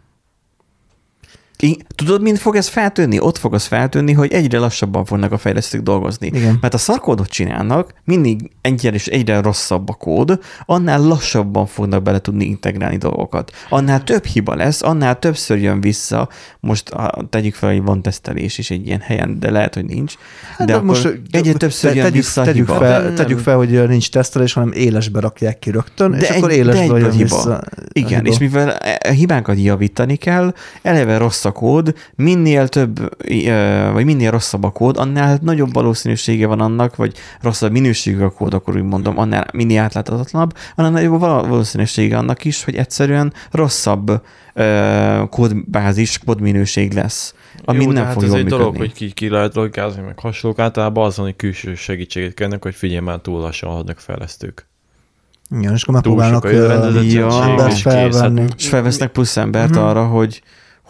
Tudod, 1.95 2.23
mint 2.23 2.39
fog 2.39 2.57
ez 2.57 2.69
feltűnni? 2.69 3.21
Ott 3.21 3.39
fog 3.39 3.55
az 3.55 3.65
feltűnni, 3.65 4.13
hogy 4.13 4.33
egyre 4.33 4.59
lassabban 4.59 5.05
fognak 5.05 5.33
a 5.33 5.39
fejlesztők 5.39 5.83
dolgozni. 5.83 6.27
Igen. 6.27 6.59
Mert 6.61 6.75
a 6.75 6.79
szarkódot 6.79 7.29
csinálnak, 7.29 7.95
mindig 8.05 8.51
egyre 8.61 8.91
és 8.91 9.07
egyre 9.07 9.41
rosszabb 9.41 9.89
a 9.89 9.93
kód, 9.93 10.39
annál 10.65 11.01
lassabban 11.01 11.67
fognak 11.67 12.03
bele 12.03 12.19
tudni 12.19 12.45
integrálni 12.45 12.97
dolgokat. 12.97 13.53
Annál 13.69 14.05
több 14.05 14.25
hiba 14.25 14.55
lesz, 14.55 14.83
annál 14.83 15.19
többször 15.19 15.59
jön 15.59 15.81
vissza, 15.81 16.29
most 16.61 16.91
a, 16.91 17.27
tegyük 17.31 17.55
fel, 17.55 17.71
hogy 17.71 17.83
van 17.83 18.03
tesztelés 18.03 18.59
is 18.59 18.71
egy 18.71 18.87
ilyen 18.87 19.01
helyen, 19.01 19.39
de 19.39 19.51
lehet, 19.51 19.75
hogy 19.75 19.85
nincs. 19.85 20.15
De, 20.59 20.65
de 20.65 20.75
akkor 20.75 20.87
most 20.87 21.21
egyre 21.31 21.53
többször 21.53 21.95
jön 21.95 22.05
tegyük, 22.05 22.23
vissza 22.23 22.43
tegyük 22.43 22.67
hiba. 22.67 22.79
Fel, 22.79 23.15
tegyük 23.15 23.39
fel, 23.39 23.57
hogy 23.57 23.89
nincs 23.89 24.11
tesztelés, 24.11 24.53
hanem 24.53 24.73
élesbe 24.73 25.21
rakják 25.21 25.59
ki 25.59 25.71
rögtön, 25.71 26.11
de 26.11 26.19
és 26.19 26.29
egy, 26.29 26.37
akkor 26.37 26.51
élesbe 26.51 26.99
jön 26.99 27.11
hiba. 27.11 27.23
vissza. 27.23 27.63
Igen, 27.93 28.19
hiba. 28.19 28.33
és 28.33 28.39
mivel 28.39 28.69
a 28.69 29.09
hibánkat 29.09 29.59
javítani 29.59 30.17
kell, 30.17 30.55
eleve 30.83 31.17
rossz 31.17 31.45
a 31.53 31.59
kód, 31.59 31.95
minél 32.15 32.69
több, 32.69 33.17
vagy 33.93 34.05
minél 34.05 34.31
rosszabb 34.31 34.65
a 34.65 34.71
kód, 34.71 34.97
annál 34.97 35.39
nagyobb 35.43 35.73
valószínűsége 35.73 36.47
van 36.47 36.61
annak, 36.61 36.97
vagy 36.97 37.17
rosszabb 37.41 37.73
minőségű 37.73 38.23
a 38.23 38.31
kód, 38.31 38.55
akkor 38.55 38.77
úgy 38.77 38.83
mondom, 38.83 39.19
annál 39.19 39.47
minél 39.53 39.81
átláthatatlanabb, 39.81 40.57
annál 40.77 40.91
nagyobb 40.91 41.21
valószínűsége 41.21 42.17
annak 42.17 42.45
is, 42.45 42.65
hogy 42.65 42.77
egyszerűen 42.77 43.33
rosszabb 43.51 44.23
kódbázis, 45.31 46.19
kódminőség 46.19 46.93
lesz. 46.93 47.35
Ami 47.65 47.85
Jó, 47.85 47.91
nem 47.91 48.05
hát 48.05 48.13
fog 48.13 48.23
ez 48.23 48.29
egy 48.29 48.35
működni. 48.35 48.59
dolog, 48.59 48.77
hogy 48.77 48.93
ki, 48.93 49.11
ki 49.11 49.29
lehet 49.29 49.55
logikázni, 49.55 50.03
meg 50.03 50.19
hasonlók. 50.19 50.59
Általában 50.59 51.05
azon, 51.05 51.25
hogy 51.25 51.37
külső 51.37 51.75
segítséget 51.75 52.35
kérnek, 52.35 52.63
hogy 52.63 52.75
figyelj 52.75 53.01
már 53.01 53.19
túl 53.19 53.41
lassan 53.41 53.71
haladnak 53.71 53.99
fejlesztők. 53.99 54.71
Igen, 55.59 55.73
és 55.73 55.83
akkor 55.83 55.95
megpróbálnak 55.95 56.45
ja, 57.03 57.43
embert 57.43 57.79
felvenni. 57.79 58.45
És 58.57 58.69
felvesznek 58.69 59.11
plusz 59.11 59.37
embert 59.37 59.71
uh-huh. 59.71 59.89
arra, 59.89 60.07
hogy 60.07 60.43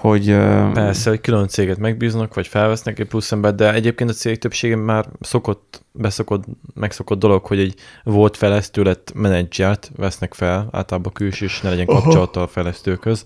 hogy... 0.03 0.26
Persze, 0.72 1.11
hogy 1.11 1.20
külön 1.20 1.48
céget 1.48 1.78
megbíznak, 1.78 2.34
vagy 2.34 2.46
felvesznek 2.46 2.98
egy 2.98 3.07
plusz 3.07 3.32
embert, 3.32 3.55
de 3.55 3.72
egyébként 3.72 4.11
a 4.11 4.12
cég 4.12 4.38
többsége 4.38 4.76
már 4.76 5.09
szokott, 5.20 5.84
beszokott, 5.92 6.44
megszokott 6.74 7.18
dolog, 7.18 7.46
hogy 7.46 7.59
egy 7.59 7.74
volt 8.05 8.36
fejlesztő 8.36 8.82
lett 8.82 9.12
menedzsert 9.14 9.90
vesznek 9.96 10.34
fel, 10.34 10.68
általában 10.72 11.12
külső, 11.12 11.44
és 11.44 11.61
ne 11.61 11.68
legyen 11.68 11.86
kapcsolata 11.86 12.42
a 12.42 12.46
fejlesztőköz. 12.46 13.24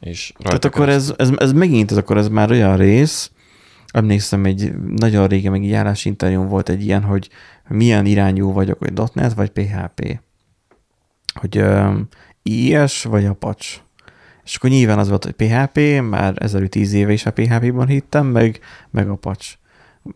És 0.00 0.32
Tehát 0.38 0.64
akkor 0.64 0.88
ez, 0.88 1.14
ez, 1.16 1.30
ez, 1.36 1.52
megint, 1.52 1.90
ez 1.90 1.96
akkor 1.96 2.16
ez 2.16 2.28
már 2.28 2.50
olyan 2.50 2.76
rész, 2.76 3.30
emlékszem, 3.92 4.44
egy 4.44 4.72
nagyon 4.96 5.26
régen 5.26 5.52
meg 5.52 5.64
egy 5.64 5.72
állási 5.72 6.08
interjún 6.08 6.48
volt 6.48 6.68
egy 6.68 6.84
ilyen, 6.84 7.02
hogy 7.02 7.28
milyen 7.68 8.06
irányú 8.06 8.52
vagyok, 8.52 8.78
hogy 8.78 8.92
.NET 9.12 9.32
vagy 9.32 9.50
PHP. 9.50 10.20
Hogy 11.34 11.58
um, 11.58 12.08
IS 12.42 13.04
vagy 13.04 13.24
Apache 13.24 13.88
és 14.50 14.56
akkor 14.56 14.70
nyilván 14.70 14.98
az 14.98 15.08
volt, 15.08 15.24
hogy 15.24 15.32
PHP, 15.32 16.00
már 16.10 16.34
ezelőtt 16.36 16.70
tíz 16.70 16.92
éve 16.92 17.12
is 17.12 17.26
a 17.26 17.32
PHP-ban 17.32 17.86
hittem, 17.86 18.26
meg, 18.26 18.60
meg 18.90 19.08
a 19.08 19.14
patch. 19.14 19.54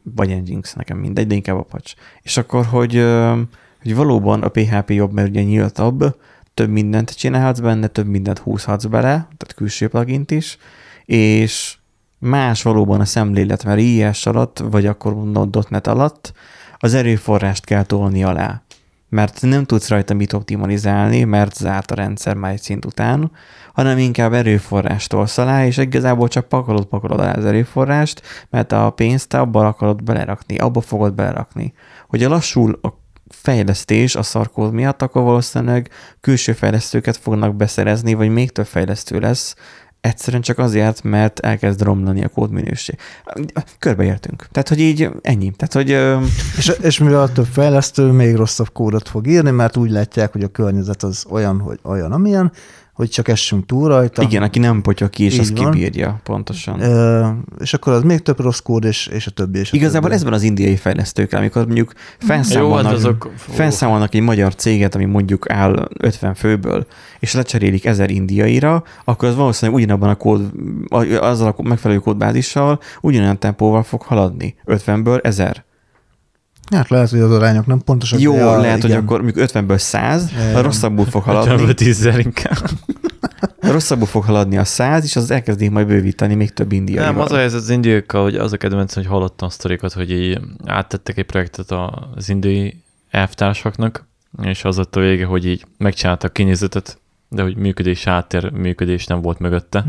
Vagy 0.02 0.42
Nginx, 0.42 0.74
nekem 0.74 0.98
mindegy, 0.98 1.26
de 1.26 1.34
inkább 1.34 1.56
a 1.56 1.62
patch. 1.62 1.94
És 2.22 2.36
akkor, 2.36 2.64
hogy, 2.64 3.04
hogy 3.82 3.94
valóban 3.94 4.42
a 4.42 4.48
PHP 4.48 4.90
jobb, 4.90 5.12
mert 5.12 5.28
ugye 5.28 5.42
nyíltabb, 5.42 6.16
több 6.54 6.70
mindent 6.70 7.16
csinálhatsz 7.16 7.58
benne, 7.58 7.86
több 7.86 8.06
mindent 8.06 8.38
húzhatsz 8.38 8.84
bele, 8.84 9.10
tehát 9.10 9.54
külső 9.56 9.88
plugint 9.88 10.30
is, 10.30 10.58
és 11.04 11.76
más 12.18 12.62
valóban 12.62 13.00
a 13.00 13.04
szemlélet, 13.04 13.64
mert 13.64 13.80
IS 13.80 14.26
alatt, 14.26 14.58
vagy 14.58 14.86
akkor 14.86 15.14
mondom 15.14 15.50
.NET 15.68 15.86
alatt, 15.86 16.32
az 16.78 16.94
erőforrást 16.94 17.64
kell 17.64 17.82
tolni 17.82 18.24
alá. 18.24 18.62
Mert 19.14 19.40
nem 19.42 19.64
tudsz 19.64 19.88
rajta 19.88 20.14
mit 20.14 20.32
optimalizálni, 20.32 21.24
mert 21.24 21.56
zárt 21.56 21.90
a 21.90 21.94
rendszer 21.94 22.34
már 22.34 22.52
egy 22.52 22.60
szint 22.60 22.84
után, 22.84 23.30
hanem 23.72 23.98
inkább 23.98 24.32
erőforrást 24.32 25.08
tolsz 25.08 25.38
alá, 25.38 25.66
és 25.66 25.76
igazából 25.76 26.28
csak 26.28 26.48
pakolod, 26.48 26.84
pakolod 26.84 27.20
alá 27.20 27.32
az 27.32 27.44
erőforrást, 27.44 28.22
mert 28.50 28.72
a 28.72 28.90
pénzt 28.90 29.34
abba 29.34 29.66
akarod 29.66 30.02
belerakni, 30.02 30.56
abba 30.56 30.80
fogod 30.80 31.14
belerakni. 31.14 31.72
Hogyha 32.08 32.28
lassul 32.28 32.78
a 32.82 32.88
fejlesztés 33.28 34.14
a 34.14 34.22
szarkód 34.22 34.72
miatt, 34.72 35.02
akkor 35.02 35.22
valószínűleg 35.22 35.90
külső 36.20 36.52
fejlesztőket 36.52 37.16
fognak 37.16 37.54
beszerezni, 37.54 38.14
vagy 38.14 38.28
még 38.28 38.52
több 38.52 38.66
fejlesztő 38.66 39.18
lesz, 39.18 39.54
egyszerűen 40.04 40.42
csak 40.42 40.58
azért, 40.58 41.02
mert 41.02 41.38
elkezd 41.38 41.82
romlani 41.82 42.24
a 42.24 42.28
kódminőség. 42.28 42.98
Körbeértünk. 43.78 44.48
Tehát, 44.52 44.68
hogy 44.68 44.80
így 44.80 45.10
ennyi. 45.22 45.52
Tehát, 45.56 45.72
hogy... 45.72 46.20
És, 46.56 46.72
és 46.80 46.98
mivel 46.98 47.22
a 47.22 47.32
több 47.32 47.46
fejlesztő 47.46 48.10
még 48.10 48.34
rosszabb 48.34 48.72
kódot 48.72 49.08
fog 49.08 49.26
írni, 49.26 49.50
mert 49.50 49.76
úgy 49.76 49.90
látják, 49.90 50.32
hogy 50.32 50.42
a 50.42 50.48
környezet 50.48 51.02
az 51.02 51.24
olyan, 51.28 51.60
hogy 51.60 51.78
olyan, 51.82 52.12
amilyen, 52.12 52.52
hogy 52.94 53.08
csak 53.10 53.28
essünk 53.28 53.66
túl 53.66 53.88
rajta. 53.88 54.22
Igen, 54.22 54.42
aki 54.42 54.58
nem 54.58 54.82
potya 54.82 55.08
ki, 55.08 55.24
és 55.24 55.34
Így 55.34 55.40
az 55.40 55.52
van. 55.52 55.70
kibírja, 55.70 56.20
pontosan. 56.22 56.80
Ö, 56.80 57.28
és 57.58 57.74
akkor 57.74 57.92
az 57.92 58.02
még 58.02 58.20
több 58.20 58.40
rossz 58.40 58.58
kód, 58.58 58.84
és, 58.84 59.06
és 59.06 59.26
a 59.26 59.30
többi. 59.30 59.58
És 59.58 59.72
a 59.72 59.76
Igazából 59.76 60.02
többi. 60.02 60.14
ez 60.14 60.24
van 60.24 60.32
az 60.32 60.42
indiai 60.42 60.76
fejlesztőkkel, 60.76 61.38
amikor 61.40 61.64
mondjuk 61.66 61.92
felszámolnak, 62.18 62.78
Jó, 62.82 62.86
hát 62.88 62.94
azok... 62.94 63.30
felszámolnak 63.36 64.14
egy 64.14 64.20
magyar 64.20 64.54
céget, 64.54 64.94
ami 64.94 65.04
mondjuk 65.04 65.50
áll 65.50 65.88
50 65.98 66.34
főből, 66.34 66.86
és 67.18 67.34
lecserélik 67.34 67.84
ezer 67.84 68.10
indiaira, 68.10 68.82
akkor 69.04 69.28
az 69.28 69.34
valószínűleg 69.36 69.80
ugyanabban 69.80 70.08
a 70.08 70.14
kód, 70.14 70.50
azzal 71.20 71.54
a 71.56 71.62
megfelelő 71.62 72.00
kódbázissal 72.00 72.80
ugyanolyan 73.00 73.38
tempóval 73.38 73.82
fog 73.82 74.02
haladni. 74.02 74.54
50-ből 74.66 75.24
1000. 75.24 75.64
Hát 76.70 76.88
lehet, 76.88 77.10
hogy 77.10 77.20
az 77.20 77.30
arányok 77.30 77.66
nem 77.66 77.80
pontosak. 77.84 78.20
Jó, 78.20 78.34
ja, 78.34 78.56
lehet, 78.56 78.78
igen. 78.78 78.90
hogy 78.90 79.04
akkor 79.04 79.22
mondjuk 79.22 79.50
50-ből 79.50 79.78
100, 79.78 80.30
a 80.54 80.60
rosszabbul 80.60 81.04
fog 81.04 81.22
haladni. 81.22 81.74
10 81.74 82.04
inkább. 82.04 82.70
rosszabbul 83.60 84.06
fog 84.06 84.24
haladni 84.24 84.56
a 84.56 84.64
100, 84.64 85.04
és 85.04 85.16
az 85.16 85.30
elkezdik 85.30 85.70
majd 85.70 85.86
bővíteni 85.86 86.34
még 86.34 86.52
több 86.52 86.72
indiai. 86.72 87.04
Nem, 87.04 87.20
az 87.20 87.32
a 87.32 87.36
helyzet 87.36 87.60
az 87.60 87.70
indiaiakkal, 87.70 88.22
hogy 88.22 88.34
az 88.34 88.52
a 88.52 88.56
kedvenc, 88.56 88.94
hogy 88.94 89.06
hallottam 89.06 89.48
sztorikat, 89.48 89.92
hogy 89.92 90.10
így 90.10 90.40
áttettek 90.66 91.18
egy 91.18 91.24
projektet 91.24 91.70
az 92.14 92.28
indiai 92.28 92.82
elvtársaknak, 93.10 94.08
és 94.42 94.64
az 94.64 94.76
lett 94.76 94.96
a 94.96 95.00
vége, 95.00 95.24
hogy 95.24 95.46
így 95.46 95.64
megcsináltak 95.78 96.32
kinézetet, 96.32 96.98
de 97.28 97.42
hogy 97.42 97.56
működés 97.56 98.06
áttér, 98.06 98.50
működés 98.50 99.06
nem 99.06 99.20
volt 99.20 99.38
mögötte. 99.38 99.84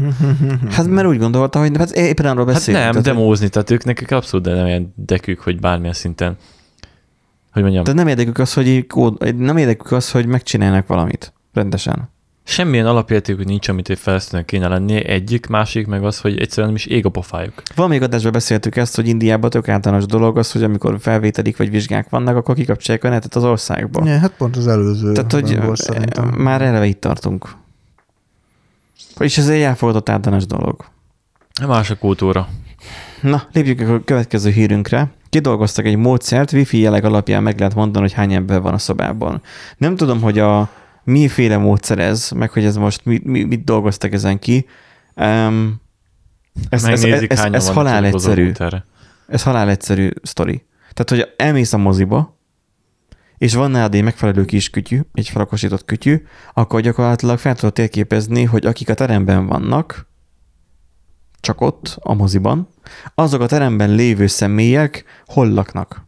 Hát 0.69 0.87
mert 0.87 1.07
úgy 1.07 1.17
gondolta, 1.17 1.59
hogy 1.59 1.77
hát 1.77 1.91
éppen 1.91 2.25
arról 2.25 2.45
beszélünk. 2.45 2.83
Hát 2.83 2.93
nem, 2.93 3.03
tehát, 3.03 3.17
demózni, 3.17 3.49
tehát 3.49 3.69
ők 3.69 3.83
nekik 3.83 4.11
abszolút 4.11 4.45
nem 4.45 4.65
ilyen 4.65 4.93
dekük, 4.95 5.39
hogy 5.39 5.59
bármilyen 5.59 5.93
szinten 5.93 6.37
hogy 7.55 7.63
mondjam. 7.63 7.83
Tehát 7.83 7.99
nem 7.99 8.07
érdekük 8.07 8.37
az, 8.37 8.53
hogy 8.53 8.87
kód, 8.87 9.35
nem 9.35 9.57
érdekük 9.57 9.91
az, 9.91 10.11
hogy 10.11 10.25
megcsinálnak 10.25 10.87
valamit 10.87 11.33
rendesen. 11.53 12.09
Semmilyen 12.43 12.85
alapértékük 12.85 13.45
nincs, 13.45 13.67
amit 13.67 13.89
egy 13.89 13.99
fejlesztőnek 13.99 14.45
kéne 14.45 14.67
lenni. 14.67 15.05
Egyik, 15.05 15.47
másik 15.47 15.87
meg 15.87 16.03
az, 16.03 16.19
hogy 16.19 16.39
egyszerűen 16.39 16.67
nem 16.67 16.75
is 16.75 16.85
ég 16.85 17.05
a 17.05 17.09
pofájuk. 17.09 17.53
Valamelyik 17.75 18.03
adásban 18.03 18.31
beszéltük 18.31 18.75
ezt, 18.75 18.95
hogy 18.95 19.07
Indiában 19.07 19.49
tök 19.49 19.69
általános 19.69 20.05
dolog 20.05 20.37
az, 20.37 20.51
hogy 20.51 20.63
amikor 20.63 20.97
felvételik 20.99 21.57
vagy 21.57 21.69
vizsgák 21.69 22.09
vannak, 22.09 22.35
akkor 22.35 22.55
kikapcsolják 22.55 23.03
a 23.03 23.09
netet 23.09 23.35
az 23.35 23.43
országba. 23.43 24.05
Ja, 24.05 24.17
hát 24.17 24.35
pont 24.37 24.55
az 24.55 24.67
előző. 24.67 25.11
Tehát, 25.11 25.31
hogy 25.31 25.61
volt, 25.61 26.37
már 26.37 26.61
eleve 26.61 26.85
itt 26.85 27.01
tartunk. 27.01 27.49
És 29.19 29.37
ez 29.37 29.49
egy 29.49 29.61
elfogadott 29.61 30.09
általános 30.09 30.45
dolog. 30.45 30.85
Más 31.67 31.89
a 31.89 31.95
kultúra. 31.95 32.47
Na, 33.21 33.43
lépjük 33.51 33.89
a 33.89 34.03
következő 34.03 34.49
hírünkre. 34.49 35.11
Kidolgoztak 35.35 35.85
egy 35.85 35.95
módszert, 35.95 36.51
wifi 36.51 36.79
jelek 36.79 37.03
alapján 37.03 37.43
meg 37.43 37.59
lehet 37.59 37.75
mondani, 37.75 38.05
hogy 38.05 38.13
hány 38.13 38.33
ember 38.33 38.61
van 38.61 38.73
a 38.73 38.77
szobában. 38.77 39.41
Nem 39.77 39.95
tudom, 39.95 40.21
hogy 40.21 40.39
a 40.39 40.69
miféle 41.03 41.57
módszer 41.57 41.99
ez, 41.99 42.31
meg 42.31 42.51
hogy 42.51 42.65
ez 42.65 42.77
most 42.77 43.05
mit, 43.05 43.23
mit, 43.23 43.47
mit 43.47 43.63
dolgoztak 43.63 44.13
ezen 44.13 44.39
ki. 44.39 44.65
Um, 45.15 45.81
ez, 46.69 46.83
ez, 46.83 47.03
ez, 47.03 47.23
ez, 47.27 47.39
ez 47.39 47.69
halál 47.69 48.05
egyszerű. 48.05 48.51
Ez 49.27 49.43
halál 49.43 49.69
egyszerű 49.69 50.09
sztori. 50.21 50.65
Tehát, 50.93 51.09
hogy 51.09 51.33
elmész 51.37 51.73
a 51.73 51.77
moziba, 51.77 52.39
és 53.37 53.53
van 53.53 53.71
nálad 53.71 53.95
egy 53.95 54.03
megfelelő 54.03 54.45
kis 54.45 54.69
kütyű, 54.69 54.99
egy 55.13 55.29
felakosított 55.29 55.85
kütyű, 55.85 56.23
akkor 56.53 56.81
gyakorlatilag 56.81 57.37
fel 57.37 57.55
tudod 57.55 57.73
térképezni, 57.73 58.43
hogy 58.43 58.65
akik 58.65 58.89
a 58.89 58.93
teremben 58.93 59.45
vannak, 59.45 60.07
csak 61.45 61.61
ott, 61.61 61.97
a 61.99 62.13
moziban, 62.13 62.67
azok 63.15 63.41
a 63.41 63.45
teremben 63.45 63.89
lévő 63.89 64.27
személyek 64.27 65.03
hol 65.25 65.49
laknak. 65.49 66.03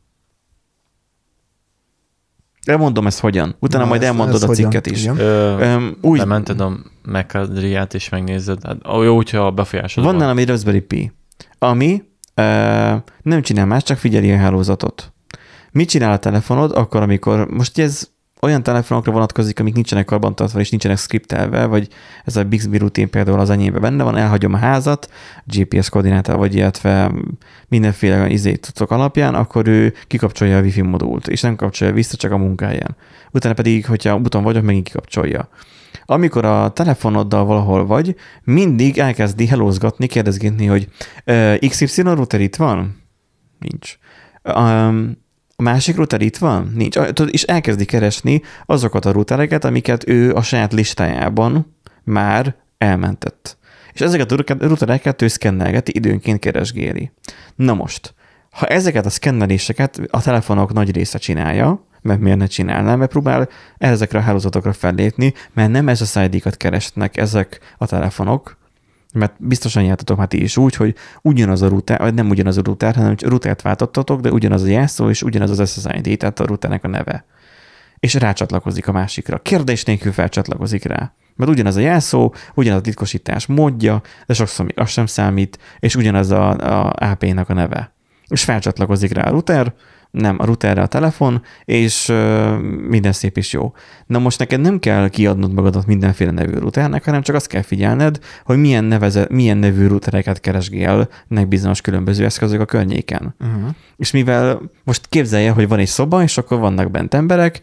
Elmondom 2.66 3.08
ezt 3.08 3.20
hogyan. 3.20 3.56
Utána 3.60 3.84
Na, 3.84 3.90
majd 3.90 4.02
ez, 4.02 4.08
elmondod 4.08 4.36
ez 4.36 4.44
a 4.44 4.54
cikket 4.54 4.88
hogyan? 4.88 5.16
is. 5.16 5.22
Ö, 5.22 5.88
úgy, 6.02 6.18
bemented 6.18 6.60
a 6.60 6.78
McAdriát 7.04 7.94
és 7.94 8.10
megnézed. 8.10 8.64
Hát, 8.64 8.78
jó, 8.84 9.16
hogyha 9.16 9.52
befolyásolod. 9.52 10.10
Van 10.10 10.20
nálam 10.20 10.38
egy 10.38 10.48
Raspberry 10.48 10.80
Pi, 10.80 11.12
ami 11.60 12.04
uh, 12.36 12.44
nem 13.22 13.42
csinál 13.42 13.66
más, 13.66 13.84
csak 13.84 13.98
figyeli 13.98 14.32
a 14.32 14.38
hálózatot. 14.38 15.14
Mit 15.72 15.90
csinál 15.90 16.12
a 16.12 16.18
telefonod 16.18 16.72
akkor, 16.72 17.02
amikor, 17.02 17.48
most 17.48 17.80
ez 17.80 18.10
olyan 18.42 18.64
telefonokra 18.64 19.12
vonatkozik, 19.12 19.60
amik 19.60 19.74
nincsenek 19.74 20.06
karbantartva 20.06 20.60
és 20.60 20.70
nincsenek 20.70 20.98
skriptelve, 20.98 21.66
vagy 21.66 21.88
ez 22.26 22.36
a 22.36 22.44
Bixby 22.44 22.78
rutin 22.78 23.10
például 23.10 23.40
az 23.40 23.50
enyémben 23.50 23.82
benne 23.82 24.04
van, 24.04 24.18
elhagyom 24.18 24.54
a 24.54 24.58
házat, 24.58 25.10
GPS 25.46 25.90
koordináta, 25.90 26.38
vagy 26.38 26.56
illetve 26.56 27.12
mindenféle 27.68 28.30
izét 28.30 28.72
tudok 28.74 28.92
alapján, 28.92 29.36
akkor 29.36 29.68
ő 29.68 29.94
kikapcsolja 30.08 30.58
a 30.58 30.62
wifi 30.62 30.82
modult, 30.82 31.28
és 31.28 31.42
nem 31.42 31.56
kapcsolja 31.56 31.94
vissza 31.94 32.18
csak 32.18 32.32
a 32.32 32.38
munkáján. 32.38 32.96
Utána 33.32 33.54
pedig, 33.54 33.86
hogyha 33.86 34.18
úton 34.18 34.44
vagyok, 34.44 34.64
megint 34.64 34.86
kikapcsolja. 34.86 35.50
Amikor 36.06 36.46
a 36.46 36.70
telefonoddal 36.70 37.46
valahol 37.46 37.86
vagy, 37.86 38.16
mindig 38.44 38.98
elkezdi 38.98 39.48
helózgatni, 39.48 40.08
kérdezgetni, 40.08 40.66
hogy 40.66 40.88
XY 41.68 42.02
router 42.02 42.42
itt 42.42 42.56
van? 42.56 43.02
Nincs. 43.60 43.98
Um, 44.44 45.26
a 45.60 45.64
másik 45.64 45.96
router 45.96 46.22
itt 46.22 46.38
van? 46.38 46.72
Nincs. 46.76 46.98
És 47.32 47.44
elkezdi 47.44 47.86
keresni 47.86 48.42
azokat 48.66 49.06
a 49.06 49.12
routereket, 49.12 49.66
amiket 49.66 50.08
ő 50.08 50.34
a 50.34 50.42
saját 50.42 50.74
listájában 50.74 51.76
már 52.04 52.56
elmentett. 52.78 53.58
És 53.94 54.02
ezeket 54.02 54.32
a 54.32 54.44
routereket 54.60 55.22
ő 55.22 55.28
szkennelgeti, 55.28 55.92
időnként 55.96 56.40
keresgéli. 56.40 57.12
Na 57.56 57.74
most, 57.74 58.14
ha 58.52 58.66
ezeket 58.66 59.06
a 59.06 59.10
szkenneléseket 59.10 60.02
a 60.10 60.22
telefonok 60.22 60.74
nagy 60.74 60.92
része 60.92 61.18
csinálja, 61.18 61.86
mert 62.02 62.20
miért 62.20 62.38
ne 62.38 62.46
csinálná, 62.46 62.96
mert 62.96 63.12
próbál 63.12 63.50
ezekre 63.78 64.20
a 64.20 64.22
hálózatokra 64.22 64.74
fellépni, 64.74 65.34
mert 65.54 65.72
nem 65.72 65.96
SSID-kat 65.96 66.58
keresnek 66.58 67.18
ezek 67.18 67.60
a 67.78 67.86
telefonok, 67.86 68.57
mert 69.18 69.34
biztosan 69.38 69.84
jártatok 69.84 70.18
már 70.18 70.28
ti 70.28 70.42
is 70.42 70.58
úgy, 70.58 70.76
hogy 70.76 70.96
ugyanaz 71.22 71.62
a 71.62 71.68
router, 71.68 72.00
vagy 72.00 72.14
nem 72.14 72.30
ugyanaz 72.30 72.58
a 72.58 72.62
router, 72.64 72.96
hanem 72.96 73.16
routert 73.20 73.62
váltottatok, 73.62 74.22
de 74.22 74.32
ugyanaz 74.32 74.64
a 74.64 74.68
jelszó, 74.68 75.10
és 75.10 75.22
ugyanaz 75.22 75.60
az 75.60 75.72
SSID, 75.72 76.18
tehát 76.18 76.40
a 76.40 76.46
routernek 76.46 76.84
a 76.84 76.88
neve. 76.88 77.26
És 78.00 78.14
rácsatlakozik 78.14 78.88
a 78.88 78.92
másikra. 78.92 79.40
Kérdés 79.40 79.84
nélkül 79.84 80.12
felcsatlakozik 80.12 80.84
rá. 80.84 81.14
Mert 81.36 81.52
ugyanaz 81.52 81.76
a 81.76 81.80
jelszó, 81.80 82.34
ugyanaz 82.54 82.80
a 82.80 82.84
titkosítás 82.84 83.46
módja, 83.46 84.02
de 84.26 84.34
sokszor 84.34 84.66
még 84.66 84.80
az 84.80 84.90
sem 84.90 85.06
számít, 85.06 85.60
és 85.80 85.96
ugyanaz 85.96 86.32
a, 86.32 86.50
a 86.50 86.94
AP-nak 87.00 87.50
a 87.50 87.54
neve. 87.54 87.94
És 88.28 88.44
felcsatlakozik 88.44 89.14
rá 89.14 89.24
a 89.24 89.30
router, 89.30 89.74
nem, 90.18 90.36
a 90.40 90.46
routerre 90.46 90.82
a 90.82 90.88
telefon, 90.88 91.42
és 91.66 92.14
minden 92.88 93.12
szép 93.12 93.38
és 93.38 93.54
jó. 93.54 93.74
Na 94.06 94.20
most 94.20 94.40
neked 94.40 94.62
nem 94.62 94.80
kell 94.80 95.10
kiadnod 95.10 95.54
magadat 95.54 95.86
mindenféle 95.86 96.32
nevű 96.32 96.58
routernek, 96.58 97.06
hanem 97.06 97.22
csak 97.22 97.36
azt 97.36 97.48
kell 97.48 97.62
figyelned, 97.62 98.20
hogy 98.44 98.58
milyen, 98.58 98.84
neveze, 98.84 99.28
milyen 99.30 99.58
nevű 99.58 99.88
routereket 99.88 100.40
keresgélnek 100.40 101.48
bizonyos 101.48 101.82
különböző 101.82 102.26
eszközök 102.26 102.62
a 102.62 102.66
környéken. 102.66 103.36
Uh-huh. 103.40 103.70
És 103.98 104.12
mivel 104.12 104.62
most 104.84 105.08
képzelje, 105.10 105.52
hogy 105.52 105.68
van 105.68 105.80
egy 105.80 105.88
szoba, 105.88 106.24
és 106.24 106.38
akkor 106.38 106.60
vannak 106.60 106.92
bent 106.92 107.14
emberek, 107.14 107.62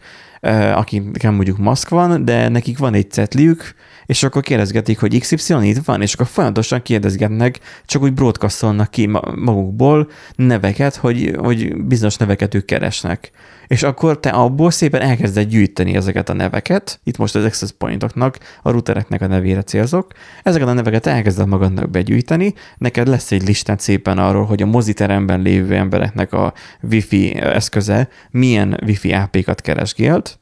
akiknek 0.73 1.31
mondjuk 1.31 1.57
maszk 1.57 1.89
van, 1.89 2.25
de 2.25 2.49
nekik 2.49 2.77
van 2.77 2.93
egy 2.93 3.11
cetliük, 3.11 3.75
és 4.05 4.23
akkor 4.23 4.41
kérdezgetik, 4.41 4.99
hogy 4.99 5.19
XY 5.19 5.55
itt 5.61 5.85
van, 5.85 6.01
és 6.01 6.13
akkor 6.13 6.27
folyamatosan 6.27 6.81
kérdezgetnek, 6.81 7.59
csak 7.85 8.01
úgy 8.01 8.13
broadcastolnak 8.13 8.91
ki 8.91 9.05
magukból 9.35 10.09
neveket, 10.35 10.95
hogy, 10.95 11.35
hogy 11.37 11.85
bizonyos 11.85 12.17
neveket 12.17 12.53
ők 12.53 12.65
keresnek. 12.65 13.31
És 13.67 13.83
akkor 13.83 14.19
te 14.19 14.29
abból 14.29 14.71
szépen 14.71 15.01
elkezded 15.01 15.47
gyűjteni 15.47 15.95
ezeket 15.95 16.29
a 16.29 16.33
neveket, 16.33 16.99
itt 17.03 17.17
most 17.17 17.35
az 17.35 17.43
access 17.43 17.71
pointoknak, 17.77 18.37
a 18.61 18.71
routereknek 18.71 19.21
a 19.21 19.27
nevére 19.27 19.61
célzok, 19.61 20.11
ezeket 20.43 20.67
a 20.67 20.73
neveket 20.73 21.05
elkezded 21.05 21.47
magadnak 21.47 21.89
begyűjteni, 21.89 22.53
neked 22.77 23.07
lesz 23.07 23.31
egy 23.31 23.47
listát 23.47 23.79
szépen 23.79 24.17
arról, 24.17 24.45
hogy 24.45 24.61
a 24.61 24.65
moziteremben 24.65 25.41
lévő 25.41 25.75
embereknek 25.75 26.33
a 26.33 26.53
wifi 26.91 27.35
eszköze 27.35 28.09
milyen 28.31 28.79
wifi 28.85 29.13
AP-kat 29.13 29.61
keresgélt, 29.61 30.34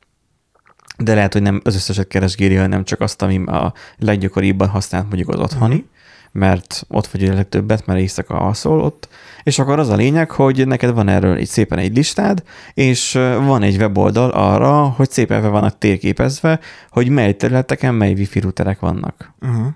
de 0.97 1.13
lehet, 1.13 1.33
hogy 1.33 1.41
nem 1.41 1.61
az 1.63 1.75
összeset 1.75 2.07
keresgéli, 2.07 2.55
hanem 2.55 2.83
csak 2.83 3.01
azt, 3.01 3.21
ami 3.21 3.45
a 3.45 3.73
leggyakoribban 3.97 4.67
használt 4.67 5.05
mondjuk 5.05 5.29
az 5.29 5.39
otthoni, 5.39 5.85
mert 6.31 6.85
ott 6.87 7.07
vagy 7.07 7.23
a 7.23 7.33
legtöbbet, 7.33 7.85
mert 7.85 7.99
éjszaka 7.99 8.39
alszol 8.39 8.81
ott, 8.81 9.07
és 9.43 9.59
akkor 9.59 9.79
az 9.79 9.89
a 9.89 9.95
lényeg, 9.95 10.31
hogy 10.31 10.67
neked 10.67 10.93
van 10.93 11.07
erről 11.07 11.35
egy 11.35 11.47
szépen 11.47 11.77
egy 11.77 11.95
listád, 11.95 12.43
és 12.73 13.13
van 13.45 13.63
egy 13.63 13.77
weboldal 13.77 14.29
arra, 14.29 14.83
hogy 14.83 15.09
szépen 15.09 15.41
be 15.41 15.47
vannak 15.47 15.77
térképezve, 15.77 16.59
hogy 16.89 17.09
mely 17.09 17.35
területeken 17.35 17.95
mely 17.95 18.13
wifi 18.13 18.39
routerek 18.39 18.79
vannak. 18.79 19.33
Uh-huh. 19.41 19.67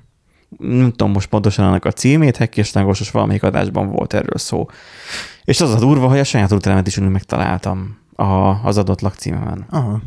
Nem 0.57 0.89
tudom 0.89 1.11
most 1.11 1.30
pontosan 1.30 1.65
annak 1.65 1.86
a 1.86 1.91
címét, 1.91 2.38
Hekkéslágosos 2.38 3.11
valamelyik 3.11 3.43
adásban 3.43 3.89
volt 3.89 4.13
erről 4.13 4.38
szó. 4.38 4.65
És 5.43 5.61
az 5.61 5.74
a 5.74 5.80
durva, 5.80 6.07
hogy 6.07 6.20
a 6.20 6.24
saját 6.24 6.49
routeremet 6.49 6.88
is 6.88 6.97
úgy 6.97 7.09
megtaláltam 7.09 7.97
a, 8.15 8.24
az 8.63 8.78
adott 8.78 9.01
lakcímemen. 9.01 9.65
Aha. 9.70 10.01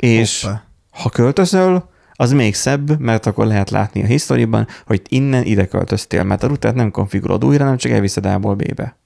És 0.00 0.42
Hoppá. 0.42 0.62
ha 0.90 1.08
költözöl, 1.08 1.88
az 2.12 2.32
még 2.32 2.54
szebb, 2.54 2.98
mert 2.98 3.26
akkor 3.26 3.46
lehet 3.46 3.70
látni 3.70 4.02
a 4.02 4.06
historiban, 4.06 4.66
hogy 4.86 5.02
innen 5.08 5.44
ide 5.44 5.66
költöztél, 5.66 6.24
mert 6.24 6.42
a 6.42 6.46
routert 6.46 6.74
nem 6.74 6.90
konfigurálod 6.90 7.44
újra, 7.44 7.64
nem 7.64 7.76
csak 7.76 7.92
elviszed 7.92 8.26
A-ból 8.26 8.54
B-be. 8.54 8.96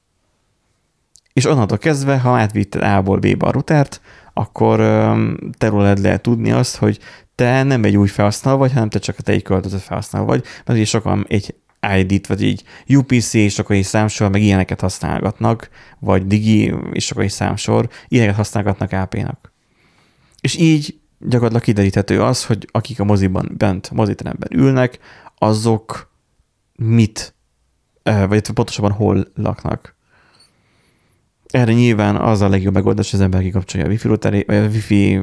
És 1.32 1.45
onnantól 1.45 1.78
kezdve, 1.78 2.18
ha 2.18 2.38
átvitted 2.38 2.82
A-ból 2.82 3.18
B-be 3.18 3.47
a 3.47 3.51
routert, 3.51 4.01
akkor 4.32 4.80
öm, 4.80 5.38
te 5.59 5.68
rólad 5.68 5.99
lehet 5.99 6.22
tudni 6.22 6.53
azt, 6.53 6.76
hogy 6.76 6.99
te 7.34 7.62
nem 7.62 7.84
egy 7.84 7.97
új 7.97 8.09
felhasználó 8.09 8.59
vagy, 8.59 8.72
hanem 8.72 8.88
te 8.88 8.99
csak 8.99 9.16
te 9.16 9.32
egy 9.32 9.42
költözött 9.42 9.82
felhasználó 9.82 10.26
vagy, 10.26 10.42
mert 10.64 10.78
ugye 10.78 10.84
sokan 10.84 11.24
egy 11.28 11.55
ID-t, 11.99 12.26
vagy 12.26 12.42
így 12.42 12.62
UPC, 12.88 13.34
és 13.34 13.59
akkor 13.59 13.76
egy 13.76 13.84
számsor, 13.84 14.30
meg 14.30 14.42
ilyeneket 14.42 14.80
használgatnak, 14.80 15.68
vagy 15.99 16.26
Digi, 16.26 16.74
és 16.92 17.11
akkor 17.11 17.22
egy 17.22 17.30
számsor, 17.30 17.88
ilyeneket 18.09 18.36
használgatnak 18.36 18.92
AP-nak. 18.92 19.53
És 20.45 20.57
így 20.57 20.99
gyakorlatilag 21.18 21.62
kideríthető 21.62 22.22
az, 22.22 22.47
hogy 22.47 22.68
akik 22.72 23.01
a 23.01 23.05
moziban 23.05 23.55
bent, 23.57 23.90
moziteremben 23.90 24.49
ülnek, 24.53 24.99
azok 25.38 26.12
mit, 26.76 27.34
vagy 28.03 28.51
pontosabban 28.51 28.92
hol 28.92 29.28
laknak. 29.34 29.97
Erre 31.47 31.72
nyilván 31.72 32.16
az 32.16 32.40
a 32.40 32.49
legjobb 32.49 32.74
megoldás, 32.74 33.11
hogy 33.11 33.18
az 33.18 33.24
ember 33.24 33.42
kikapcsolja 33.42 33.86
a 33.86 33.88
wifi, 33.88 34.07
routeré, 34.07 34.45
vagy 34.47 34.57
a 34.57 34.66
wifi 34.66 35.20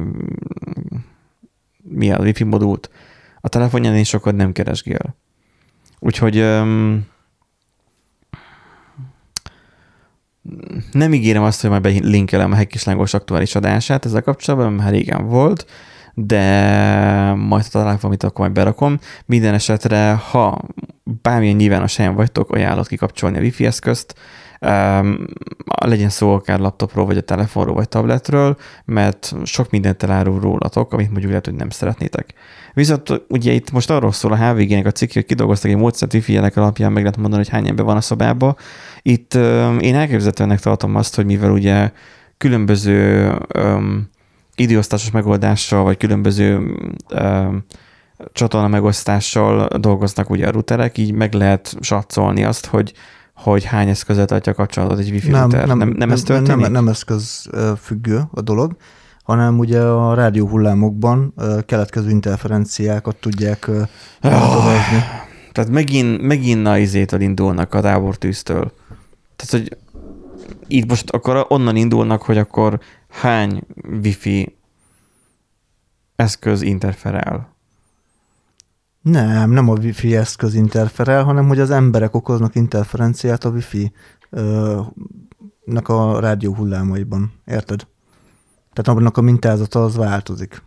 mi 1.84 2.11
a 2.11 2.19
wifi 2.19 2.43
modult 2.43 2.89
a 3.41 3.47
telefonján, 3.47 3.95
és 3.95 4.13
akkor 4.13 4.34
nem 4.34 4.51
keresgél. 4.51 5.15
Úgyhogy 5.99 6.39
um, 6.39 7.07
nem 10.91 11.13
ígérem 11.13 11.43
azt, 11.43 11.61
hogy 11.61 11.69
majd 11.69 11.81
belinkelem 11.81 12.51
a 12.51 12.55
Hekkislángos 12.55 13.13
aktuális 13.13 13.55
adását 13.55 14.05
ezzel 14.05 14.21
kapcsolatban, 14.21 14.73
mert 14.73 14.91
régen 14.91 15.27
volt, 15.27 15.65
de 16.13 17.33
majd 17.33 17.63
ha 17.63 17.69
találok 17.69 18.01
valamit, 18.01 18.23
akkor 18.23 18.39
majd 18.39 18.51
berakom. 18.51 18.99
Minden 19.25 19.53
esetre, 19.53 20.11
ha 20.11 20.61
bármilyen 21.21 21.55
nyilvános 21.55 21.95
helyen 21.95 22.15
vagytok, 22.15 22.51
ajánlott 22.51 22.87
kikapcsolni 22.87 23.37
a 23.37 23.41
wifi 23.41 23.65
eszközt, 23.65 24.15
um, 24.62 25.26
legyen 25.86 26.09
szó 26.09 26.34
akár 26.34 26.59
laptopról, 26.59 27.05
vagy 27.05 27.18
a 27.18 27.22
telefonról, 27.22 27.76
vagy 27.76 27.89
tabletről, 27.89 28.57
mert 28.86 29.34
sok 29.43 29.70
mindent 29.70 30.03
elárul 30.03 30.39
rólatok, 30.39 30.93
amit 30.93 31.09
mondjuk 31.09 31.30
lehet, 31.30 31.45
hogy 31.45 31.55
nem 31.55 31.70
szeretnétek. 31.70 32.34
Viszont 32.74 33.24
ugye 33.28 33.51
itt 33.51 33.72
most 33.72 33.89
arról 33.89 34.12
szól 34.12 34.32
a 34.32 34.36
HVG-nek 34.36 34.86
a 34.86 34.91
cikk, 34.91 35.14
hogy 35.14 35.26
kidolgoztak 35.26 35.72
egy 35.72 35.78
módszert 35.78 36.14
wifi 36.14 36.38
alapján, 36.38 36.91
meg 36.91 37.03
lehet 37.03 37.18
mondani, 37.18 37.43
hogy 37.43 37.51
hány 37.51 37.68
ember 37.68 37.86
van 37.86 37.97
a 37.97 38.01
szobába. 38.01 38.55
Itt 39.01 39.34
én 39.80 39.95
elképzelhetőnek 39.95 40.59
tartom 40.59 40.95
azt, 40.95 41.16
hogy 41.16 41.26
mivel 41.26 41.51
ugye 41.51 41.91
különböző 42.38 43.32
um, 43.55 44.09
időosztásos 44.55 45.12
megoldással, 45.12 45.84
vagy 45.84 45.97
különböző 45.97 46.76
um, 47.14 47.66
csatorna 48.32 48.68
megosztással 48.68 49.68
dolgoznak 49.68 50.30
ugye 50.30 50.47
a 50.47 50.51
routerek, 50.51 50.97
így 50.97 51.14
meg 51.14 51.34
lehet 51.34 51.76
satszolni 51.80 52.43
azt, 52.43 52.66
hogy 52.66 52.93
hogy 53.41 53.63
hány 53.63 53.89
eszközzel 53.89 54.25
tartja 54.25 54.53
kapcsolatot 54.53 54.99
egy 54.99 55.11
wifi 55.11 55.29
Nem, 55.29 55.41
router. 55.41 55.67
nem, 55.67 55.77
nem, 55.77 55.89
nem 55.89 56.11
ez 56.11 56.23
történik? 56.23 56.61
Nem, 56.61 56.71
nem 56.71 56.87
eszköz 56.87 57.49
függő 57.81 58.21
a 58.31 58.41
dolog, 58.41 58.75
hanem 59.23 59.59
ugye 59.59 59.81
a 59.81 60.13
rádió 60.13 60.47
hullámokban 60.47 61.33
ö, 61.37 61.59
keletkező 61.65 62.09
interferenciákat 62.09 63.15
tudják 63.15 63.67
ö, 63.67 63.81
Ah. 64.21 64.65
Tehát 65.51 65.69
megint, 65.69 66.21
megint 66.21 66.67
a 66.67 66.77
izétől 66.77 67.21
indulnak, 67.21 67.73
a 67.73 67.81
tábortűztől. 67.81 68.71
Tehát, 69.35 69.51
hogy 69.51 69.77
itt 70.67 70.89
most 70.89 71.09
akkor 71.09 71.45
onnan 71.49 71.75
indulnak, 71.75 72.21
hogy 72.21 72.37
akkor 72.37 72.79
hány 73.09 73.63
wifi 74.03 74.55
eszköz 76.15 76.61
interferál. 76.61 77.51
Nem, 79.02 79.52
nem 79.52 79.70
a 79.70 79.76
wifi 79.76 80.16
eszköz 80.16 80.54
interferál, 80.54 81.24
hanem 81.24 81.47
hogy 81.47 81.60
az 81.60 81.70
emberek 81.70 82.16
okoznak 82.16 82.56
interferenciát 82.56 83.43
a 83.43 83.49
wifi 83.49 83.91
ö, 84.30 84.80
nek 85.66 85.89
a 85.89 86.20
rádió 86.20 86.54
hullámaiban. 86.54 87.32
Érted? 87.45 87.88
Tehát 88.74 88.99
annak 88.99 89.18
a 89.18 89.22
mintázata 89.22 89.84
az 89.84 89.95
változik. 89.95 90.64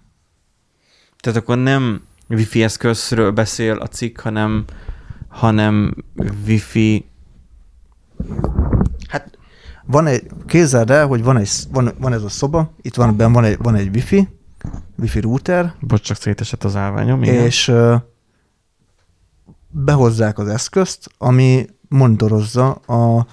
Tehát 1.17 1.39
akkor 1.39 1.59
nem 1.59 2.03
wifi 2.29 2.63
eszközről 2.63 3.31
beszél 3.31 3.77
a 3.77 3.87
cikk, 3.87 4.21
hanem, 4.21 4.65
hanem 5.29 5.95
wifi... 6.47 7.09
Hát 9.09 9.39
van 9.85 10.07
egy, 10.07 10.27
képzeld 10.47 10.91
el, 10.91 11.07
hogy 11.07 11.23
van, 11.23 11.37
egy, 11.37 11.51
van, 11.71 11.93
van 11.99 12.13
ez 12.13 12.23
a 12.23 12.29
szoba, 12.29 12.75
itt 12.83 12.95
van, 12.95 13.17
benn 13.17 13.33
van 13.33 13.45
egy, 13.45 13.59
van 13.59 13.75
egy 13.75 13.95
wifi, 13.95 14.29
wifi 14.99 15.21
router, 15.21 15.75
Bocs, 15.81 16.03
csak 16.03 16.17
szétesett 16.17 16.65
az 16.65 16.77
állványom. 16.77 17.23
Igen. 17.23 17.45
és 17.45 17.69
ö, 17.69 17.97
behozzák 19.75 20.39
az 20.39 20.49
eszközt, 20.49 21.11
ami 21.19 21.67
monitorozza 21.89 22.71
a, 22.73 23.27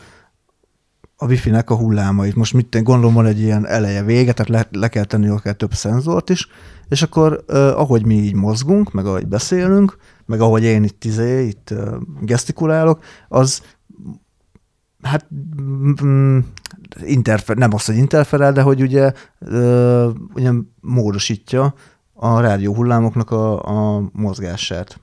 a 1.16 1.26
wifi-nek 1.26 1.70
a 1.70 1.76
hullámait. 1.76 2.36
Most 2.36 2.54
mit 2.54 2.84
gondolom, 2.84 3.14
van 3.14 3.26
egy 3.26 3.40
ilyen 3.40 3.68
eleje 3.68 4.04
vége, 4.04 4.34
tehát 4.34 4.52
le, 4.52 4.80
le 4.80 4.88
kell 4.88 5.04
tenni 5.04 5.28
akár 5.28 5.56
több 5.56 5.74
szenzort 5.74 6.30
is, 6.30 6.48
és 6.90 7.02
akkor 7.02 7.44
ö, 7.46 7.72
ahogy 7.76 8.06
mi 8.06 8.16
így 8.16 8.34
mozgunk, 8.34 8.92
meg 8.92 9.06
ahogy 9.06 9.28
beszélünk, 9.28 9.98
meg 10.26 10.42
ahogy 10.42 10.64
én 10.64 10.84
itt, 10.84 11.04
izé, 11.04 11.48
itt 11.48 11.72
ö, 11.72 11.98
gesztikulálok, 12.22 13.04
az 13.28 13.62
hát 15.02 15.28
mm, 16.04 16.40
interfer, 17.06 17.58
nem 17.58 17.74
az, 17.74 17.86
hogy 17.86 17.96
interferál, 17.96 18.52
de 18.54 18.62
hogy 18.62 18.82
ugye, 18.82 19.14
ö, 19.40 20.10
ugye 20.34 20.52
módosítja 20.80 21.74
a 22.14 22.40
rádió 22.40 22.74
hullámoknak 22.76 23.32
a, 23.32 23.64
a 23.96 24.10
mozgását. 24.14 25.00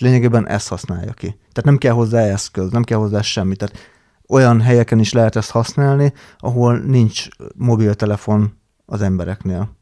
És 0.00 0.06
lényegében 0.06 0.48
ezt 0.48 0.68
használja 0.68 1.12
ki. 1.12 1.26
Tehát 1.26 1.64
nem 1.64 1.76
kell 1.76 1.92
hozzá 1.92 2.20
eszköz, 2.20 2.70
nem 2.70 2.82
kell 2.82 2.98
hozzá 2.98 3.20
semmi. 3.20 3.56
Tehát 3.56 3.76
olyan 4.28 4.60
helyeken 4.60 4.98
is 4.98 5.12
lehet 5.12 5.36
ezt 5.36 5.50
használni, 5.50 6.12
ahol 6.38 6.78
nincs 6.78 7.28
mobiltelefon 7.54 8.52
az 8.86 9.02
embereknél. 9.02 9.76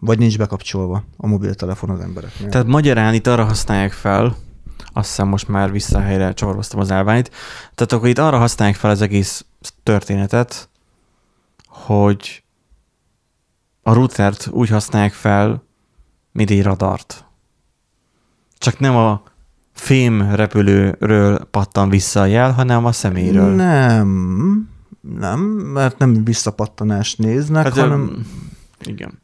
Vagy 0.00 0.18
nincs 0.18 0.38
bekapcsolva 0.38 1.04
a 1.16 1.26
mobiltelefon 1.26 1.90
az 1.90 2.00
embereknél. 2.00 2.48
Tehát 2.48 2.66
magyarán 2.66 3.14
itt 3.14 3.26
arra 3.26 3.44
használják 3.44 3.92
fel, 3.92 4.36
azt 4.92 5.08
hiszem 5.08 5.28
most 5.28 5.48
már 5.48 5.70
vissza 5.70 6.00
helyre 6.00 6.32
csavaroztam 6.32 6.80
az 6.80 6.90
állványt, 6.90 7.30
tehát 7.74 7.92
akkor 7.92 8.08
itt 8.08 8.18
arra 8.18 8.38
használják 8.38 8.76
fel 8.76 8.90
az 8.90 9.00
egész 9.00 9.44
történetet, 9.82 10.68
hogy 11.66 12.44
a 13.82 13.92
routert 13.92 14.48
úgy 14.50 14.68
használják 14.68 15.12
fel, 15.12 15.64
mint 16.32 16.50
egy 16.50 16.62
radart. 16.62 17.24
Csak 18.58 18.78
nem 18.78 18.96
a 18.96 19.22
fém 19.72 20.34
repülőről 20.34 21.44
pattan 21.44 21.88
vissza 21.88 22.20
a 22.20 22.26
jel, 22.26 22.52
hanem 22.52 22.84
a 22.84 22.92
személyről. 22.92 23.54
Nem, 23.54 24.68
nem, 25.18 25.40
mert 25.72 25.98
nem 25.98 26.24
visszapattanást 26.24 27.18
néznek, 27.18 27.64
Hát, 27.64 27.78
hanem, 27.78 28.26
Igen. 28.84 29.18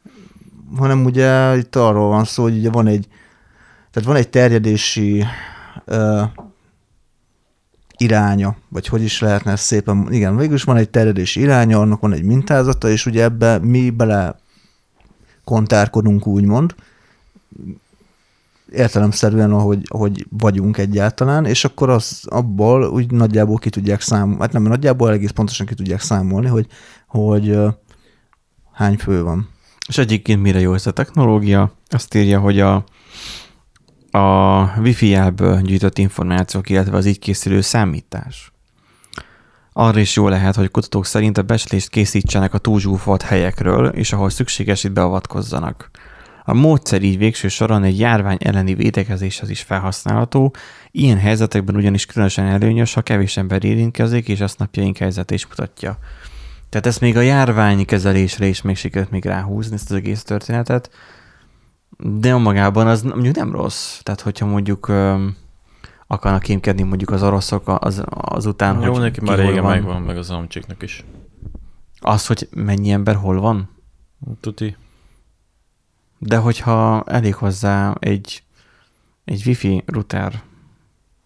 hanem 0.77 1.05
ugye 1.05 1.57
itt 1.57 1.77
arról 1.77 2.09
van 2.09 2.25
szó, 2.25 2.43
hogy 2.43 2.57
ugye 2.57 2.71
van 2.71 2.87
egy, 2.87 3.07
tehát 3.91 4.09
van 4.09 4.17
egy 4.17 4.29
terjedési 4.29 5.25
ö, 5.85 6.23
iránya, 7.97 8.57
vagy 8.69 8.87
hogy 8.87 9.03
is 9.03 9.21
lehetne 9.21 9.57
szépen, 9.57 10.13
igen, 10.13 10.37
végülis 10.37 10.63
van 10.63 10.77
egy 10.77 10.91
terjedési 10.91 11.41
iránya, 11.41 11.81
annak 11.81 12.01
van 12.01 12.13
egy 12.13 12.23
mintázata, 12.23 12.89
és 12.89 13.07
ugye 13.07 13.23
ebbe 13.23 13.59
mi 13.59 13.91
bele 13.91 14.37
kontárkodunk, 15.45 16.27
úgymond, 16.27 16.75
értelemszerűen, 18.73 19.53
ahogy, 19.53 19.83
ahogy 19.85 20.27
vagyunk 20.31 20.79
egyáltalán, 20.79 21.45
és 21.45 21.65
akkor 21.65 21.91
az 21.91 22.21
abból 22.25 22.85
úgy 22.85 23.11
nagyjából 23.11 23.59
ki 23.59 23.71
tudják 23.71 24.01
számolni, 24.01 24.41
hát 24.41 24.53
nem 24.53 24.63
nagyjából, 24.63 25.13
egész 25.13 25.31
pontosan 25.31 25.67
ki 25.67 25.75
tudják 25.75 26.01
számolni, 26.01 26.47
hogy, 26.47 26.67
hogy 27.07 27.59
hány 28.73 28.97
fő 28.97 29.23
van. 29.23 29.49
És 29.89 29.99
egyébként 29.99 30.43
mire 30.43 30.61
jó 30.61 30.75
ez 30.75 30.87
a 30.87 30.91
technológia? 30.91 31.73
Azt 31.89 32.15
írja, 32.15 32.41
hogy 32.41 32.61
a, 32.61 32.85
a 34.11 34.63
Wi-Fi 34.81 35.09
jelből 35.09 35.61
gyűjtött 35.61 35.99
információk, 35.99 36.71
illetve 36.71 36.97
az 36.97 37.07
így 37.07 37.19
készülő 37.19 37.61
számítás. 37.61 38.53
Arra 39.73 40.01
is 40.01 40.17
jó 40.17 40.29
lehet, 40.29 40.55
hogy 40.55 40.71
kutatók 40.71 41.07
szerint 41.07 41.39
a 41.39 41.43
becslést 41.43 41.89
készítsenek 41.89 42.55
a 42.55 42.59
túlzsúfolt 42.59 43.23
helyekről, 43.23 43.87
és 43.87 44.13
ahol 44.13 44.31
szükséges, 44.31 44.85
itt 44.85 44.93
beavatkozzanak. 44.93 45.91
A 46.49 46.55
módszer 46.55 47.03
így 47.03 47.19
végső 47.19 47.49
soron 47.49 47.83
egy 47.83 47.99
járvány 47.99 48.37
elleni 48.41 48.75
védekezéshez 48.75 49.51
is 49.51 49.63
felhasználható, 49.63 50.55
ilyen 50.91 51.19
helyzetekben 51.19 51.77
ugyanis 51.77 52.07
különösen 52.07 52.47
előnyös, 52.47 52.95
ha 52.95 53.03
kevés 53.03 53.37
ember 53.37 53.65
érintkezik, 53.65 54.29
és 54.29 54.41
azt 54.41 54.59
napjaink 54.59 54.97
helyzet 54.97 55.31
is 55.31 55.47
mutatja. 55.47 55.99
Tehát 56.69 56.87
ezt 56.87 57.01
még 57.01 57.17
a 57.17 57.21
járvány 57.21 57.85
kezelésre 57.85 58.47
is 58.47 58.63
még 58.63 58.77
sikerült 58.77 59.11
még 59.11 59.25
ráhúzni, 59.25 59.75
ezt 59.75 59.91
az 59.91 59.97
egész 59.97 60.23
történetet, 60.23 60.91
de 61.99 62.37
magában 62.37 62.87
az 62.87 63.03
mondjuk 63.03 63.37
nem 63.37 63.53
rossz. 63.53 64.01
Tehát, 64.03 64.21
hogyha 64.21 64.47
mondjuk 64.47 64.89
öm, 64.89 65.37
akarnak 66.07 66.43
kémkedni 66.43 66.83
mondjuk 66.83 67.11
az 67.11 67.23
oroszok 67.23 67.63
az, 67.67 68.03
azután, 68.11 68.83
Jó, 68.83 68.93
hogy 68.93 69.01
neki 69.01 69.19
ki 69.21 69.25
már 69.25 69.39
régen 69.39 69.63
van. 69.63 69.73
megvan, 69.73 70.03
meg 70.03 70.17
az 70.17 70.31
amcsiknak 70.31 70.83
is. 70.83 71.05
Az, 72.01 72.27
hogy 72.27 72.49
mennyi 72.51 72.91
ember 72.91 73.15
hol 73.15 73.41
van? 73.41 73.71
Tuti. 74.41 74.77
De 76.19 76.37
hogyha 76.37 77.05
elég 77.07 77.35
hozzá 77.35 77.95
egy, 77.99 78.43
egy 79.25 79.43
wifi 79.47 79.83
router, 79.87 80.43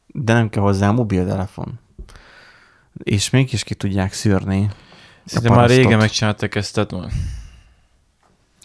de 0.06 0.32
nem 0.32 0.48
kell 0.48 0.62
hozzá 0.62 0.90
mobiltelefon, 0.90 1.78
és 3.02 3.30
mégis 3.30 3.64
ki 3.64 3.74
tudják 3.74 4.12
szűrni. 4.12 4.70
Szerintem 5.24 5.56
már 5.56 5.68
régen 5.68 5.98
megcsinálták 5.98 6.54
ezt, 6.54 6.74
tehát 6.74 7.12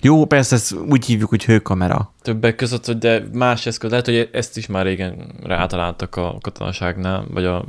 Jó, 0.02 0.26
persze 0.26 0.56
ezt 0.56 0.74
úgy 0.74 1.06
hívjuk, 1.06 1.30
hogy 1.30 1.46
hőkamera. 1.46 2.14
többek 2.22 2.56
között, 2.56 2.86
hogy 2.86 2.98
de 2.98 3.24
más 3.34 3.66
eszköz, 3.66 3.90
lehet, 3.90 4.06
hogy 4.06 4.30
ezt 4.32 4.58
is 4.58 4.68
már 4.68 4.86
régen 4.86 5.36
rátaláltak 5.44 6.16
a 6.16 6.38
katonaságnál, 6.42 7.26
vagy 7.30 7.46
a 7.46 7.66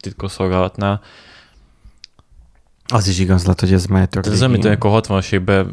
titkosszolgálatnál. 0.00 1.00
Az 2.90 3.08
is 3.08 3.18
igaz 3.18 3.46
lett, 3.46 3.60
hogy 3.60 3.72
ez 3.72 3.86
már 3.86 4.08
tök 4.08 4.22
Tehát 4.22 4.38
ez 4.38 4.44
olyan, 4.44 4.52
mint 4.52 4.64
amikor 4.64 5.00
60-as 5.02 5.32
évben 5.32 5.68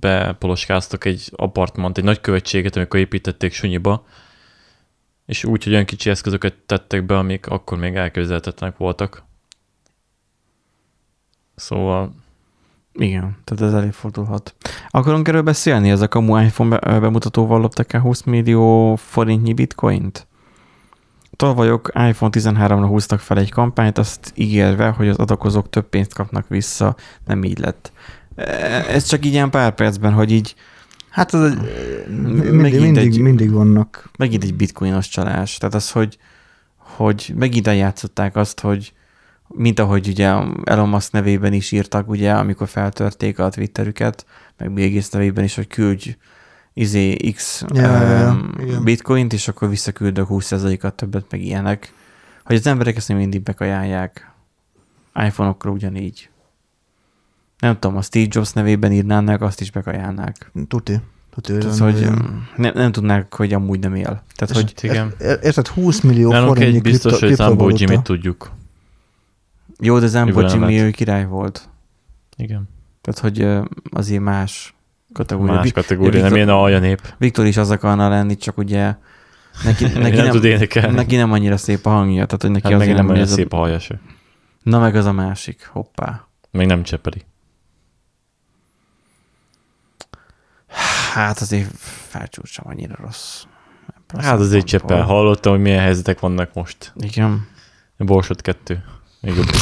bepoloskáztak 0.00 1.04
egy 1.04 1.32
apartmant, 1.36 1.98
egy 1.98 2.04
nagy 2.04 2.20
követséget, 2.20 2.76
amikor 2.76 3.00
építették 3.00 3.52
sunyiba, 3.52 4.06
és 5.26 5.44
úgy, 5.44 5.64
hogy 5.64 5.72
olyan 5.72 5.84
kicsi 5.84 6.10
eszközöket 6.10 6.54
tettek 6.66 7.06
be, 7.06 7.18
amik 7.18 7.46
akkor 7.46 7.78
még 7.78 7.94
elképzelhetetlenek 7.94 8.76
voltak. 8.76 9.24
Szóval 11.54 12.14
Igen, 12.92 13.36
tehát 13.44 13.64
ez 13.64 13.80
előfordulhat. 13.80 14.54
Akarunk 14.88 15.28
erről 15.28 15.42
beszélni? 15.42 15.90
Ez 15.90 16.00
a 16.00 16.08
kamu 16.08 16.40
iPhone 16.40 16.78
be- 16.78 17.00
bemutatóval 17.00 17.60
loptak 17.60 17.92
el 17.92 18.00
20 18.00 18.22
millió 18.22 18.96
forintnyi 18.96 19.52
bitcoint? 19.52 20.26
Tolvajok 21.36 21.90
iPhone 22.08 22.30
13-ra 22.40 22.84
húztak 22.88 23.20
fel 23.20 23.38
egy 23.38 23.50
kampányt, 23.50 23.98
azt 23.98 24.32
ígérve, 24.34 24.88
hogy 24.88 25.08
az 25.08 25.16
adakozók 25.16 25.70
több 25.70 25.88
pénzt 25.88 26.14
kapnak 26.14 26.48
vissza. 26.48 26.96
Nem 27.26 27.44
így 27.44 27.58
lett. 27.58 27.92
E- 28.36 28.84
Ez 28.88 29.04
csak 29.04 29.24
így 29.26 29.32
ilyen 29.32 29.50
pár 29.50 29.74
percben, 29.74 30.12
hogy 30.12 30.32
így 30.32 30.54
Hát 31.10 31.32
az 31.32 31.42
egy, 31.50 31.58
mindig, 32.08 32.52
Megint 32.52 32.82
mindig, 32.82 33.06
egy- 33.06 33.18
mindig 33.20 33.50
vannak. 33.50 34.10
megint 34.18 34.42
egy 34.44 34.54
bitcoinos 34.54 35.08
csalás. 35.08 35.56
Tehát 35.56 35.74
az, 35.74 35.90
hogy, 35.90 36.18
hogy 36.76 37.32
megint 37.36 37.66
eljátszották 37.66 38.36
azt, 38.36 38.60
hogy 38.60 38.92
mint 39.48 39.78
ahogy 39.78 40.08
ugye 40.08 40.26
Elon 40.64 40.88
Musk 40.88 41.12
nevében 41.12 41.52
is 41.52 41.72
írtak, 41.72 42.08
ugye, 42.08 42.32
amikor 42.32 42.68
feltörték 42.68 43.38
a 43.38 43.48
Twitterüket, 43.48 44.26
meg 44.58 44.72
Bill 44.72 44.88
Gates 44.88 45.08
nevében 45.10 45.44
is, 45.44 45.54
hogy 45.54 45.66
küldj 45.66 46.16
izé 46.74 47.14
X 47.16 47.64
Ja, 47.74 47.82
ja, 47.82 48.16
ja, 48.18 48.30
um, 48.30 48.52
igen. 48.60 48.84
bitcoint, 48.84 49.32
és 49.32 49.48
akkor 49.48 49.68
visszaküldök 49.68 50.26
20%-at 50.30 50.94
többet, 50.94 51.24
meg 51.30 51.40
ilyenek. 51.42 51.92
Hogy 52.44 52.56
az 52.56 52.66
emberek 52.66 52.96
ezt 52.96 53.08
még 53.08 53.16
mindig 53.16 53.42
bekajálják. 53.42 54.32
iPhone-okra 55.14 55.70
ugyanígy. 55.70 56.28
Nem 57.58 57.78
tudom, 57.78 57.96
a 57.96 58.02
Steve 58.02 58.26
Jobs 58.30 58.52
nevében 58.52 58.92
írnának, 58.92 59.40
azt 59.42 59.60
is 59.60 59.70
bekajálnák. 59.70 60.50
Tuti. 60.68 61.00
Tuti 61.30 61.58
Tehát, 61.58 61.78
hogy 61.78 61.94
olyan. 61.94 62.48
nem, 62.56 62.72
nem 62.74 62.92
tudnák, 62.92 63.34
hogy 63.34 63.52
amúgy 63.52 63.78
nem 63.80 63.94
él. 63.94 64.22
Tehát, 64.34 64.54
hogy 64.54 64.72
hát 64.74 64.82
igen. 64.82 65.14
Érted, 65.42 65.66
20 65.66 66.00
millió 66.00 66.30
Nálunk 66.30 66.48
forintnyi 66.48 66.76
egy 66.76 66.82
biztos, 66.82 67.18
kripto- 67.18 67.28
hogy 67.28 67.36
Zambó 67.36 67.64
kriptovaluta. 67.64 67.92
Jimmy 67.92 68.02
tudjuk. 68.02 68.50
jó, 69.80 69.98
de 69.98 70.06
Zambo 70.06 70.40
nem 70.40 70.50
Jimmy 70.50 70.80
ő 70.80 70.90
király 70.90 71.26
volt. 71.26 71.68
Igen. 72.36 72.68
Tehát, 73.00 73.20
hogy 73.20 73.66
azért 73.90 74.22
más 74.22 74.73
kategória. 75.14 75.54
Más 75.54 75.72
kategória, 75.72 76.10
Viktor- 76.10 76.28
nem 76.28 76.36
ilyen 76.36 76.48
alja 76.48 76.78
nép. 76.78 77.14
Viktor 77.18 77.46
is 77.46 77.56
az 77.56 77.70
akarna 77.70 78.08
lenni, 78.08 78.36
csak 78.36 78.58
ugye 78.58 78.94
neki, 79.64 79.84
neki, 79.98 79.98
nem, 79.98 80.24
nem, 80.24 80.30
tud 80.30 80.44
énekelni. 80.44 80.94
neki 80.94 81.16
nem 81.16 81.32
annyira 81.32 81.56
szép 81.56 81.86
a 81.86 81.90
hangja, 81.90 82.24
tehát 82.26 82.42
hogy 82.42 82.50
neki 82.50 82.68
hát 82.72 82.78
meg 82.78 82.94
nem 82.94 83.08
olyan 83.08 83.20
ez 83.20 83.30
a- 83.30 83.34
szép 83.34 83.52
a 83.52 83.56
haja 83.56 83.78
se. 83.78 84.00
Na 84.62 84.78
meg 84.78 84.96
az 84.96 85.06
a 85.06 85.12
másik, 85.12 85.66
hoppá. 85.72 86.26
Még 86.50 86.66
nem 86.66 86.82
csepeli. 86.82 87.22
Hát 91.12 91.38
azért 91.40 91.70
felcsúcsam 91.78 92.64
annyira 92.68 92.94
rossz. 93.00 93.42
Ebből 93.88 94.20
a 94.20 94.24
Hát 94.24 94.38
azért 94.38 94.66
cseppel. 94.66 95.02
Hallottam, 95.02 95.52
hogy 95.52 95.60
milyen 95.60 95.80
helyzetek 95.80 96.20
vannak 96.20 96.54
most. 96.54 96.92
Igen. 96.96 97.46
Borsod 97.96 98.40
kettő. 98.40 98.84
Még 99.20 99.34
jobb. 99.34 99.46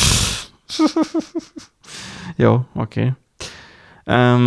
Jó, 2.37 2.53
oké. 2.75 3.01
Okay. 3.01 3.13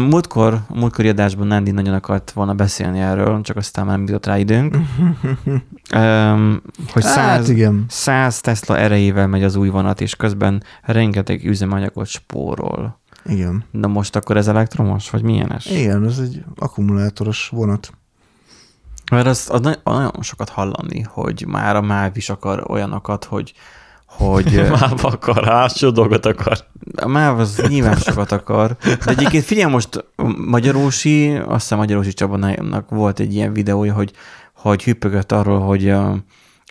Múltkor, 0.09 0.53
a 0.53 0.77
múltkori 0.77 1.09
adásban 1.09 1.47
Nandi 1.47 1.71
nagyon 1.71 1.93
akart 1.93 2.31
volna 2.31 2.53
beszélni 2.53 2.99
erről, 2.99 3.41
csak 3.41 3.55
aztán 3.57 3.85
már 3.85 3.95
nem 3.97 4.05
jutott 4.05 4.25
rá 4.25 4.37
időnk. 4.37 4.75
um, 5.95 6.61
hogy 6.91 7.03
Hát 7.03 7.13
száz, 7.13 7.49
igen. 7.49 7.85
100 7.87 8.41
Tesla 8.41 8.77
erejével 8.77 9.27
megy 9.27 9.43
az 9.43 9.55
új 9.55 9.69
vonat, 9.69 10.01
és 10.01 10.15
közben 10.15 10.63
rengeteg 10.81 11.45
üzemanyagot 11.45 12.07
spórol. 12.07 12.99
Igen. 13.25 13.63
Na 13.71 13.87
most 13.87 14.15
akkor 14.15 14.37
ez 14.37 14.47
elektromos, 14.47 15.09
vagy 15.09 15.21
milyenes? 15.21 15.65
Igen, 15.65 16.05
ez 16.05 16.19
egy 16.19 16.43
akkumulátoros 16.55 17.49
vonat. 17.49 17.91
Mert 19.11 19.27
az 19.27 19.51
nagy- 19.61 19.79
nagyon 19.83 20.11
sokat 20.21 20.49
hallani, 20.49 21.01
hogy 21.01 21.45
már 21.47 21.75
a 21.75 21.81
MÁV 21.81 22.17
is 22.17 22.29
akar 22.29 22.63
olyanokat, 22.67 23.23
hogy, 23.23 23.53
hogy 24.17 24.55
ö, 24.55 24.69
Már 24.79 24.93
akar, 25.01 25.45
hátsó 25.45 25.89
dolgot 25.89 26.25
akar. 26.25 26.57
a 26.95 27.07
MÁV 27.07 27.39
az 27.39 27.61
nyilván 27.67 27.95
sokat 27.95 28.31
akar. 28.31 28.75
De 28.79 29.11
egyébként 29.11 29.43
figyelj 29.43 29.71
most, 29.71 30.05
Magyarósi, 30.47 31.35
azt 31.35 31.61
hiszem 31.61 31.77
Magyarósi 31.77 32.13
Csabanának 32.13 32.89
volt 32.89 33.19
egy 33.19 33.33
ilyen 33.33 33.53
videója, 33.53 33.93
hogy, 33.93 34.11
hogy 34.55 34.83
hüppögött 34.83 35.31
arról, 35.31 35.59
hogy, 35.59 35.85
ö, 35.85 36.13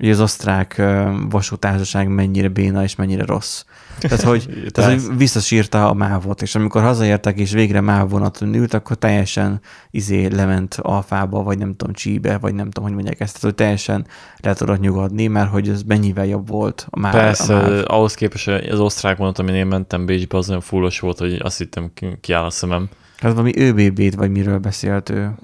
hogy 0.01 0.11
az 0.11 0.21
osztrák 0.21 0.83
vasútársaság 1.31 2.09
mennyire 2.09 2.49
béna 2.49 2.83
és 2.83 2.95
mennyire 2.95 3.25
rossz. 3.25 3.65
Tehát, 3.99 4.23
hogy, 4.23 4.49
tehát, 4.73 5.01
hogy 5.01 5.17
visszasírta 5.17 5.89
a 5.89 5.95
mávot, 5.95 6.43
és 6.43 6.55
amikor 6.55 6.83
hazaértek, 6.83 7.39
és 7.39 7.53
végre 7.53 7.81
máv 7.81 8.09
vonaton 8.09 8.55
ült, 8.55 8.75
akkor 8.75 8.97
teljesen 8.97 9.61
izé 9.91 10.27
lement 10.27 10.75
alfába, 10.83 11.43
vagy 11.43 11.59
nem 11.59 11.77
tudom, 11.77 11.95
csíbe, 11.95 12.39
vagy 12.39 12.55
nem 12.55 12.65
tudom, 12.65 12.85
hogy 12.85 12.95
mondják 12.95 13.21
ezt, 13.21 13.33
tehát, 13.33 13.43
hogy 13.43 13.55
teljesen 13.55 14.07
le 14.43 14.55
tudott 14.55 14.81
nyugodni, 14.81 15.27
mert 15.27 15.51
hogy 15.51 15.69
ez 15.69 15.83
mennyivel 15.83 16.27
jobb 16.27 16.49
volt 16.49 16.87
a 16.91 16.99
máv. 16.99 17.13
Persze, 17.13 17.57
a 17.57 17.69
máv. 17.69 17.83
ahhoz 17.87 18.15
képest 18.15 18.49
az 18.49 18.81
osztrák 18.81 19.17
vonat, 19.17 19.39
amin 19.39 19.55
én 19.55 19.67
mentem 19.67 20.07
Bécsbe, 20.07 20.39
az 20.39 20.49
olyan 20.49 20.61
fullos 20.61 21.01
volt, 21.01 21.19
hogy 21.19 21.39
azt 21.43 21.59
hittem 21.59 21.91
ki- 21.95 22.19
kiáll 22.21 22.45
a 22.45 22.51
szemem. 22.51 22.89
Hát 23.19 23.33
valami 23.33 23.53
ÖBB-t, 23.57 24.15
vagy 24.15 24.31
miről 24.31 24.59
beszélt 24.59 25.11
ő. 25.11 25.35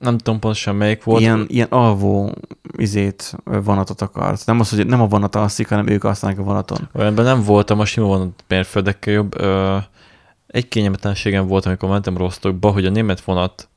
Nem 0.00 0.18
tudom 0.18 0.40
pontosan 0.40 0.76
melyik 0.76 1.04
volt. 1.04 1.20
Ilyen, 1.20 1.44
ilyen 1.48 1.66
alvó 1.70 2.34
izét, 2.76 3.36
vonatot 3.44 4.00
akart. 4.00 4.46
Nem 4.46 4.60
az, 4.60 4.70
hogy 4.70 4.86
nem 4.86 5.00
a 5.00 5.06
vonat 5.06 5.34
alszik, 5.34 5.68
hanem 5.68 5.86
ők 5.86 6.04
alszanak 6.04 6.38
a 6.38 6.42
vonaton. 6.42 6.88
Olyanben 6.94 7.24
nem 7.24 7.42
voltam, 7.42 7.80
a 7.80 7.84
sima 7.84 8.06
vonat 8.06 8.44
mérföldekkel 8.48 9.12
jobb. 9.12 9.40
Ö, 9.40 9.76
egy 10.46 10.68
kényelmetlenségem 10.68 11.46
volt, 11.46 11.66
amikor 11.66 11.88
mentem 11.88 12.16
Rostokba, 12.16 12.70
hogy 12.70 12.86
a 12.86 12.90
német 12.90 13.20
vonat 13.20 13.68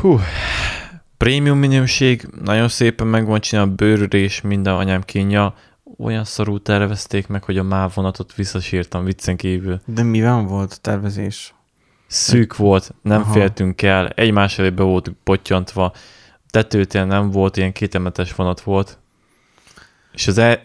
hú, 0.00 0.20
prémium 1.16 1.58
minőség, 1.58 2.28
nagyon 2.44 2.68
szépen 2.68 3.06
meg 3.06 3.26
van 3.26 3.40
csinálva, 3.40 3.72
bőrülés, 3.72 4.40
minden 4.40 4.74
anyám 4.74 5.02
kínja, 5.02 5.54
olyan 5.98 6.24
szarú 6.24 6.58
tervezték 6.58 7.26
meg, 7.26 7.44
hogy 7.44 7.58
a 7.58 7.62
MÁV 7.62 7.94
vonatot 7.94 8.34
visszasírtam 8.34 9.04
viccen 9.04 9.36
kívül. 9.36 9.80
De 9.86 10.02
mivel 10.02 10.42
volt 10.42 10.72
a 10.72 10.76
tervezés? 10.80 11.54
Szűk 12.06 12.56
volt, 12.56 12.94
nem 13.02 13.20
Aha. 13.20 13.32
Féltünk 13.32 13.82
el, 13.82 14.08
egymás 14.08 14.58
elé 14.58 14.70
be 14.70 14.82
voltunk 14.82 15.16
pottyantva, 15.24 15.92
tetőtél 16.50 17.04
nem 17.04 17.30
volt, 17.30 17.56
ilyen 17.56 17.72
kétemetes 17.72 18.34
vonat 18.34 18.60
volt. 18.60 18.98
És 20.12 20.26
az, 20.26 20.38
el, 20.38 20.60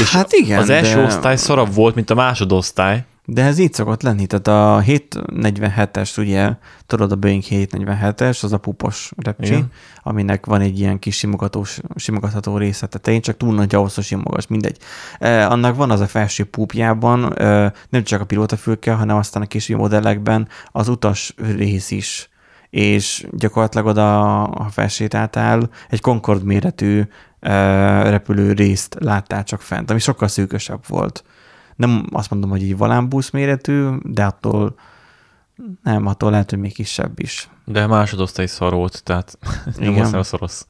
és 0.00 0.10
Hát 0.10 0.32
igen, 0.32 0.58
az 0.58 0.70
első 0.70 0.94
de- 0.94 1.04
osztály 1.04 1.36
szarabb 1.36 1.74
volt, 1.74 1.94
mint 1.94 2.10
a 2.10 2.14
másodosztály. 2.14 3.04
De 3.26 3.42
ez 3.42 3.58
így 3.58 3.72
szokott 3.72 4.02
lenni, 4.02 4.26
tehát 4.26 4.46
a 4.46 4.82
747-es, 4.86 6.18
ugye, 6.18 6.52
tudod, 6.86 7.12
a 7.12 7.16
Boeing 7.16 7.42
747-es, 7.48 8.42
az 8.42 8.52
a 8.52 8.58
pupos 8.58 9.12
repcsi, 9.16 9.52
Igen. 9.52 9.70
aminek 10.02 10.46
van 10.46 10.60
egy 10.60 10.78
ilyen 10.78 10.98
kis 10.98 11.16
simogatós, 11.16 11.80
simogatható 11.96 12.56
része 12.56 12.86
tetején, 12.86 13.20
csak 13.20 13.36
túl 13.36 13.54
nagy 13.54 13.74
ahhoz, 13.74 13.94
hogy 13.94 14.04
simogass, 14.04 14.46
mindegy. 14.46 14.76
Eh, 15.18 15.50
annak 15.50 15.76
van 15.76 15.90
az 15.90 16.00
a 16.00 16.06
felső 16.06 16.44
púpjában, 16.44 17.38
eh, 17.38 17.70
nem 17.88 18.02
csak 18.02 18.20
a 18.20 18.24
pilótafülke, 18.24 18.92
hanem 18.92 19.16
aztán 19.16 19.42
a 19.42 19.46
későbbi 19.46 19.80
modellekben 19.80 20.48
az 20.72 20.88
utas 20.88 21.34
rész 21.56 21.90
is 21.90 22.28
és 22.70 23.26
gyakorlatilag 23.30 23.86
oda, 23.86 24.02
ha 24.56 24.68
felsétáltál, 24.70 25.70
egy 25.88 26.00
Concorde 26.00 26.44
méretű 26.44 27.02
repülő 28.02 28.52
részt 28.52 28.96
láttál 29.00 29.44
csak 29.44 29.60
fent, 29.60 29.90
ami 29.90 29.98
sokkal 29.98 30.28
szűkösebb 30.28 30.80
volt 30.88 31.24
nem 31.76 32.06
azt 32.12 32.30
mondom, 32.30 32.50
hogy 32.50 32.62
így 32.62 32.76
volánbusz 32.76 33.30
méretű, 33.30 33.88
de 34.02 34.24
attól 34.24 34.74
Nem, 35.82 36.06
attól 36.06 36.30
lehet, 36.30 36.50
hogy 36.50 36.58
még 36.58 36.72
kisebb 36.74 37.20
is. 37.20 37.48
De 37.64 37.86
másodosztály 37.86 38.46
szar 38.46 38.72
volt, 38.72 39.02
tehát 39.04 39.38
nem 39.78 39.90
Igen. 39.90 40.04
az 40.04 40.10
nem 40.10 40.22
rossz. 40.40 40.62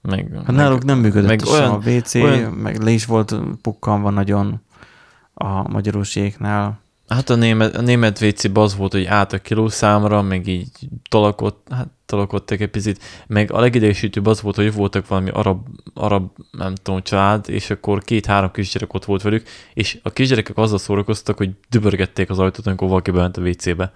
Meg, 0.00 0.30
Hát 0.46 0.54
náluk 0.56 0.84
nem 0.84 0.98
működött 0.98 1.28
meg 1.28 1.40
meg 1.44 1.52
olyan- 1.52 1.70
a 1.72 1.90
WC, 1.90 2.14
olyan- 2.14 2.52
meg 2.52 2.82
le 2.82 2.90
is 2.90 3.04
volt 3.06 3.34
pukkanva 3.62 4.10
nagyon 4.10 4.60
a 5.34 5.68
magyaróséknál. 5.70 6.80
Hát 7.08 7.30
a 7.30 7.34
német, 7.34 7.76
a 7.76 7.80
német 7.80 8.20
wc 8.20 8.56
az 8.56 8.76
volt, 8.76 8.92
hogy 8.92 9.04
át 9.04 9.32
a 9.32 9.38
kilószámra, 9.38 10.22
meg 10.22 10.46
így 10.46 10.88
tolakott, 11.08 11.66
hát 11.70 11.88
tolakodtak 12.12 12.60
egy 12.60 12.70
picit, 12.70 13.02
meg 13.26 13.52
a 13.52 13.60
legidegesítőbb 13.60 14.26
az 14.26 14.40
volt, 14.40 14.56
hogy 14.56 14.72
voltak 14.72 15.08
valami 15.08 15.30
arab, 15.30 15.66
arab, 15.94 16.30
nem 16.50 16.74
tudom, 16.74 17.02
család, 17.02 17.48
és 17.48 17.70
akkor 17.70 18.02
két-három 18.02 18.50
kisgyerek 18.50 18.94
ott 18.94 19.04
volt 19.04 19.22
velük, 19.22 19.48
és 19.74 19.98
a 20.02 20.10
kisgyerekek 20.10 20.56
azzal 20.56 20.78
szórakoztak, 20.78 21.36
hogy 21.36 21.50
dübörgették 21.70 22.30
az 22.30 22.38
ajtót, 22.38 22.66
amikor 22.66 22.88
valaki 22.88 23.10
bement 23.10 23.36
a 23.36 23.40
WC-be. 23.40 23.92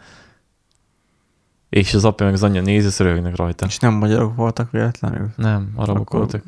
És 1.68 1.94
az 1.94 2.04
apja 2.04 2.26
meg 2.26 2.34
az 2.34 2.42
anyja 2.42 2.60
nézi, 2.60 2.86
és 2.86 2.98
röhögnek 2.98 3.36
rajta. 3.36 3.66
És 3.66 3.78
nem 3.78 3.92
magyarok 3.92 4.36
voltak 4.36 4.70
véletlenül. 4.70 5.28
Nem, 5.36 5.72
arabok 5.74 6.00
Akkor- 6.00 6.18
voltak. 6.18 6.42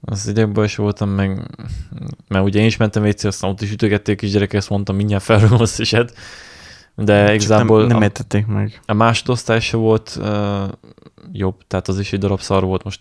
Az 0.00 0.28
egyekből 0.28 0.64
is 0.64 0.76
voltam, 0.76 1.08
meg, 1.08 1.56
mert 2.28 2.44
ugye 2.44 2.60
én 2.60 2.66
is 2.66 2.76
mentem 2.76 3.04
WC, 3.04 3.24
aztán 3.24 3.50
ott 3.50 3.60
is 3.60 3.72
ütögették 3.72 4.22
is 4.22 4.30
gyerekek, 4.30 4.54
ezt 4.54 4.70
mondtam, 4.70 4.96
mindjárt 4.96 5.24
felrúgom 5.24 5.60
azt 5.60 5.80
eset. 5.80 6.14
De 6.96 7.26
Csak 7.26 7.34
igazából 7.34 7.78
nem, 7.78 7.88
nem 7.88 7.96
a, 7.96 8.02
értették 8.02 8.46
meg. 8.46 8.80
a 8.86 8.92
másodosztály 8.92 9.60
se 9.60 9.76
volt 9.76 10.16
uh, 10.20 10.28
jobb, 11.32 11.54
tehát 11.66 11.88
az 11.88 11.98
is 11.98 12.12
egy 12.12 12.18
darab 12.18 12.40
szar 12.40 12.64
volt 12.64 12.84
most. 12.84 13.00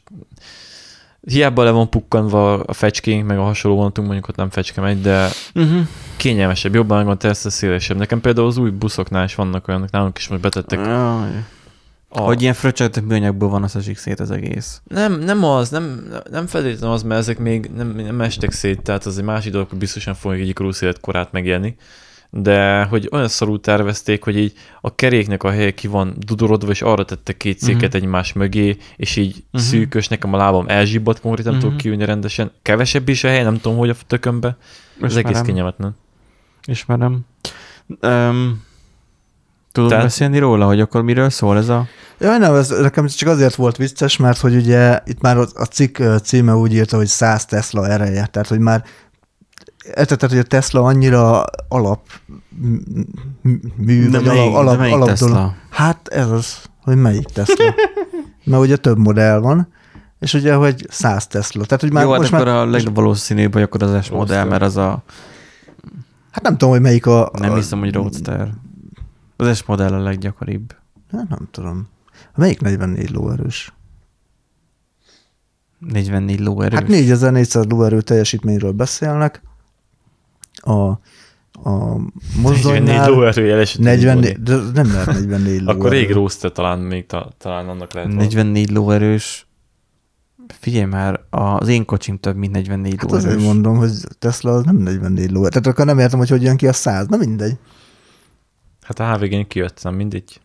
Hiába 1.22 1.64
le 1.64 1.72
van 1.72 1.90
pukkanva 1.90 2.54
a 2.54 2.74
fecskénk, 2.74 3.28
meg 3.28 3.38
a 3.38 3.44
hasonló 3.44 3.78
vonatunk, 3.78 4.08
mondjuk 4.08 4.30
ott 4.30 4.36
nem 4.36 4.50
fecske 4.50 4.82
megy, 4.82 5.02
de 5.02 5.30
Uh-huh. 5.56 5.88
kényelmesebb, 6.18 6.74
jobban 6.74 6.98
meg 6.98 7.06
van 7.06 7.18
tersze 7.18 7.50
szélesebb. 7.50 7.98
Nekem 7.98 8.22
például 8.22 8.48
az 8.48 8.58
új 8.58 8.70
buszoknál 8.70 9.24
is 9.24 9.36
vannak 9.36 9.68
olyanok, 9.68 9.92
nálunk 9.92 10.18
is 10.18 10.28
most 10.28 10.42
betettek. 10.42 10.80
Jaj. 10.80 11.44
A, 12.16 12.20
Hogy 12.20 12.42
ilyen 12.42 12.54
fröccsölt 12.54 13.02
műanyagból 13.08 13.50
van, 13.50 13.64
az 13.64 13.76
esik 13.76 13.98
szét 13.98 14.20
az 14.20 14.32
egész. 14.32 14.82
Nem, 14.88 15.20
nem 15.20 15.44
az, 15.44 15.70
nem, 15.70 16.08
nem 16.32 16.48
feltétlenül 16.48 16.96
az, 16.96 17.04
mert 17.04 17.20
ezek 17.20 17.38
még 17.38 17.70
nem, 17.76 17.88
nem 17.96 18.22
estek 18.22 18.52
szét, 18.52 18.82
tehát 18.82 19.06
az 19.06 19.18
egy 19.18 19.24
másik 19.24 19.52
dolog, 19.52 19.70
hogy 19.70 19.78
biztosan 19.78 20.14
fogják 20.14 20.58
egy 20.60 20.82
életkorát 20.82 21.32
megélni. 21.32 21.76
De 22.36 22.84
hogy 22.84 23.10
olyan 23.12 23.28
szarul 23.28 23.60
tervezték, 23.62 24.24
hogy 24.24 24.38
így 24.38 24.54
a 24.82 24.96
keréknek 24.96 25.44
a 25.44 25.52
helye 25.52 25.72
ki 25.72 25.88
van 25.88 26.16
dudorodva, 26.18 26.72
és 26.72 26.82
arra 26.82 27.06
tettek 27.06 27.38
két 27.38 27.60
széket 27.60 27.76
Mhm. 27.76 27.86
uh-huh. 27.86 28.02
egymás 28.02 28.34
mögé, 28.34 28.78
és 28.96 29.16
így 29.16 29.44
uh-huh. 29.46 29.62
Szűkös, 29.70 30.08
nekem 30.08 30.34
a 30.34 30.38
lábam 30.38 30.68
elzsibbadt 30.68 31.20
konkrétan, 31.22 31.52
nem 31.52 31.62
uh-huh. 31.62 31.72
tudok 31.72 31.74
Mhm. 31.74 31.82
kiülni 31.82 32.06
rendesen. 32.14 32.52
Kevesebb 32.62 33.10
is 33.10 33.24
a 33.24 33.28
hely, 33.28 33.44
nem 33.44 33.60
tudom, 33.60 33.78
hogy 33.78 33.90
a 33.90 33.96
tökönbe. 34.08 34.58
Ez 35.02 35.12
egész 35.16 35.18
Ismerem. 35.18 35.44
kényelmetlen. 35.44 35.96
Ismerem. 36.66 37.20
Um, 38.02 38.64
tudod 39.72 39.90
Tehát- 39.90 40.06
beszélni 40.06 40.40
róla, 40.40 40.66
hogy 40.66 40.80
akkor 40.80 41.02
miről 41.02 41.30
szól 41.30 41.58
ez 41.58 41.70
a... 41.70 41.88
Ja, 42.20 42.38
nem, 42.38 42.54
ez 42.56 42.70
nekem 42.70 43.08
csak 43.08 43.30
azért 43.30 43.56
volt 43.56 43.78
vicces, 43.78 44.18
mert 44.18 44.40
hogy 44.40 44.56
ugye 44.56 45.00
itt 45.06 45.22
már 45.22 45.38
a 45.38 45.46
a 45.54 45.64
cikk 45.66 46.02
címe 46.24 46.54
úgy 46.56 46.74
írta, 46.74 46.98
hogy 46.98 47.08
100 47.08 47.46
Tesla 47.46 47.88
ereje, 47.88 48.26
tehát 48.26 48.48
hogy 48.48 48.60
már 48.60 48.84
értetted, 49.96 50.30
hogy 50.30 50.40
a 50.40 50.44
Tesla 50.44 50.82
annyira 50.82 51.46
alap 51.68 52.08
mű, 53.76 54.10
De 54.10 54.20
vagy 54.20 54.28
melyik, 54.28 54.56
alap, 54.56 54.78
de 54.78 54.88
alap 54.88 55.08
Tesla? 55.08 55.28
dolog. 55.28 55.54
Hát 55.70 56.08
ez 56.08 56.30
az, 56.30 56.62
hogy 56.82 56.96
melyik 56.98 57.26
Tesla. 57.26 57.74
mert 58.44 58.62
ugye 58.62 58.76
több 58.76 58.98
modell 58.98 59.40
van, 59.40 59.68
és 60.20 60.34
ugye, 60.34 60.54
hogy 60.54 60.86
100 60.90 61.28
Tesla. 61.28 61.66
Tehát, 61.66 61.82
hogy 61.82 61.92
már 61.92 62.04
Jó, 62.04 62.12
hát 62.12 62.20
most 62.20 62.34
akkor 62.34 62.46
már, 62.46 62.56
a 62.56 62.66
legvalószínűbb, 62.66 63.54
hogy 63.54 63.62
akkor 63.62 63.84
az 63.84 64.06
S 64.06 64.10
modell, 64.10 64.46
mert 64.46 64.62
az 64.62 64.78
a... 64.78 65.04
hát 66.32 66.44
nem 66.44 66.52
tudom, 66.52 66.70
hogy 66.70 66.82
melyik 66.82 67.06
a... 67.06 67.32
Nem 67.40 67.52
a, 67.52 67.56
hiszem, 67.56 67.80
hogy 67.80 67.94
Roadster. 67.94 68.50
Az 69.36 69.58
S 69.58 69.64
modell 69.64 69.94
a 69.94 70.00
leggyakoribb. 70.00 70.76
Nem, 71.12 71.26
nem 71.30 71.48
tudom. 71.52 71.88
Melyik 72.36 72.62
44 72.62 73.12
lóerős? 73.12 73.74
44 75.80 76.40
lóerős. 76.40 76.80
Hát 76.80 76.88
4400 76.88 77.66
lóerő 77.66 78.02
teljesítményről 78.02 78.72
beszélnek. 78.72 79.42
A, 80.54 80.72
a 80.72 81.00
44 81.64 82.42
mozdonynál 82.42 83.10
lóerő 83.10 83.46
jeles. 83.46 83.76
44, 83.76 84.42
de 84.42 84.56
nem 84.74 84.92
lehet 84.92 85.06
44 85.06 85.62
lóerő. 85.62 85.66
Akkor 85.80 85.90
rég 85.90 86.12
roster 86.12 86.52
talán 86.52 86.80
még 86.80 87.06
ta, 87.06 87.32
talán 87.38 87.70
annak 87.70 87.94
lehet. 87.94 88.10
valami. 88.10 88.24
44 88.24 88.72
lóerős. 88.72 89.48
Figyelj 90.48 90.86
már, 90.86 91.20
az 91.30 91.68
én 91.68 91.86
kocsim 91.86 92.18
több, 92.18 92.36
mint 92.36 92.52
44 92.52 92.96
Hát 92.98 93.12
azért 93.12 93.26
lóerős. 93.26 93.46
mondom, 93.46 93.78
hogy 93.78 93.92
Tesla 94.20 94.52
az 94.52 94.64
nem 94.64 94.76
44 94.76 95.32
lóerő. 95.32 95.50
Tehát 95.50 95.68
akkor 95.68 95.86
nem 95.86 96.00
értem, 96.00 96.20
hogy 96.20 96.30
hogy 96.30 96.42
jön 96.44 96.58
ki 96.58 96.68
a 96.68 96.74
100. 96.74 97.08
Na 97.08 97.18
mindegy. 97.18 97.58
Hát 98.82 99.00
a 99.00 99.14
HVG-n 99.18 99.48
kijött, 99.48 99.80
nem 99.84 99.96
mindegy. 99.96 100.40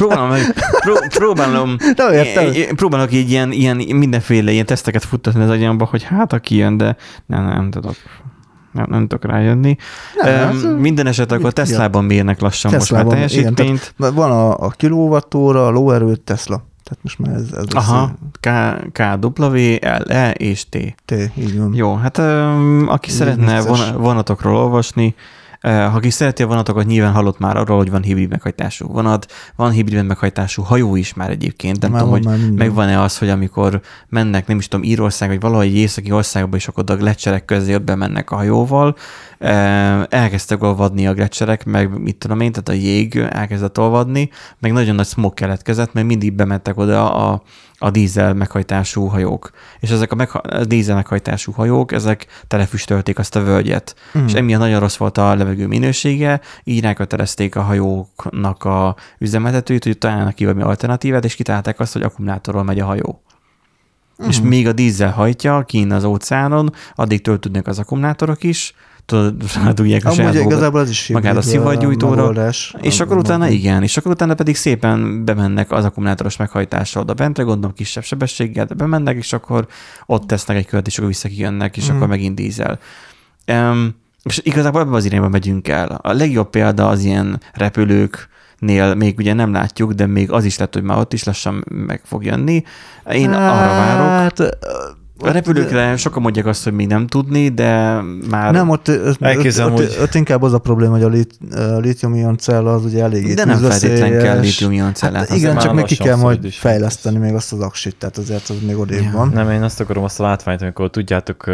Próbálom, 0.00 0.38
pró, 0.80 0.94
próbálom, 1.08 1.76
Nem 1.96 2.12
értem. 2.12 2.74
Próbálok 2.76 3.12
így 3.12 3.30
ilyen, 3.30 3.52
ilyen 3.52 3.76
mindenféle 3.76 4.50
ilyen 4.50 4.66
teszteket 4.66 5.04
futtatni 5.04 5.42
az 5.42 5.50
agyamba, 5.50 5.84
hogy 5.84 6.02
hát 6.02 6.32
aki 6.32 6.56
jön, 6.56 6.76
de 6.76 6.96
nem, 7.26 7.44
nem 7.44 7.70
tudok. 7.70 7.94
Nem, 8.72 8.86
nem 8.88 9.06
tudok 9.06 9.30
rájönni. 9.30 9.76
Nem, 10.22 10.50
Um, 10.50 10.62
hát, 10.62 10.78
minden 10.78 11.06
esetre 11.06 11.36
akkor 11.36 11.52
Teslában 11.52 12.04
mérnek 12.04 12.40
lassan 12.40 12.70
Teslában, 12.70 13.04
most 13.04 13.18
már 13.18 13.30
igen, 13.30 13.54
teljesítményt. 13.54 13.94
Mert 13.96 14.14
Van 14.14 14.30
a, 14.30 14.58
a 14.58 14.68
kilowattóra, 14.68 15.66
a 15.66 15.70
lóerő, 15.70 16.16
Tesla. 16.16 16.64
Tehát 16.84 17.02
most 17.02 17.18
már 17.18 17.34
ez, 17.34 17.46
ez 17.56 17.64
Aha, 17.74 18.12
K, 18.40 18.48
KW, 18.92 19.56
LE 20.04 20.32
és 20.32 20.68
T. 20.68 20.76
T, 21.04 21.14
így 21.34 21.58
van. 21.58 21.74
Jó, 21.74 21.94
hát 21.94 22.18
um, 22.18 22.84
aki 22.88 23.08
Ez 23.08 23.14
szeretne 23.14 23.60
von, 23.60 23.78
vonatokról 23.96 24.56
olvasni, 24.56 25.14
ha 25.60 25.96
aki 25.96 26.10
szereti 26.10 26.42
a 26.42 26.46
vonatokat, 26.46 26.86
nyilván 26.86 27.12
hallott 27.12 27.38
már 27.38 27.56
arról, 27.56 27.76
hogy 27.76 27.90
van 27.90 28.02
hibrid 28.02 28.28
meghajtású 28.28 28.86
vonat, 28.86 29.32
van 29.56 29.70
hibrid 29.70 30.04
meghajtású 30.04 30.62
hajó 30.62 30.96
is 30.96 31.14
már 31.14 31.30
egyébként, 31.30 31.80
nem 31.80 31.90
Már 31.90 32.02
tudom, 32.02 32.22
hogy 32.22 32.54
megvan-e 32.54 33.00
az, 33.00 33.18
hogy 33.18 33.28
amikor 33.28 33.80
mennek, 34.08 34.46
nem 34.46 34.58
is 34.58 34.68
tudom, 34.68 34.86
Írország, 34.86 35.28
vagy 35.28 35.40
valahogy 35.40 35.66
egy 35.66 35.76
északi 35.76 36.12
országba, 36.12 36.56
és 36.56 36.68
akkor 36.68 36.84
a 36.86 36.96
gletszerek 36.96 37.44
közé 37.44 37.74
ott 37.74 37.82
bemennek 37.82 38.30
a 38.30 38.36
hajóval, 38.36 38.96
eh, 39.38 40.02
elkezdtek 40.02 40.62
olvadni 40.62 41.06
a 41.06 41.14
gletszerek, 41.14 41.64
meg 41.64 42.00
mit 42.00 42.16
tudom 42.16 42.40
én, 42.40 42.52
tehát 42.52 42.68
a 42.68 42.84
jég 42.86 43.16
elkezdett 43.16 43.78
olvadni, 43.78 44.30
meg 44.58 44.72
nagyon 44.72 44.94
nagy 44.94 45.06
smog 45.06 45.34
keletkezett, 45.34 45.92
mert 45.92 46.06
mindig 46.06 46.32
bementek 46.32 46.78
oda 46.78 47.14
a, 47.14 47.42
a 47.82 47.90
dízel 47.90 48.34
meghajtású 48.34 49.06
hajók. 49.06 49.50
És 49.80 49.90
ezek 49.90 50.12
a, 50.12 50.14
megha- 50.14 50.46
a 50.46 50.64
dízel 50.64 50.94
meghajtású 50.94 51.52
hajók, 51.52 51.92
ezek 51.92 52.26
telefüstölték 52.46 53.18
azt 53.18 53.36
a 53.36 53.42
völgyet. 53.42 53.94
Mm. 54.18 54.26
És 54.26 54.32
emiatt 54.32 54.60
nagyon 54.60 54.80
rossz 54.80 54.96
volt 54.96 55.18
a 55.18 55.34
levegő 55.34 55.66
minősége, 55.66 56.40
így 56.64 56.80
rákötelezték 56.80 57.56
a 57.56 57.62
hajóknak 57.62 58.64
a 58.64 58.96
üzemeltetőit, 59.18 59.84
hogy 59.84 59.98
találnak 59.98 60.34
ki 60.34 60.44
valami 60.44 60.62
alternatívát, 60.62 61.24
és 61.24 61.34
kitalálták 61.34 61.80
azt, 61.80 61.92
hogy 61.92 62.02
akkumulátorról 62.02 62.62
megy 62.62 62.80
a 62.80 62.84
hajó. 62.84 63.22
Mm. 64.22 64.28
És 64.28 64.40
még 64.40 64.66
a 64.66 64.72
dízel 64.72 65.10
hajtja 65.10 65.62
kín 65.62 65.92
az 65.92 66.04
óceánon, 66.04 66.72
addig 66.94 67.22
töltődnek 67.22 67.66
az 67.66 67.78
akkumulátorok 67.78 68.42
is, 68.42 68.74
tudod, 69.04 69.42
rádugják 69.64 70.04
a 70.04 70.10
Amúgy 70.10 70.34
igazából 70.34 70.80
az 70.80 70.90
is 70.90 71.08
magát 71.08 71.36
a 71.36 71.42
szivatgyújtóra, 71.42 72.14
megoldás. 72.16 72.74
És 72.80 73.00
akkor 73.00 73.16
utána 73.16 73.48
igen, 73.48 73.82
és 73.82 73.96
akkor 73.96 74.10
utána 74.12 74.34
pedig 74.34 74.56
szépen 74.56 75.24
bemennek 75.24 75.70
az 75.70 75.84
akkumulátoros 75.84 76.36
meghajtásra 76.36 77.00
oda 77.00 77.14
bentre, 77.14 77.42
gondolom 77.42 77.74
kisebb 77.74 78.04
sebességgel, 78.04 78.64
de 78.64 78.74
bemennek, 78.74 79.16
és 79.16 79.32
akkor 79.32 79.66
ott 80.06 80.26
tesznek 80.26 80.56
egy 80.56 80.66
kört, 80.66 80.86
és 80.86 80.96
akkor 80.96 81.08
visszakijönnek, 81.08 81.76
és 81.76 81.86
Mhm. 81.86 81.96
akkor 81.96 82.08
megint 82.08 82.34
dízel. 82.34 82.78
Um, 83.46 83.94
és 84.22 84.40
igazából 84.44 84.80
ebbe 84.80 84.96
az 84.96 85.04
irányba 85.04 85.28
megyünk 85.28 85.68
el. 85.68 85.98
A 86.02 86.12
legjobb 86.12 86.50
példa 86.50 86.88
az 86.88 87.04
ilyen 87.04 87.40
repülőknél 87.52 88.94
még 88.94 89.18
ugye 89.18 89.32
nem 89.32 89.52
látjuk, 89.52 89.92
de 89.92 90.06
még 90.06 90.30
az 90.32 90.44
is 90.44 90.58
lett, 90.58 90.74
hogy 90.74 90.82
már 90.82 90.98
ott 90.98 91.12
is 91.12 91.24
lassan 91.24 91.64
meg 91.68 92.00
fog 92.04 92.24
jönni. 92.24 92.62
Én 93.12 93.30
arra 93.32 93.66
várok. 93.66 94.48
Hát, 95.22 95.30
A 95.30 95.32
repülőkre 95.32 95.96
sokan 95.96 96.22
mondják 96.22 96.46
azt, 96.46 96.64
hogy 96.64 96.72
még 96.72 96.86
nem 96.86 97.06
tudni, 97.06 97.48
de 97.48 98.00
már... 98.30 98.52
Nem, 98.52 98.68
ott, 98.68 98.88
ott, 98.88 99.06
ott, 99.06 99.16
Elképzelem, 99.22 99.72
ott, 99.72 99.78
hogy- 99.78 99.96
ott, 100.02 100.14
inkább 100.14 100.42
az 100.42 100.52
a 100.52 100.58
probléma, 100.58 100.92
hogy 100.92 101.02
a 101.02 101.08
lit, 101.08 101.38
a 101.54 101.78
litium-ion 101.78 102.38
cella 102.38 102.72
az 102.72 102.84
ugye 102.84 103.02
elég 103.02 103.34
de 103.34 103.44
nem 103.44 103.58
feltétlenül 103.58 104.22
kell 104.22 104.40
litium-ion 104.40 104.94
cellát. 104.94 105.28
Hát 105.28 105.38
igen, 105.38 105.54
már 105.54 105.62
csak 105.62 105.74
még 105.74 105.84
ki 105.84 105.96
kell 105.96 106.16
majd 106.16 106.52
fejleszteni 106.52 107.18
még 107.18 107.34
azt 107.34 107.52
az 107.52 107.60
aksit, 107.60 107.96
tehát 107.96 108.18
azért 108.18 108.48
az 108.48 108.56
még 108.66 108.78
odébb 108.78 109.02
Ja. 109.02 109.10
van. 109.14 109.30
Nem, 109.34 109.50
én 109.50 109.62
azt 109.62 109.80
akarom 109.80 110.04
azt 110.04 110.20
a 110.20 110.22
látványt, 110.22 110.62
amikor 110.62 110.90
tudjátok, 110.90 111.44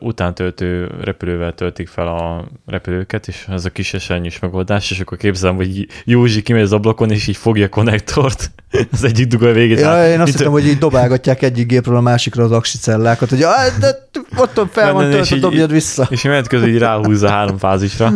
utántöltő 0.00 0.90
repülővel 1.04 1.52
töltik 1.52 1.88
fel 1.88 2.06
a 2.08 2.48
repülőket, 2.66 3.28
és 3.28 3.46
ez 3.50 3.64
a 3.64 3.70
kis 3.70 3.94
esernyős 3.94 4.38
megoldás, 4.38 4.90
és 4.90 5.00
akkor 5.00 5.18
képzelem, 5.18 5.56
hogy 5.56 5.86
Józsi 6.04 6.42
kimegy 6.42 6.62
az 6.62 6.72
ablakon, 6.72 7.10
és 7.10 7.26
így 7.26 7.36
fogja 7.36 7.64
a 7.64 7.68
konnektort, 7.68 8.50
az 8.92 9.04
egyik 9.04 9.26
dugó 9.26 9.46
a 9.46 9.52
végét. 9.52 9.80
Ja, 9.80 9.88
át. 9.88 10.08
én 10.12 10.20
azt 10.20 10.32
hittem, 10.36 10.52
hogy 10.52 10.66
így 10.66 10.78
dobálgatják 10.78 11.42
egyik 11.42 11.66
gépről 11.66 11.96
a 11.96 12.00
másikra 12.00 12.44
az 12.44 12.50
aksi 12.50 12.78
cellákat, 13.14 13.28
hogy 13.28 13.42
de 13.80 13.94
ott 14.36 14.72
fel 14.72 14.92
van 14.92 15.10
töltve, 15.10 15.34
így- 15.34 15.42
dobjad 15.42 15.70
vissza. 15.72 16.06
És 16.10 16.22
menet 16.22 16.48
közben 16.48 16.68
így 16.68 16.78
ráhúzza 16.78 17.28
három 17.28 17.58
fázisra. 17.58 18.12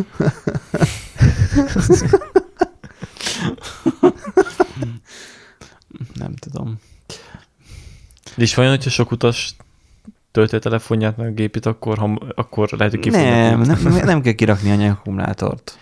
Nem 6.14 6.34
tudom. 6.34 6.80
És 8.36 8.54
vajon, 8.54 8.70
hogyha 8.70 8.90
sok 8.90 9.10
utas 9.10 9.54
tölti 10.32 10.56
a 10.56 10.58
telefonját, 10.58 11.16
meg 11.16 11.26
a 11.26 11.30
gépét, 11.30 11.66
akkor, 11.66 11.98
ha, 11.98 12.18
akkor 12.34 12.68
lehet, 12.70 12.94
hogy 12.94 13.10
Nem, 13.10 13.60
nem, 13.60 14.00
nem 14.04 14.20
kell 14.22 14.32
kirakni 14.32 14.86
a 14.86 14.90
akkumulátort. 14.90 15.78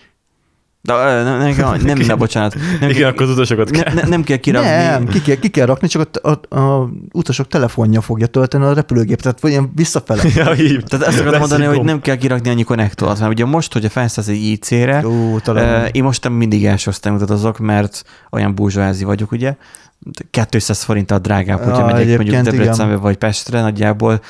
De, 0.87 0.93
nem, 1.23 1.37
nem, 1.37 1.55
nem, 1.55 1.79
nem, 1.83 1.97
nem, 1.97 2.17
bocsánat. 2.17 2.55
Nem, 2.55 2.89
Igen, 2.89 3.01
kell, 3.01 3.09
akkor 3.09 3.21
az 3.21 3.29
utasokat 3.29 3.69
kell. 3.69 3.93
ne, 3.93 4.01
ne, 4.01 4.07
nem 4.07 4.23
kell 4.23 4.37
kirakni. 4.37 4.69
Nem, 4.69 5.07
ki 5.07 5.21
kell, 5.21 5.35
ki 5.35 5.49
kell 5.49 5.65
rakni, 5.65 5.87
csak 5.87 6.09
a, 6.21 6.29
a, 6.29 6.59
a 6.59 6.89
utasok 7.11 7.47
telefonja 7.47 8.01
fogja 8.01 8.27
tölteni 8.27 8.63
a 8.63 8.73
repülőgép, 8.73 9.21
tehát 9.21 9.39
vagy 9.39 9.51
ilyen 9.51 9.71
visszafele. 9.75 10.23
Ja, 10.35 10.55
így. 10.55 10.83
Tehát 10.87 11.07
azt 11.07 11.19
akarom 11.19 11.39
mondani, 11.39 11.65
hogy 11.65 11.81
nem 11.81 12.01
kell 12.01 12.15
kirakni 12.15 12.49
annyi 12.49 12.63
konnektort, 12.63 13.19
mert 13.19 13.31
ugye 13.31 13.45
most, 13.45 13.73
hogyha 13.73 13.89
felszállsz 13.89 14.27
egy 14.27 14.43
IC-re, 14.43 15.07
Ó, 15.07 15.37
én 15.91 16.03
most 16.03 16.29
mindig 16.29 16.65
első 16.65 16.89
osztályot 16.89 17.29
azok, 17.29 17.57
mert 17.59 18.03
olyan 18.31 18.55
búzsóházi 18.55 19.03
vagyok, 19.03 19.31
ugye. 19.31 19.55
200 20.49 20.83
forint 20.83 21.11
a 21.11 21.19
drágább, 21.19 21.59
hogyha 21.59 21.83
Ah, 21.83 21.91
megyek 21.91 22.15
mondjuk 22.17 22.41
Debrecenbe 22.43 22.91
igen. 22.91 23.01
vagy 23.01 23.17
Pestre, 23.17 23.61
nagyjából 23.61 24.21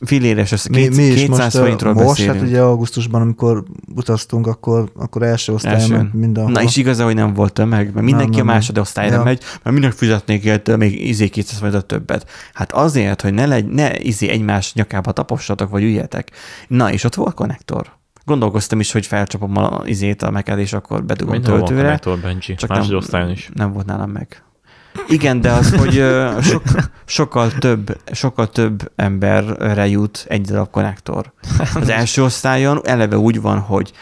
filéres, 0.00 0.52
össze, 0.52 0.68
mi, 0.70 0.88
mi 0.88 1.02
is 1.02 1.20
200 1.20 1.38
most, 1.38 1.56
forintról 1.56 1.92
most 1.94 2.06
beszélünk. 2.06 2.34
hát 2.38 2.48
ugye 2.48 2.60
augusztusban, 2.62 3.20
amikor 3.20 3.64
utaztunk, 3.94 4.46
akkor, 4.46 4.90
akkor 4.96 5.22
első 5.22 5.52
osztályon 5.52 6.10
mindenhol. 6.12 6.52
Na 6.52 6.62
és 6.62 6.76
igaza, 6.76 7.04
hogy 7.04 7.14
nem 7.14 7.34
volt 7.34 7.52
tömeg, 7.52 7.84
mert 7.94 8.06
mindenki 8.06 8.30
nem, 8.36 8.40
a 8.40 8.44
nem. 8.44 8.54
másodosztályra 8.54 9.14
Ja. 9.16 9.22
megy, 9.22 9.42
mert 9.62 9.76
minek 9.76 9.92
fizetnék 9.92 10.44
érte 10.44 10.76
még 10.76 11.06
izé 11.08 11.28
200 11.28 11.58
forintot 11.58 11.86
többet. 11.86 12.30
Hát 12.54 12.72
azért, 12.72 13.20
hogy 13.20 13.34
ne, 13.34 13.46
legy, 13.46 13.66
ne 13.66 13.98
izé 13.98 14.28
egymás 14.28 14.74
nyakába 14.74 15.12
tapossatok, 15.12 15.70
vagy 15.70 15.82
üljetek. 15.82 16.30
Na 16.68 16.92
és 16.92 17.04
ott 17.04 17.14
volt 17.14 17.34
konnektor. 17.34 17.86
Gondolkoztam 18.24 18.80
is, 18.80 18.92
hogy 18.92 19.06
felcsapom 19.06 19.56
a 19.56 19.82
izét 19.84 20.22
a 20.22 20.30
meked, 20.30 20.58
és 20.58 20.72
akkor 20.72 21.04
bedugom 21.04 21.32
van 21.34 21.42
töltőre. 21.42 21.82
konnektor, 21.82 22.18
Benji. 22.18 22.54
Csak 22.54 22.68
Másodosztályon 22.68 23.30
is. 23.30 23.50
Nem 23.54 23.72
volt 23.72 23.86
nálam 23.86 24.10
meg. 24.10 24.42
Igen, 25.08 25.40
de 25.40 25.50
az, 25.50 25.74
hogy 25.74 26.04
sok, 26.42 26.62
sokkal 27.04 27.50
több, 27.58 27.96
sokkal 28.12 28.48
több 28.48 28.92
emberre 28.96 29.86
jut 29.86 30.24
egy 30.28 30.40
darab 30.40 30.70
konnektor. 30.70 31.32
Az 31.74 31.88
első 31.88 32.22
osztályon 32.22 32.80
eleve 32.84 33.18
úgy 33.18 33.40
van, 33.40 33.58
hogy 33.58 33.92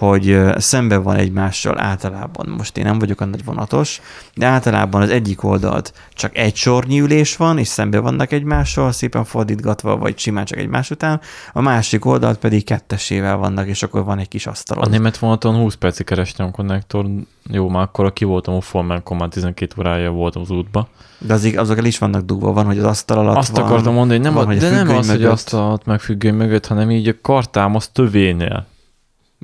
hogy 0.00 0.40
szembe 0.56 0.96
van 0.96 1.16
egymással 1.16 1.80
általában. 1.80 2.54
Most 2.56 2.76
én 2.76 2.84
nem 2.84 2.98
vagyok 2.98 3.20
a 3.20 3.24
nagy 3.24 3.44
vonatos, 3.44 4.00
de 4.34 4.46
általában 4.46 5.02
az 5.02 5.10
egyik 5.10 5.44
oldalt 5.44 5.92
csak 6.14 6.36
egy 6.36 6.56
sornyi 6.56 7.00
ülés 7.00 7.36
van, 7.36 7.58
és 7.58 7.68
szembe 7.68 7.98
vannak 7.98 8.32
egymással, 8.32 8.92
szépen 8.92 9.24
fordítgatva, 9.24 9.96
vagy 9.96 10.18
simán 10.18 10.44
csak 10.44 10.58
egymás 10.58 10.90
után. 10.90 11.20
A 11.52 11.60
másik 11.60 12.04
oldalt 12.04 12.38
pedig 12.38 12.64
kettesével 12.64 13.36
vannak, 13.36 13.66
és 13.66 13.82
akkor 13.82 14.04
van 14.04 14.18
egy 14.18 14.28
kis 14.28 14.46
asztal. 14.46 14.82
A 14.82 14.88
német 14.88 15.18
vonaton 15.18 15.54
20 15.54 15.74
percig 15.74 16.06
kerestem 16.06 16.46
a 16.46 16.50
konnektor. 16.50 17.06
Jó, 17.50 17.68
már 17.68 17.82
akkor 17.82 18.12
ki 18.12 18.24
voltam 18.24 18.54
a 18.54 18.60
formán, 18.60 18.96
akkor 18.96 19.16
már 19.16 19.28
12 19.28 19.74
órája 19.78 20.10
voltam 20.10 20.42
az 20.42 20.50
útba. 20.50 20.88
De 21.18 21.34
azok, 21.34 21.56
azok 21.56 21.78
el 21.78 21.84
is 21.84 21.98
vannak 21.98 22.22
dugva, 22.22 22.52
van, 22.52 22.64
hogy 22.64 22.78
az 22.78 22.84
asztal 22.84 23.18
alatt 23.18 23.36
Azt 23.36 23.56
van. 23.56 23.64
akartam 23.64 23.94
mondani, 23.94 24.18
hogy 24.18 24.26
nem, 24.26 24.34
van, 24.34 24.44
a, 24.44 24.46
hogy 24.46 24.58
de 24.58 24.70
nem 24.70 24.88
az, 24.88 25.08
hogy 25.08 25.18
mögött. 25.18 25.32
azt 25.32 25.54
a 25.54 25.78
meg 25.84 26.00
függöny 26.00 26.34
mögött, 26.34 26.66
hanem 26.66 26.90
így 26.90 27.08
a 27.08 27.14
kartámos 27.22 27.92
tövénél. 27.92 28.66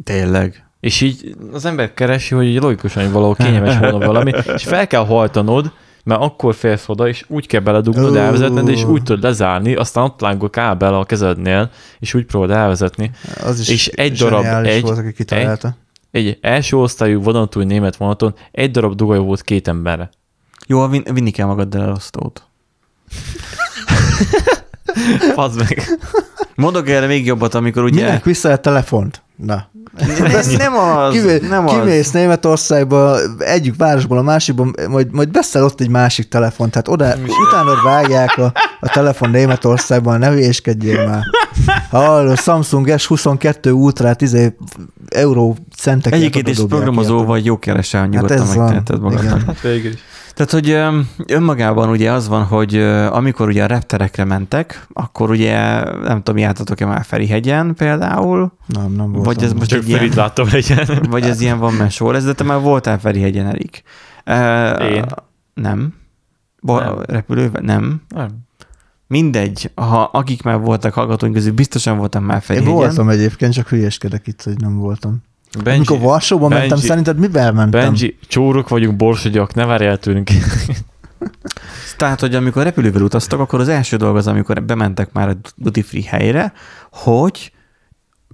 Tényleg. 0.05 0.65
És 0.81 1.01
így 1.01 1.35
az 1.53 1.65
ember 1.65 1.95
keresi, 1.95 2.35
hogy 2.35 2.47
így 2.47 2.61
logikusan, 2.61 3.03
hogy 3.03 3.13
valahol 3.13 3.35
kényelmes 3.35 3.79
volna 3.91 4.07
valami, 4.07 4.33
és 4.55 4.63
fel 4.65 4.87
kell 4.87 5.05
hajtanod, 5.07 5.73
mert 6.05 6.21
akkor 6.21 6.55
félsz 6.55 6.89
oda, 6.89 7.09
és 7.09 7.25
úgy 7.29 7.47
kell 7.47 7.61
beledugnod, 7.61 8.13
Ó. 8.13 8.17
elvezetned, 8.19 8.69
és 8.69 8.85
úgy 8.85 9.03
tudod 9.03 9.23
lezárni, 9.23 9.75
aztán 9.75 10.05
ott 10.05 10.21
lángol 10.21 10.51
kábel 10.51 10.95
a 10.95 11.05
kezednél, 11.05 11.71
és 11.99 12.15
úgy 12.15 12.25
próbálod 12.25 12.57
elvezetni. 12.57 13.11
Az 13.45 13.61
is 13.61 13.69
és 13.69 13.87
egy 13.89 14.13
darab- 14.19 14.67
egy- 14.67 14.83
volt, 14.83 14.99
aki 14.99 15.13
kitalálta. 15.13 15.77
Egy 16.11 16.39
első 16.41 16.77
osztályú 16.77 17.23
vonatúj 17.23 17.65
német 17.65 17.97
vonaton 17.97 18.35
egy 18.53 18.71
darab 18.71 18.95
dugaj 18.95 19.19
volt 19.19 19.43
két 19.43 19.69
emberre. 19.69 20.11
Jó, 20.67 20.87
vin, 20.89 21.03
vinni 21.13 21.31
kell 21.31 21.47
magaddal 21.47 21.83
elosztót. 21.83 22.43
Fazd 25.35 25.59
meg. 25.59 25.83
Mondok 26.55 26.89
erre 26.89 27.07
még 27.07 27.27
jobbat, 27.27 27.55
amikor 27.55 27.83
ugye... 27.83 28.05
Minek 28.05 28.25
vissza 28.25 28.51
a 28.51 28.57
telefont? 28.57 29.23
Na. 29.37 29.69
Nem, 29.97 30.43
nem 30.57 30.75
az, 30.75 31.13
Kivé, 31.13 31.39
nem 31.49 31.67
az. 31.67 31.73
kimész 31.73 32.11
Németországba, 32.11 33.19
egyik 33.39 33.77
városból 33.77 34.19
a 34.19 34.23
másikba, 34.23 34.67
majd, 34.89 35.13
majd 35.13 35.33
veszel 35.33 35.65
ott 35.65 35.81
egy 35.81 35.89
másik 35.89 36.29
telefont, 36.29 36.71
tehát 36.71 36.89
oda, 36.89 37.15
utána 37.49 37.83
vágják 37.85 38.39
a, 38.39 38.53
a 38.81 38.89
telefon 38.89 39.31
Németországban, 39.31 40.19
ne 40.19 40.29
hülyéskedjél 40.29 41.07
már. 41.07 41.23
Halló, 41.91 42.35
Samsung 42.35 42.87
S22 42.89 43.73
Ultra 43.75 44.15
10 44.15 44.53
euró 45.09 45.57
centeket. 45.77 46.19
Egyébként 46.19 46.49
is 46.49 46.57
programozó 46.69 47.25
vagy, 47.25 47.45
jó 47.45 47.59
keresel, 47.59 48.07
nyugodtan 48.07 48.37
ez 48.41 48.55
van, 48.55 48.65
megteheted 48.65 49.01
magadnak. 49.01 49.25
igen. 49.25 49.47
Hát 49.47 49.61
végül 49.61 49.93
is. 49.93 49.99
Tehát, 50.37 50.51
hogy 50.51 50.71
önmagában 51.27 51.89
ugye 51.89 52.13
az 52.13 52.29
van, 52.29 52.45
hogy 52.45 52.77
amikor 53.11 53.49
ugye 53.49 53.63
a 53.63 53.67
repterekre 53.67 54.25
mentek, 54.25 54.87
akkor 54.93 55.31
ugye 55.31 55.83
nem 55.85 56.23
tudom, 56.23 56.37
jártatok-e 56.41 56.87
már 56.87 57.05
Ferihegyen 57.05 57.75
például, 57.75 58.53
Nem, 58.67 58.93
nem 58.93 59.13
volt. 59.13 59.25
vagy 59.25 59.43
ez 59.43 59.53
most 59.53 59.71
Csak 59.71 59.89
ilyen, 59.89 60.11
láttam 60.15 60.47
legyen. 60.53 60.87
vagy 61.11 61.25
ez 61.25 61.41
ilyen 61.41 61.59
van 61.59 61.73
mesó 61.73 62.11
lesz, 62.11 62.25
de 62.25 62.33
te 62.33 62.45
már 62.45 62.61
voltál 62.61 62.99
Ferihegyen, 62.99 63.47
Erik. 63.47 63.83
Én? 64.95 65.05
Nem. 65.55 65.95
Bo- 66.63 66.81
Nem. 66.85 66.99
Repülővel? 67.07 67.63
Nem. 67.63 68.03
Nem. 68.09 68.29
Mindegy, 69.07 69.71
ha 69.75 70.03
akik 70.03 70.43
már 70.43 70.59
voltak 70.59 70.95
hallgatóink 70.95 71.35
közül, 71.35 71.53
biztosan 71.53 71.97
voltam 71.99 72.25
már 72.25 72.35
Én 72.37 72.41
Ferihegyen. 72.43 72.75
voltam 72.75 73.09
egyébként, 73.09 73.53
csak 73.53 73.69
hülyeskedek 73.69 74.27
itt, 74.27 74.43
hogy 74.43 74.61
nem 74.61 74.79
voltam. 74.79 75.23
Benji, 75.63 75.85
Amikor 75.87 76.07
Varsóba 76.07 76.49
mentem, 76.49 76.69
Benji- 76.69 76.87
szerinted 76.87 77.19
mivel 77.19 77.53
mentem? 77.53 77.81
Benji, 77.81 78.19
csórok 78.29 78.69
vagyunk, 78.69 78.97
borsogyak, 78.97 79.55
ne 79.55 79.65
várjál 79.65 79.99
tőlünk. 79.99 80.31
Tehát, 81.97 82.21
hogy 82.21 82.35
amikor 82.35 82.63
repülővel 82.63 83.03
utaztak, 83.03 83.41
akkor 83.41 83.61
az 83.61 83.69
első 83.69 83.97
dolog 83.97 84.17
az, 84.17 84.27
amikor 84.27 84.63
bementek 84.63 85.13
már 85.13 85.29
a 85.29 85.37
duty 85.57 85.83
free 85.83 86.03
helyre, 86.07 86.53
hogy 86.93 87.53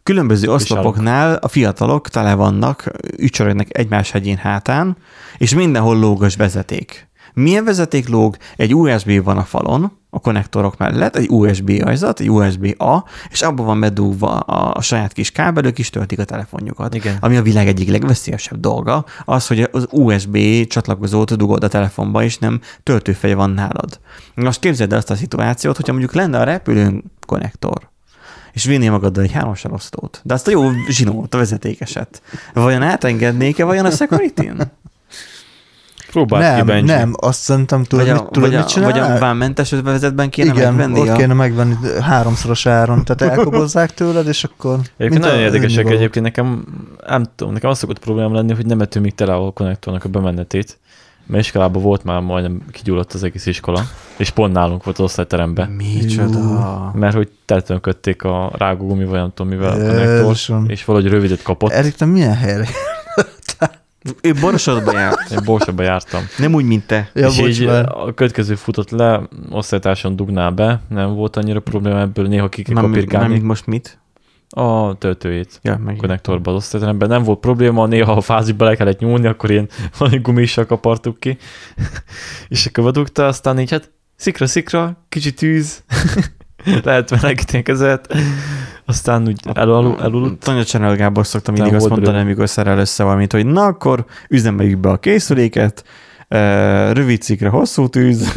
különböző 0.03 0.49
oszlopoknál 0.49 1.35
a 1.35 1.49
fiatalok 1.49 2.09
tele 2.09 2.35
vannak, 2.35 2.91
ücsörögnek 3.16 3.79
egymás 3.79 4.11
hegyén 4.11 4.37
hátán, 4.37 4.97
és 5.39 5.55
mindenhol 5.55 5.99
lógos 5.99 6.37
vezeték. 6.37 7.09
Milyen 7.35 7.64
vezeték 7.64 8.09
lóg? 8.09 8.37
Egy 8.57 8.75
USB 8.75 9.25
van 9.25 9.39
a 9.39 9.45
falon, 9.45 9.93
a 10.14 10.18
konnektorok 10.18 10.76
mellett, 10.76 11.16
egy 11.16 11.28
USB 11.28 11.82
ajzat, 11.84 12.20
egy 12.20 12.30
USB-A, 12.30 13.04
és 13.30 13.42
abban 13.42 13.66
van 13.66 13.80
bedugva 13.80 14.38
a, 14.38 14.74
a 14.76 14.80
saját 14.80 15.12
kis 15.12 15.30
kábelök, 15.30 15.78
is 15.78 15.90
töltik 15.90 16.18
a 16.18 16.24
telefonjukat. 16.24 16.94
Igen. 16.94 17.16
Ami 17.20 17.36
a 17.36 17.42
világ 17.42 17.66
egyik 17.66 17.90
legveszélyesebb 17.90 18.60
dolga, 18.60 19.04
az, 19.24 19.46
hogy 19.46 19.68
az 19.72 19.86
USB 19.90 20.38
csatlakozót 20.66 21.36
dugod 21.36 21.64
a 21.64 21.68
telefonba, 21.68 22.22
és 22.22 22.38
nem 22.38 22.60
töltőfeje 22.82 23.34
van 23.34 23.50
nálad. 23.50 24.00
Most 24.34 24.60
képzeld 24.60 24.92
el 24.92 24.98
azt 24.98 25.10
a 25.10 25.14
szituációt, 25.14 25.76
hogyha 25.76 25.92
mondjuk 25.92 26.14
lenne 26.14 26.38
a 26.38 26.44
repülőn 26.44 27.04
konnektor, 27.26 27.90
és 28.52 28.64
vinnél 28.64 28.90
magaddal 28.90 29.24
egy 29.24 29.32
háromsor 29.32 29.72
osztót. 29.72 30.20
De 30.24 30.34
azt 30.34 30.48
a 30.48 30.50
jó 30.50 30.70
zsinót, 30.88 31.34
a 31.34 31.38
vezetékeset. 31.38 32.22
Vajon 32.54 32.82
átengednék-e 32.82 33.64
vajon 33.64 33.84
a 33.84 33.90
security 33.90 34.50
Próbáld 36.12 36.44
ki, 36.50 36.56
nem, 36.56 36.66
Benji. 36.66 36.84
nem, 36.84 37.12
azt 37.16 37.40
szerintem 37.40 37.84
tudod, 37.84 38.06
Vagy 38.06 38.14
a, 38.16 38.20
mit, 38.20 38.30
tudod, 38.30 38.48
vagy, 38.48 38.58
mit 38.58 38.68
csinál? 38.68 38.90
vagy 38.90 39.00
a 39.00 39.18
vámmentes 39.18 39.70
vezetben 39.70 40.30
kéne 40.30 40.52
Igen, 40.52 40.74
megvenni 40.74 41.00
ott 41.00 41.08
a... 41.08 41.16
kéne 41.16 41.34
megvenni 41.34 41.74
háromszoros 42.00 42.66
áron, 42.66 43.04
tehát 43.04 43.36
elkobozzák 43.36 43.94
tőled, 43.94 44.26
és 44.26 44.44
akkor... 44.44 44.78
Egyébként 44.96 45.24
nagyon 45.24 45.38
érdekesek 45.38 45.90
egyébként 45.90 46.24
nekem, 46.24 46.64
nem 47.06 47.24
tudom, 47.36 47.52
nekem 47.52 47.70
az 47.70 47.78
szokott 47.78 47.98
probléma 47.98 48.34
lenni, 48.34 48.54
hogy 48.54 48.66
nem 48.66 48.80
etünk 48.80 49.04
még 49.04 49.14
tele 49.14 49.34
a 49.34 49.50
konnektornak 49.50 50.04
a 50.04 50.08
bemenetét, 50.08 50.78
mert 51.26 51.42
iskolában 51.44 51.82
volt 51.82 52.04
már 52.04 52.20
majdnem 52.20 52.62
kigyulladt 52.70 53.12
az 53.12 53.22
egész 53.24 53.46
iskola, 53.46 53.82
és 54.16 54.30
pont 54.30 54.52
nálunk 54.52 54.84
volt 54.84 54.98
az 54.98 55.04
osztályteremben, 55.04 55.68
Micsoda. 55.70 56.90
mert 56.94 57.14
hogy 57.14 57.30
teletönködték 57.44 58.22
a 58.22 58.52
rágógumi, 58.56 59.04
vagy 59.04 59.18
nem 59.18 59.32
tudom 59.34 59.52
mivel 59.52 59.70
a 59.70 59.76
konnektort, 59.76 60.18
Jézusom. 60.18 60.68
és 60.68 60.84
valahogy 60.84 61.10
rövidet 61.10 61.42
kapott. 61.42 61.70
Erik, 61.70 61.94
te 61.94 62.04
milyen 62.04 62.34
helyre? 62.34 62.66
Ő 64.22 64.32
Borosodba 64.40 64.98
járt. 64.98 65.30
Én 65.30 65.38
Borsaba 65.44 65.82
jártam. 65.82 66.22
Nem 66.38 66.55
úgy, 66.55 66.64
mint 66.64 66.86
te. 66.86 67.11
Ja, 67.14 67.26
és 67.26 67.36
bocs, 67.36 67.61
így 67.61 67.66
már. 67.66 67.88
a 67.88 68.14
következő 68.14 68.55
futott 68.55 68.90
le, 68.90 69.22
osztálytársan 69.50 70.16
dugnál 70.16 70.50
be, 70.50 70.80
nem 70.88 71.14
volt 71.14 71.36
annyira 71.36 71.61
probléma 71.61 72.00
ebből, 72.00 72.26
néha 72.26 72.48
ki 72.48 72.62
kell 72.62 72.74
kapirgálni 72.74 73.26
mármint 73.26 73.46
most 73.46 73.66
mit? 73.66 74.00
a 74.55 74.94
töltőjét. 74.98 75.59
Ja, 75.62 75.76
meg. 75.84 75.96
konnektorba 75.96 76.50
az 76.50 76.57
osztályteremben. 76.57 77.09
Nem 77.09 77.22
volt 77.22 77.40
probléma, 77.40 77.86
néha 77.86 78.12
a 78.12 78.20
fázisba 78.20 78.64
le 78.64 78.76
kellett 78.76 78.98
nyúlni, 78.98 79.26
akkor 79.26 79.50
ilyen 79.50 79.68
valami 79.98 80.18
gumissal 80.18 80.66
kapartuk 80.66 81.20
ki. 81.20 81.38
és 82.48 82.66
akkor 82.66 82.84
bedugta, 82.84 83.26
aztán 83.26 83.59
így 83.59 83.70
hát 83.70 83.90
szikra, 84.16 84.46
szikra, 84.46 85.05
kicsi 85.09 85.34
tűz, 85.34 85.82
lehet 86.84 87.10
melegíteni 87.10 87.62
kezet, 87.62 88.14
aztán 88.84 89.26
úgy 89.26 89.40
elul, 89.54 89.96
elul, 90.00 90.38
Tanya 90.38 90.62
Channel 90.62 90.96
Gábor 90.96 91.26
szoktam 91.26 91.54
mindig 91.54 91.74
azt 91.74 91.88
mondani, 91.88 92.20
amikor 92.20 92.48
szerel 92.48 92.78
össze 92.78 93.04
valamit, 93.04 93.32
hogy 93.32 93.46
na 93.46 93.64
akkor 93.64 94.04
üzemeljük 94.28 94.78
be 94.78 94.88
a 94.90 94.96
készüléket, 94.96 95.84
eh, 96.28 96.92
rövid 96.92 97.22
cikre 97.22 97.48
hosszú 97.48 97.88
tűz. 97.88 98.32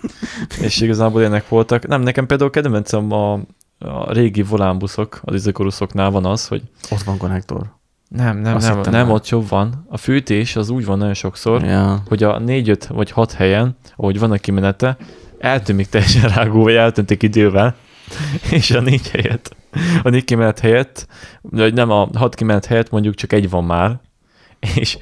és 0.60 0.80
igazából 0.80 1.20
ilyenek 1.20 1.48
voltak. 1.48 1.86
Nem, 1.86 2.00
nekem 2.02 2.26
például 2.26 2.50
kedvencem 2.50 3.12
a, 3.12 3.32
a 3.78 4.12
régi 4.12 4.42
volánbuszok, 4.42 5.20
az 5.24 5.34
izakoruszoknál 5.34 6.10
van 6.10 6.24
az, 6.24 6.46
hogy 6.46 6.62
Ott 6.90 7.02
van 7.02 7.16
konnektor. 7.16 7.60
nem, 8.08 8.38
nem, 8.38 8.54
Azt 8.56 8.68
nem, 8.68 8.80
nem 8.80 9.06
már. 9.06 9.14
ott 9.14 9.28
jobb 9.28 9.48
van. 9.48 9.86
A 9.88 9.96
fűtés 9.96 10.56
az 10.56 10.70
úgy 10.70 10.84
van 10.84 10.98
nagyon 10.98 11.14
sokszor, 11.14 11.62
Ja. 11.64 12.02
hogy 12.08 12.22
a 12.22 12.38
négy-öt 12.38 12.86
vagy 12.86 13.10
hat 13.10 13.32
helyen, 13.32 13.76
ahogy 13.96 14.18
van 14.18 14.30
a 14.30 14.36
kimenete, 14.36 14.96
eltűnik 15.40 15.88
teljesen 15.88 16.30
rágó, 16.30 16.62
vagy 16.62 16.74
eltöntik 16.74 17.22
idővel, 17.22 17.76
és 18.50 18.70
a 18.70 18.80
négy 18.80 19.10
helyett, 19.10 19.56
a 20.02 20.08
négy 20.08 20.24
kimenet 20.24 20.60
helyett, 20.60 21.06
vagy 21.40 21.74
nem 21.74 21.90
a 21.90 22.08
hat 22.14 22.34
kimenet 22.34 22.66
helyett 22.66 22.90
mondjuk 22.90 23.14
csak 23.14 23.32
egy 23.32 23.50
van 23.50 23.64
már, 23.64 24.00
és 24.74 24.98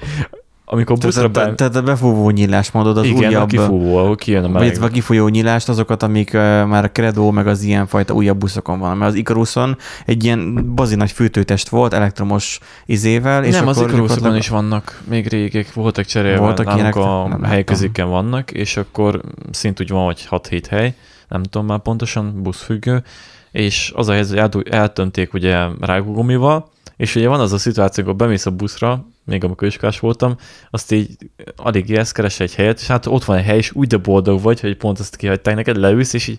amikor 0.71 0.97
buszra 0.99 1.29
be... 1.29 1.55
tehát 1.55 1.77
a 1.77 1.83
befúvó 1.83 2.31
nyílás 2.31 2.71
mondod, 2.71 2.97
az 2.97 3.05
igen, 3.05 3.25
a 3.25 3.27
újabb, 3.27 3.49
kifúvó, 3.49 3.97
ahol 3.97 4.17
kijön 4.17 4.45
a 4.45 4.49
meleg. 4.49 4.83
A 4.83 4.89
kifolyó 4.89 5.29
nyílást, 5.29 5.69
azokat, 5.69 6.03
amik 6.03 6.31
uh, 6.35 6.41
már 6.41 6.85
a 6.85 6.91
Credo, 6.91 7.31
meg 7.31 7.47
az 7.47 7.63
ilyen 7.63 7.87
fajta 7.87 8.15
újabb 8.15 8.39
buszokon 8.39 8.79
van. 8.79 8.97
Mert 8.97 9.11
az 9.11 9.17
Icaruson 9.17 9.77
egy 10.07 10.25
ilyen 10.25 10.71
bazi 10.75 10.95
nagy 10.95 11.13
fűtőtest 11.13 11.69
volt 11.69 11.93
elektromos 11.93 12.59
izével. 12.87 13.45
És 13.45 13.55
nem, 13.55 13.69
az 13.69 13.77
akkor 13.77 13.89
Icarusokon 13.89 14.17
gyakorlatilag- 14.17 14.43
is 14.43 14.49
vannak, 14.49 15.03
még 15.09 15.29
régek, 15.29 15.75
voltak 15.75 16.05
cserélve, 16.05 16.39
Voltak 16.39 16.75
ilyenek? 16.75 16.97
a 16.97 17.39
helyközéken 17.43 18.09
vannak, 18.09 18.51
és 18.51 18.77
akkor 18.77 19.21
szint 19.51 19.81
úgy 19.81 19.89
van, 19.89 20.05
hogy 20.05 20.27
6-7 20.31 20.63
hely, 20.71 20.95
nem 21.29 21.43
tudom 21.43 21.67
már 21.67 21.79
pontosan, 21.79 22.43
buszfüggő, 22.43 23.03
és 23.51 23.93
az 23.95 24.09
a 24.09 24.13
helyzet, 24.13 24.55
hogy 24.55 24.69
eltönték 24.69 25.35
ugye 25.35 25.67
rágógumival, 25.81 26.71
és 26.97 27.15
ugye 27.15 27.29
van 27.29 27.41
az 27.41 27.53
a 27.53 27.59
szituáció, 27.59 28.05
amikor 28.05 28.27
bemész 28.27 28.47
a 28.47 28.51
buszra, 28.51 29.05
még 29.29 29.45
amikor 29.45 29.69
iskolás 29.69 30.01
voltam, 30.01 30.37
azt 30.71 30.93
így 30.93 31.17
alig 31.57 31.89
élsz, 31.89 32.13
keres 32.13 32.41
egy 32.41 32.55
helyet, 32.55 32.81
és 32.81 32.87
hát 32.87 33.07
ott 33.07 33.25
van 33.25 33.37
egy 33.37 33.45
hely, 33.45 33.57
és 33.57 33.73
úgy 33.73 33.87
de 33.87 33.97
boldog 33.97 34.43
vagy, 34.43 34.61
hogy 34.61 34.77
pont 34.77 34.99
azt 34.99 35.17
kihagyták 35.17 35.55
neked, 35.55 35.77
leülsz, 35.77 36.13
és 36.13 36.27
így 36.27 36.39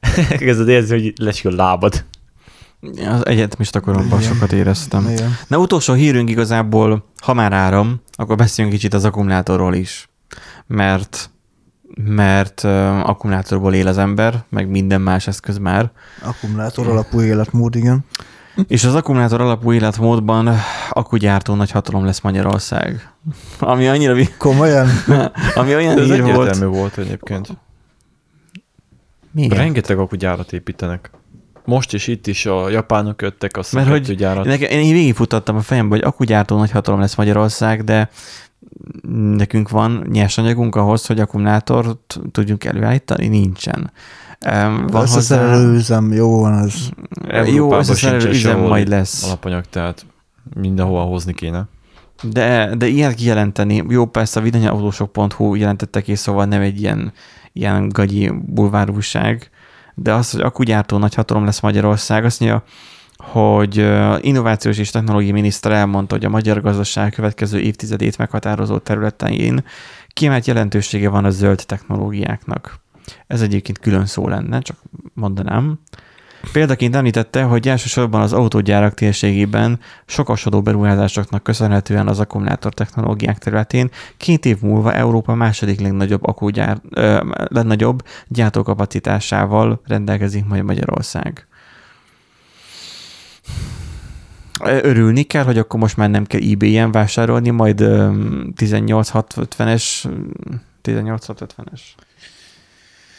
kezded 0.38 0.68
érzni, 0.68 1.00
hogy 1.00 1.12
lesik 1.16 1.46
a 1.46 1.54
lábad. 1.54 2.04
Az 3.06 3.26
egyetemista 3.26 3.80
koromban 3.80 4.18
Igen. 4.18 4.32
sokat 4.32 4.52
éreztem. 4.52 5.08
Igen. 5.08 5.36
Na 5.46 5.58
utolsó 5.58 5.92
hírünk 5.92 6.30
igazából, 6.30 7.04
ha 7.20 7.34
már 7.34 7.52
áram, 7.52 8.00
akkor 8.12 8.36
beszéljünk 8.36 8.76
kicsit 8.76 8.94
az 8.94 9.04
akkumulátorról 9.04 9.74
is. 9.74 10.08
Mert 10.66 11.30
mert 12.04 12.62
uh, 12.64 13.08
akkumulátorból 13.08 13.74
él 13.74 13.86
az 13.86 13.98
ember, 13.98 14.44
meg 14.48 14.68
minden 14.68 15.00
más 15.00 15.26
eszköz 15.26 15.58
már. 15.58 15.90
Akkumulátor 16.22 16.88
alapú 16.88 17.20
életmód, 17.20 17.76
igen. 17.76 18.04
És 18.68 18.84
az 18.84 18.94
akkumulátor 18.94 19.40
alapú 19.40 19.72
életmódban 19.72 20.50
akkugyártó 20.90 21.54
nagy 21.54 21.70
hatalom 21.70 22.04
lesz 22.04 22.20
Magyarország. 22.20 23.12
Ami 23.58 23.88
annyira, 23.88 24.14
Komolyan? 24.38 24.88
ami 25.54 25.74
olyan 25.74 25.94
De 25.94 26.00
ez 26.00 26.08
hír 26.08 26.22
volt. 26.22 26.56
volt 26.58 26.98
egyébként. 26.98 27.48
Miért? 29.32 29.54
Rengeteg 29.54 29.98
akugyárat 29.98 30.52
építenek. 30.52 31.10
Most 31.64 31.94
is 31.94 32.06
itt 32.06 32.26
is 32.26 32.46
a 32.46 32.68
japánok 32.68 33.22
jöttek, 33.22 33.56
a 33.56 33.62
Mert 33.72 33.88
hogy 33.88 34.14
gyárat. 34.14 34.44
Nekem, 34.44 34.70
én 34.70 34.92
végigfutottam 34.92 35.56
a 35.56 35.60
fejembe, 35.60 35.94
hogy 35.94 36.04
akkugyártó 36.04 36.56
nagy 36.58 36.70
hatalom 36.70 37.00
lesz 37.00 37.14
Magyarország, 37.14 37.84
de 37.84 38.08
nekünk 39.36 39.68
van 39.68 40.06
nyersanyagunk 40.10 40.76
ahhoz, 40.76 41.06
hogy 41.06 41.20
akkumulátort 41.20 42.20
tudjunk 42.32 42.64
előállítani? 42.64 43.26
Nincsen. 43.26 43.90
Van 44.86 45.02
Összeszerelő 45.02 45.74
üzem, 45.74 46.12
jó 46.12 46.40
van 46.40 46.52
az. 46.52 46.90
jó 47.54 47.82
sincs 47.82 48.24
üzem 48.24 48.60
majd 48.60 48.88
lesz. 48.88 49.24
Alapanyag, 49.24 49.64
tehát 49.64 50.06
mindenhova 50.54 51.02
hozni 51.02 51.34
kéne. 51.34 51.68
De, 52.22 52.74
de 52.76 52.86
ilyet 52.86 53.14
kijelenteni, 53.14 53.84
jó 53.88 54.06
persze 54.06 54.40
a 54.40 54.42
vidanyautósok.hu 54.42 55.54
jelentette 55.54 56.00
ki, 56.00 56.14
szóval 56.14 56.44
nem 56.44 56.60
egy 56.60 56.80
ilyen, 56.80 57.12
ilyen 57.52 57.88
gagyi 57.88 58.32
bulvárúság, 58.46 59.50
de 59.94 60.12
az, 60.14 60.30
hogy 60.30 60.40
akkugyártó 60.40 60.98
nagy 60.98 61.14
hatalom 61.14 61.44
lesz 61.44 61.60
Magyarország, 61.60 62.24
azt 62.24 62.40
mondja, 62.40 62.64
hogy 63.22 63.90
innovációs 64.20 64.78
és 64.78 64.90
technológiai 64.90 65.32
miniszter 65.32 65.72
elmondta, 65.72 66.14
hogy 66.14 66.24
a 66.24 66.28
magyar 66.28 66.60
gazdaság 66.60 67.12
következő 67.12 67.60
évtizedét 67.60 68.18
meghatározó 68.18 68.78
területein 68.78 69.64
kiemelt 70.08 70.46
jelentősége 70.46 71.08
van 71.08 71.24
a 71.24 71.30
zöld 71.30 71.62
technológiáknak. 71.66 72.80
Ez 73.26 73.42
egyébként 73.42 73.78
külön 73.78 74.06
szó 74.06 74.28
lenne, 74.28 74.60
csak 74.60 74.76
mondanám. 75.14 75.78
Példaként 76.52 76.94
említette, 76.94 77.42
hogy 77.42 77.68
elsősorban 77.68 78.20
az 78.20 78.32
autógyárak 78.32 78.94
térségében 78.94 79.78
sokasodó 80.06 80.62
beruházásoknak 80.62 81.42
köszönhetően 81.42 82.08
az 82.08 82.20
akkumulátor 82.20 82.74
technológiák 82.74 83.38
területén 83.38 83.90
két 84.16 84.46
év 84.46 84.60
múlva 84.60 84.92
Európa 84.92 85.34
második 85.34 85.80
legnagyobb 85.80 86.26
akkugyár, 86.26 86.80
ö, 86.90 87.20
legnagyobb 87.48 88.02
gyártókapacitásával 88.28 89.80
rendelkezik 89.86 90.44
majd 90.44 90.64
Magyarország. 90.64 91.48
Örülni 94.64 95.22
kell, 95.22 95.44
hogy 95.44 95.58
akkor 95.58 95.80
most 95.80 95.96
már 95.96 96.10
nem 96.10 96.24
kell 96.24 96.40
eBay-en 96.40 96.92
vásárolni, 96.92 97.50
majd 97.50 97.80
ö, 97.80 98.10
18650-es 98.56 99.84
18650-es. 100.82 101.80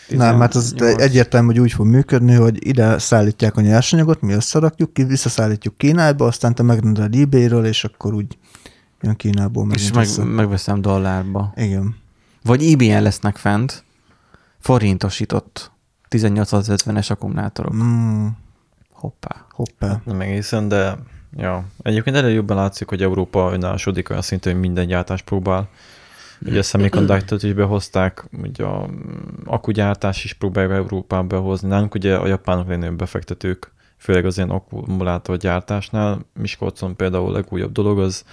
Nem, 0.08 0.38
mert 0.38 0.56
az 0.56 0.74
18. 0.78 1.02
egyértelmű, 1.02 1.48
hogy 1.48 1.60
úgy 1.60 1.72
fog 1.72 1.86
működni, 1.86 2.34
hogy 2.34 2.68
ide 2.68 2.98
szállítják 2.98 3.58
a 3.58 3.62
nyersanyagot, 3.62 4.22
mi 4.22 4.34
összerakjuk, 4.34 4.94
ki, 4.94 5.04
visszaszállítjuk 5.04 5.78
Kínába, 5.78 6.26
aztán 6.26 6.56
te 6.56 6.64
megrendeled 6.64 7.16
eBay-ről, 7.16 7.66
és 7.66 7.84
akkor 7.84 8.14
úgy 8.14 8.38
jön 9.02 9.16
Kínából 9.16 9.72
És 9.72 9.92
meg, 9.92 10.08
megveszem 10.26 10.82
dollárba. 10.82 11.54
Igen. 11.56 11.96
Vagy 12.44 12.64
eBay-en 12.64 13.02
lesznek 13.02 13.38
fent, 13.38 13.84
forintosított 14.60 15.72
1850-es 16.10 17.12
akkumulátorok. 17.12 17.74
Mm, 17.74 18.28
Hoppá. 18.92 19.46
hoppá. 19.52 20.02
Nem 20.06 20.22
egészen, 20.22 20.68
de 20.68 20.98
ja. 21.38 21.66
Egyébként 21.82 22.16
elég 22.16 22.36
jobban 22.36 22.58
látszik, 22.58 22.90
hogy 22.90 23.02
Európa 23.02 23.52
önállósodik 23.54 24.10
olyan 24.10 24.22
szinten, 24.22 24.52
hogy 24.52 24.62
minden 24.62 24.88
gyártást 24.88 25.24
próbál. 25.24 25.70
Ugye 26.46 26.60
a 26.60 26.64
semiconductor 26.64 27.44
is 27.44 27.54
behozták, 27.54 28.26
ugye 28.42 28.64
a 28.64 28.90
akkugyártás 29.46 30.24
is 30.24 30.34
próbálja 30.34 30.76
Európába 30.76 31.28
behozni. 31.28 31.68
Nálunk 31.68 31.96
ugye 31.96 32.16
a 32.16 32.28
japánok 32.28 32.68
legnagyobb 32.68 32.98
befektetők, 32.98 33.72
főleg 33.98 34.26
az 34.26 34.38
ilyen 34.38 34.50
akkumulátorgyártásnál. 34.50 36.26
Miskolcon 36.34 36.96
például 36.96 37.30
a 37.30 37.32
legújabb 37.32 37.72
dolog 37.72 38.00
az 38.00 38.26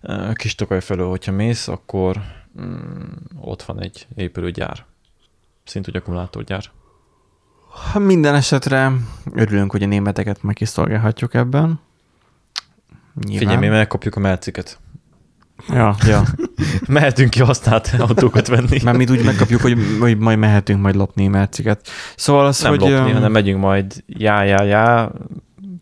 eh, 0.00 0.32
kis 0.32 0.54
Tokaj 0.54 0.80
felől, 0.80 1.08
hogyha 1.08 1.32
mész, 1.32 1.68
akkor 1.68 2.20
mm, 2.60 3.02
ott 3.40 3.62
van 3.62 3.80
egy 3.82 4.06
épülőgyár. 4.16 4.84
Szintúgy 5.64 5.96
akkumulátorgyár. 5.96 6.64
Ha 7.92 7.98
minden 7.98 8.34
esetre 8.34 8.92
örülünk, 9.34 9.70
hogy 9.70 9.82
a 9.82 9.86
németeket 9.86 10.42
meg 10.42 10.54
kiszolgálhatjuk 10.54 11.34
ebben. 11.34 11.80
Nyilván. 13.24 13.38
Figyelj, 13.38 13.68
mi 13.68 13.76
megkapjuk 13.76 14.16
a 14.16 14.20
merciket. 14.20 14.78
Ja, 15.68 15.96
ja. 16.06 16.22
Mehetünk 16.88 17.30
ki 17.30 17.42
használt 17.42 17.94
autókat 17.98 18.46
venni. 18.46 18.80
Mert 18.82 18.96
mi 18.96 19.06
úgy 19.10 19.24
megkapjuk, 19.24 19.60
hogy, 19.60 19.78
hogy 20.00 20.18
majd 20.18 20.38
mehetünk 20.38 20.80
majd 20.80 20.94
lopni 20.94 21.26
merciket. 21.26 21.88
Szóval 22.16 22.46
az, 22.46 22.60
nem 22.60 22.70
hogy... 22.70 22.80
lopni, 22.80 22.94
öm, 22.94 23.12
hanem 23.12 23.32
megyünk 23.32 23.60
majd, 23.60 24.04
já, 24.06 24.42
já, 24.42 24.62
já, 24.62 25.12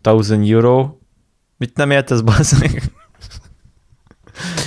1000 0.03 0.39
euro. 0.51 0.97
Mit 1.57 1.77
nem 1.77 1.91
értesz, 1.91 2.21
bazd 2.21 2.61
meg? 2.61 2.83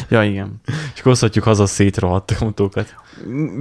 Ja, 0.09 0.23
igen. 0.23 0.61
És 0.65 0.99
akkor 0.99 1.11
hozhatjuk 1.11 1.43
haza 1.43 1.65
szétrohadt 1.65 2.31
autókat. 2.31 2.95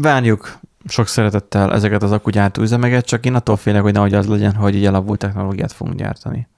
Várjuk 0.01 0.59
sok 0.89 1.07
szeretettel 1.07 1.73
ezeket 1.73 2.03
az 2.03 2.13
akkugyártó 2.13 2.63
üzemeket, 2.63 3.07
csak 3.07 3.27
én 3.27 3.35
attól 3.35 3.57
félek, 3.57 3.83
hogy 3.83 3.93
nehogy 3.93 4.15
az 4.15 4.27
legyen, 4.27 4.55
hogy 4.55 4.77
egy 4.77 4.85
elavult 4.85 5.19
technológiát 5.19 5.73
fogunk 5.73 5.97
gyártani. 5.97 6.49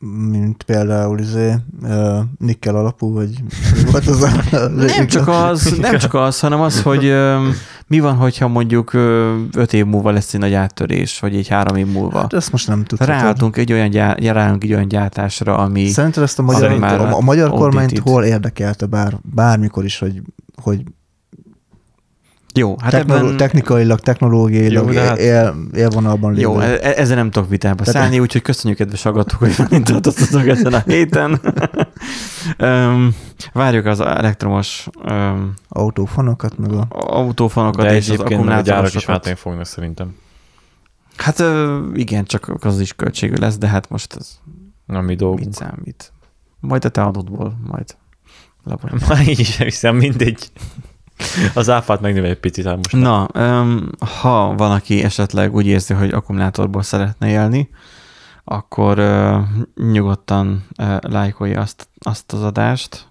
Mint 0.00 0.62
például 0.62 1.18
izé, 1.18 1.54
uh, 1.82 2.18
nikkel 2.38 2.76
alapú, 2.76 3.12
vagy 3.12 3.42
volt 3.90 4.06
az 4.06 4.22
a... 4.22 4.30
Nem 4.96 5.06
csak 5.06 5.28
az, 5.28 5.76
nem 5.80 5.98
csak 5.98 6.14
az, 6.14 6.40
hanem 6.40 6.60
az, 6.60 6.82
hogy 6.82 7.04
ö, 7.04 7.48
mi 7.86 8.00
van, 8.00 8.14
hogyha 8.14 8.48
mondjuk 8.48 8.92
ö, 8.92 9.36
öt 9.52 9.72
év 9.72 9.86
múlva 9.86 10.10
lesz 10.10 10.34
egy 10.34 10.40
nagy 10.40 10.54
áttörés, 10.54 11.18
vagy 11.18 11.36
egy 11.36 11.48
három 11.48 11.76
év 11.76 11.86
múlva. 11.86 12.18
Hát 12.18 12.32
ezt 12.32 12.52
most 12.52 12.68
nem 12.68 12.84
tudhatod. 12.84 13.14
Ráálltunk 13.14 13.56
egy 13.56 13.72
olyan, 13.72 13.90
gyár, 13.90 14.18
ráállunk 14.18 14.64
egy 14.64 14.72
olyan 14.72 14.88
gyártásra, 14.88 15.56
ami... 15.56 15.86
Szerinted 15.86 16.22
ezt 16.22 16.38
a 16.38 16.42
magyar, 16.42 16.82
a, 16.82 17.16
a 17.16 17.20
magyar 17.20 17.50
kormányt 17.50 17.98
hol 17.98 18.24
érdekelte 18.24 18.86
bár, 18.86 19.18
bármikor 19.34 19.84
is, 19.84 19.98
hogy, 19.98 20.22
hogy 20.62 20.82
Jó, 22.54 22.76
hát 22.80 22.90
technolo- 22.90 23.22
ebben... 23.22 23.36
technikailag, 23.36 24.00
technológiailag 24.00 24.92
Jó, 24.92 25.00
hát- 25.00 25.18
él, 25.18 25.54
élvonalban 25.74 26.30
lévő. 26.32 26.42
Jó, 26.42 26.60
e- 26.60 26.78
ezzel 26.96 27.16
nem 27.16 27.30
tudok 27.30 27.48
vitába 27.48 27.84
Tehát- 27.84 28.00
szállni, 28.00 28.18
úgyhogy 28.20 28.42
köszönjük, 28.42 28.78
kedves 28.78 29.02
hallgatók, 29.02 29.38
hogy 29.38 29.82
tartottatok 29.82 30.46
ezen 30.46 30.72
a 30.74 30.82
héten. 30.86 31.40
um, 32.58 33.14
várjuk 33.52 33.86
az 33.86 34.00
elektromos 34.00 34.88
um, 35.10 35.54
Autófonokat, 35.68 36.58
meg 36.58 36.72
a... 36.72 36.86
autófanokat 36.90 37.84
De 37.86 37.94
és 37.94 38.08
az 38.08 38.14
egyébként 38.14 38.48
a 38.48 38.60
gyárak 38.60 38.94
is 38.94 39.04
váltani 39.04 39.34
fognak 39.34 39.64
szerintem. 39.66 40.14
Hát 41.16 41.42
igen, 41.94 42.24
csak 42.24 42.52
az 42.60 42.80
is 42.80 42.92
költségű 42.92 43.34
lesz, 43.34 43.58
de 43.58 43.66
hát 43.68 43.90
most 43.90 44.14
ez 44.18 44.38
Na, 44.86 45.00
mi 45.00 45.06
mit 45.06 45.18
dolgunk. 45.18 45.54
számít? 45.54 46.12
Majd 46.60 46.84
a 46.84 46.88
te 46.88 47.02
adódból, 47.02 47.58
majd. 47.66 47.96
Lapos. 48.64 48.90
Már 49.08 49.28
így 49.28 49.38
is 49.40 49.56
hiszem, 49.56 49.96
mindegy. 49.96 50.50
Az 51.54 51.70
áfát 51.70 52.00
megnövel 52.00 52.30
egy 52.30 52.40
picit, 52.40 52.66
hát 52.66 52.76
most. 52.76 52.92
Na, 52.92 53.28
um, 53.34 53.90
ha 54.20 54.54
van, 54.56 54.70
aki 54.70 55.02
esetleg 55.02 55.54
úgy 55.54 55.66
érzi, 55.66 55.94
hogy 55.94 56.10
akkumulátorból 56.10 56.82
szeretne 56.82 57.28
élni, 57.28 57.68
akkor 58.44 58.98
uh, 58.98 59.38
nyugodtan 59.92 60.66
uh, 60.78 60.96
lájkolja 61.00 61.60
azt, 61.60 61.88
azt 61.98 62.32
az 62.32 62.42
adást, 62.42 63.06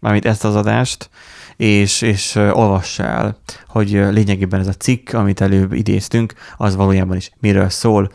mármint 0.00 0.24
ezt 0.24 0.44
az 0.44 0.56
adást, 0.56 1.10
és, 1.56 2.02
és 2.02 2.34
ö, 2.34 2.50
olvass 2.50 2.98
el, 2.98 3.38
hogy 3.68 3.94
ö, 3.94 4.10
lényegében 4.10 4.60
ez 4.60 4.66
a 4.66 4.72
cikk, 4.72 5.12
amit 5.12 5.40
előbb 5.40 5.72
idéztünk, 5.72 6.34
az 6.56 6.76
valójában 6.76 7.16
is 7.16 7.30
miről 7.40 7.68
szól, 7.68 8.12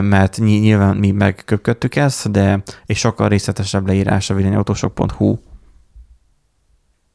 mert 0.00 0.38
ny- 0.38 0.60
nyilván 0.60 0.96
mi 0.96 1.10
megköpködtük 1.10 1.96
ezt, 1.96 2.30
de 2.30 2.62
és 2.86 2.98
sokkal 2.98 3.28
részletesebb 3.28 3.86
leírás 3.86 4.30
a 4.30 4.34
villanyautósok.hu 4.34 5.36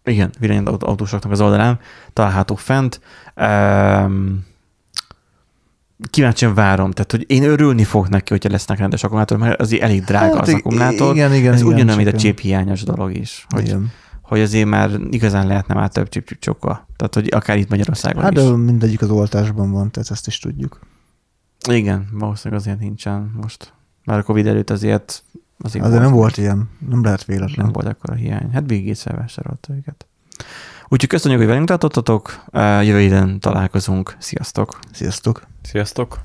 igen, 0.08 0.32
villanyautósoknak 0.40 1.32
az 1.32 1.42
oldalán 1.42 1.80
található 2.14 2.56
fent. 2.56 3.02
Um, 3.36 4.46
kíváncsian 6.10 6.54
várom, 6.54 6.92
tehát 6.92 7.12
hogy 7.12 7.26
én 7.28 7.44
örülni 7.44 7.84
fogok 7.84 8.10
neki, 8.10 8.32
hogyha 8.32 8.50
lesznek 8.50 8.78
rendes 8.78 9.04
akkumulátor, 9.04 9.38
mert 9.38 9.62
azért 9.62 9.82
elég 9.82 10.04
drága 10.04 10.36
hát, 10.36 10.48
az 10.48 10.54
akkumulátor. 10.54 11.16
Igen, 11.16 11.34
igen, 11.34 11.54
Ez 11.54 11.60
igen, 11.60 11.74
ugyanolyan, 11.74 11.98
mint 12.04 12.16
a 12.16 12.18
chip 12.18 12.40
hiányos 12.40 12.84
dolog 12.84 13.16
is, 13.16 13.46
hogy, 13.50 13.66
Igen. 13.66 13.92
hogy 14.22 14.40
azért 14.40 14.68
már 14.68 14.90
igazán 15.10 15.48
lehetne 15.48 15.74
már 15.74 15.90
több 15.90 16.10
chip 16.10 16.28
chip 16.28 16.40
csokka. 16.40 16.88
Tehát, 16.96 17.14
hogy 17.14 17.28
akár 17.32 17.58
itt 17.58 17.70
Magyarországon 17.70 18.24
Hát 18.24 18.38
is. 18.38 18.44
de 18.44 18.56
mindegyik 18.56 19.02
az 19.02 19.10
oltásban 19.10 19.72
van, 19.72 19.92
tehát 19.92 20.12
ezt 20.12 20.28
is 20.28 20.40
tudjuk. 20.40 20.80
Igen, 21.70 22.08
valószínűleg 22.12 22.64
azért 22.64 22.80
nincsen 22.80 23.32
most. 23.42 23.74
Már 24.04 24.18
a 24.18 24.24
Covid 24.24 24.48
előtt 24.48 24.70
azért 24.70 25.24
azért, 25.60 25.86
Azért 25.86 26.02
nem 26.02 26.12
volt 26.12 26.38
ilyen, 26.38 26.70
nem 26.90 27.04
lehet 27.04 27.26
véletlen. 27.26 27.66
nem 27.66 27.74
volt 27.74 27.88
akkor 27.88 28.10
a 28.10 28.14
hiány. 28.14 28.50
Hát 28.54 28.64
Bill 28.66 28.82
Gates 28.82 29.06
elvásárolta 29.06 29.74
őket. 29.74 30.06
Úgyhogy 30.84 31.10
köszönjük, 31.10 31.40
hogy 31.40 31.50
velünk 31.50 31.68
tartottatok. 31.68 32.44
Jövő 32.82 33.00
héten 33.00 33.40
találkozunk. 33.40 34.16
Sziasztok! 34.20 34.80
Sziasztok! 34.92 35.48
Sziasztok! 35.62 36.20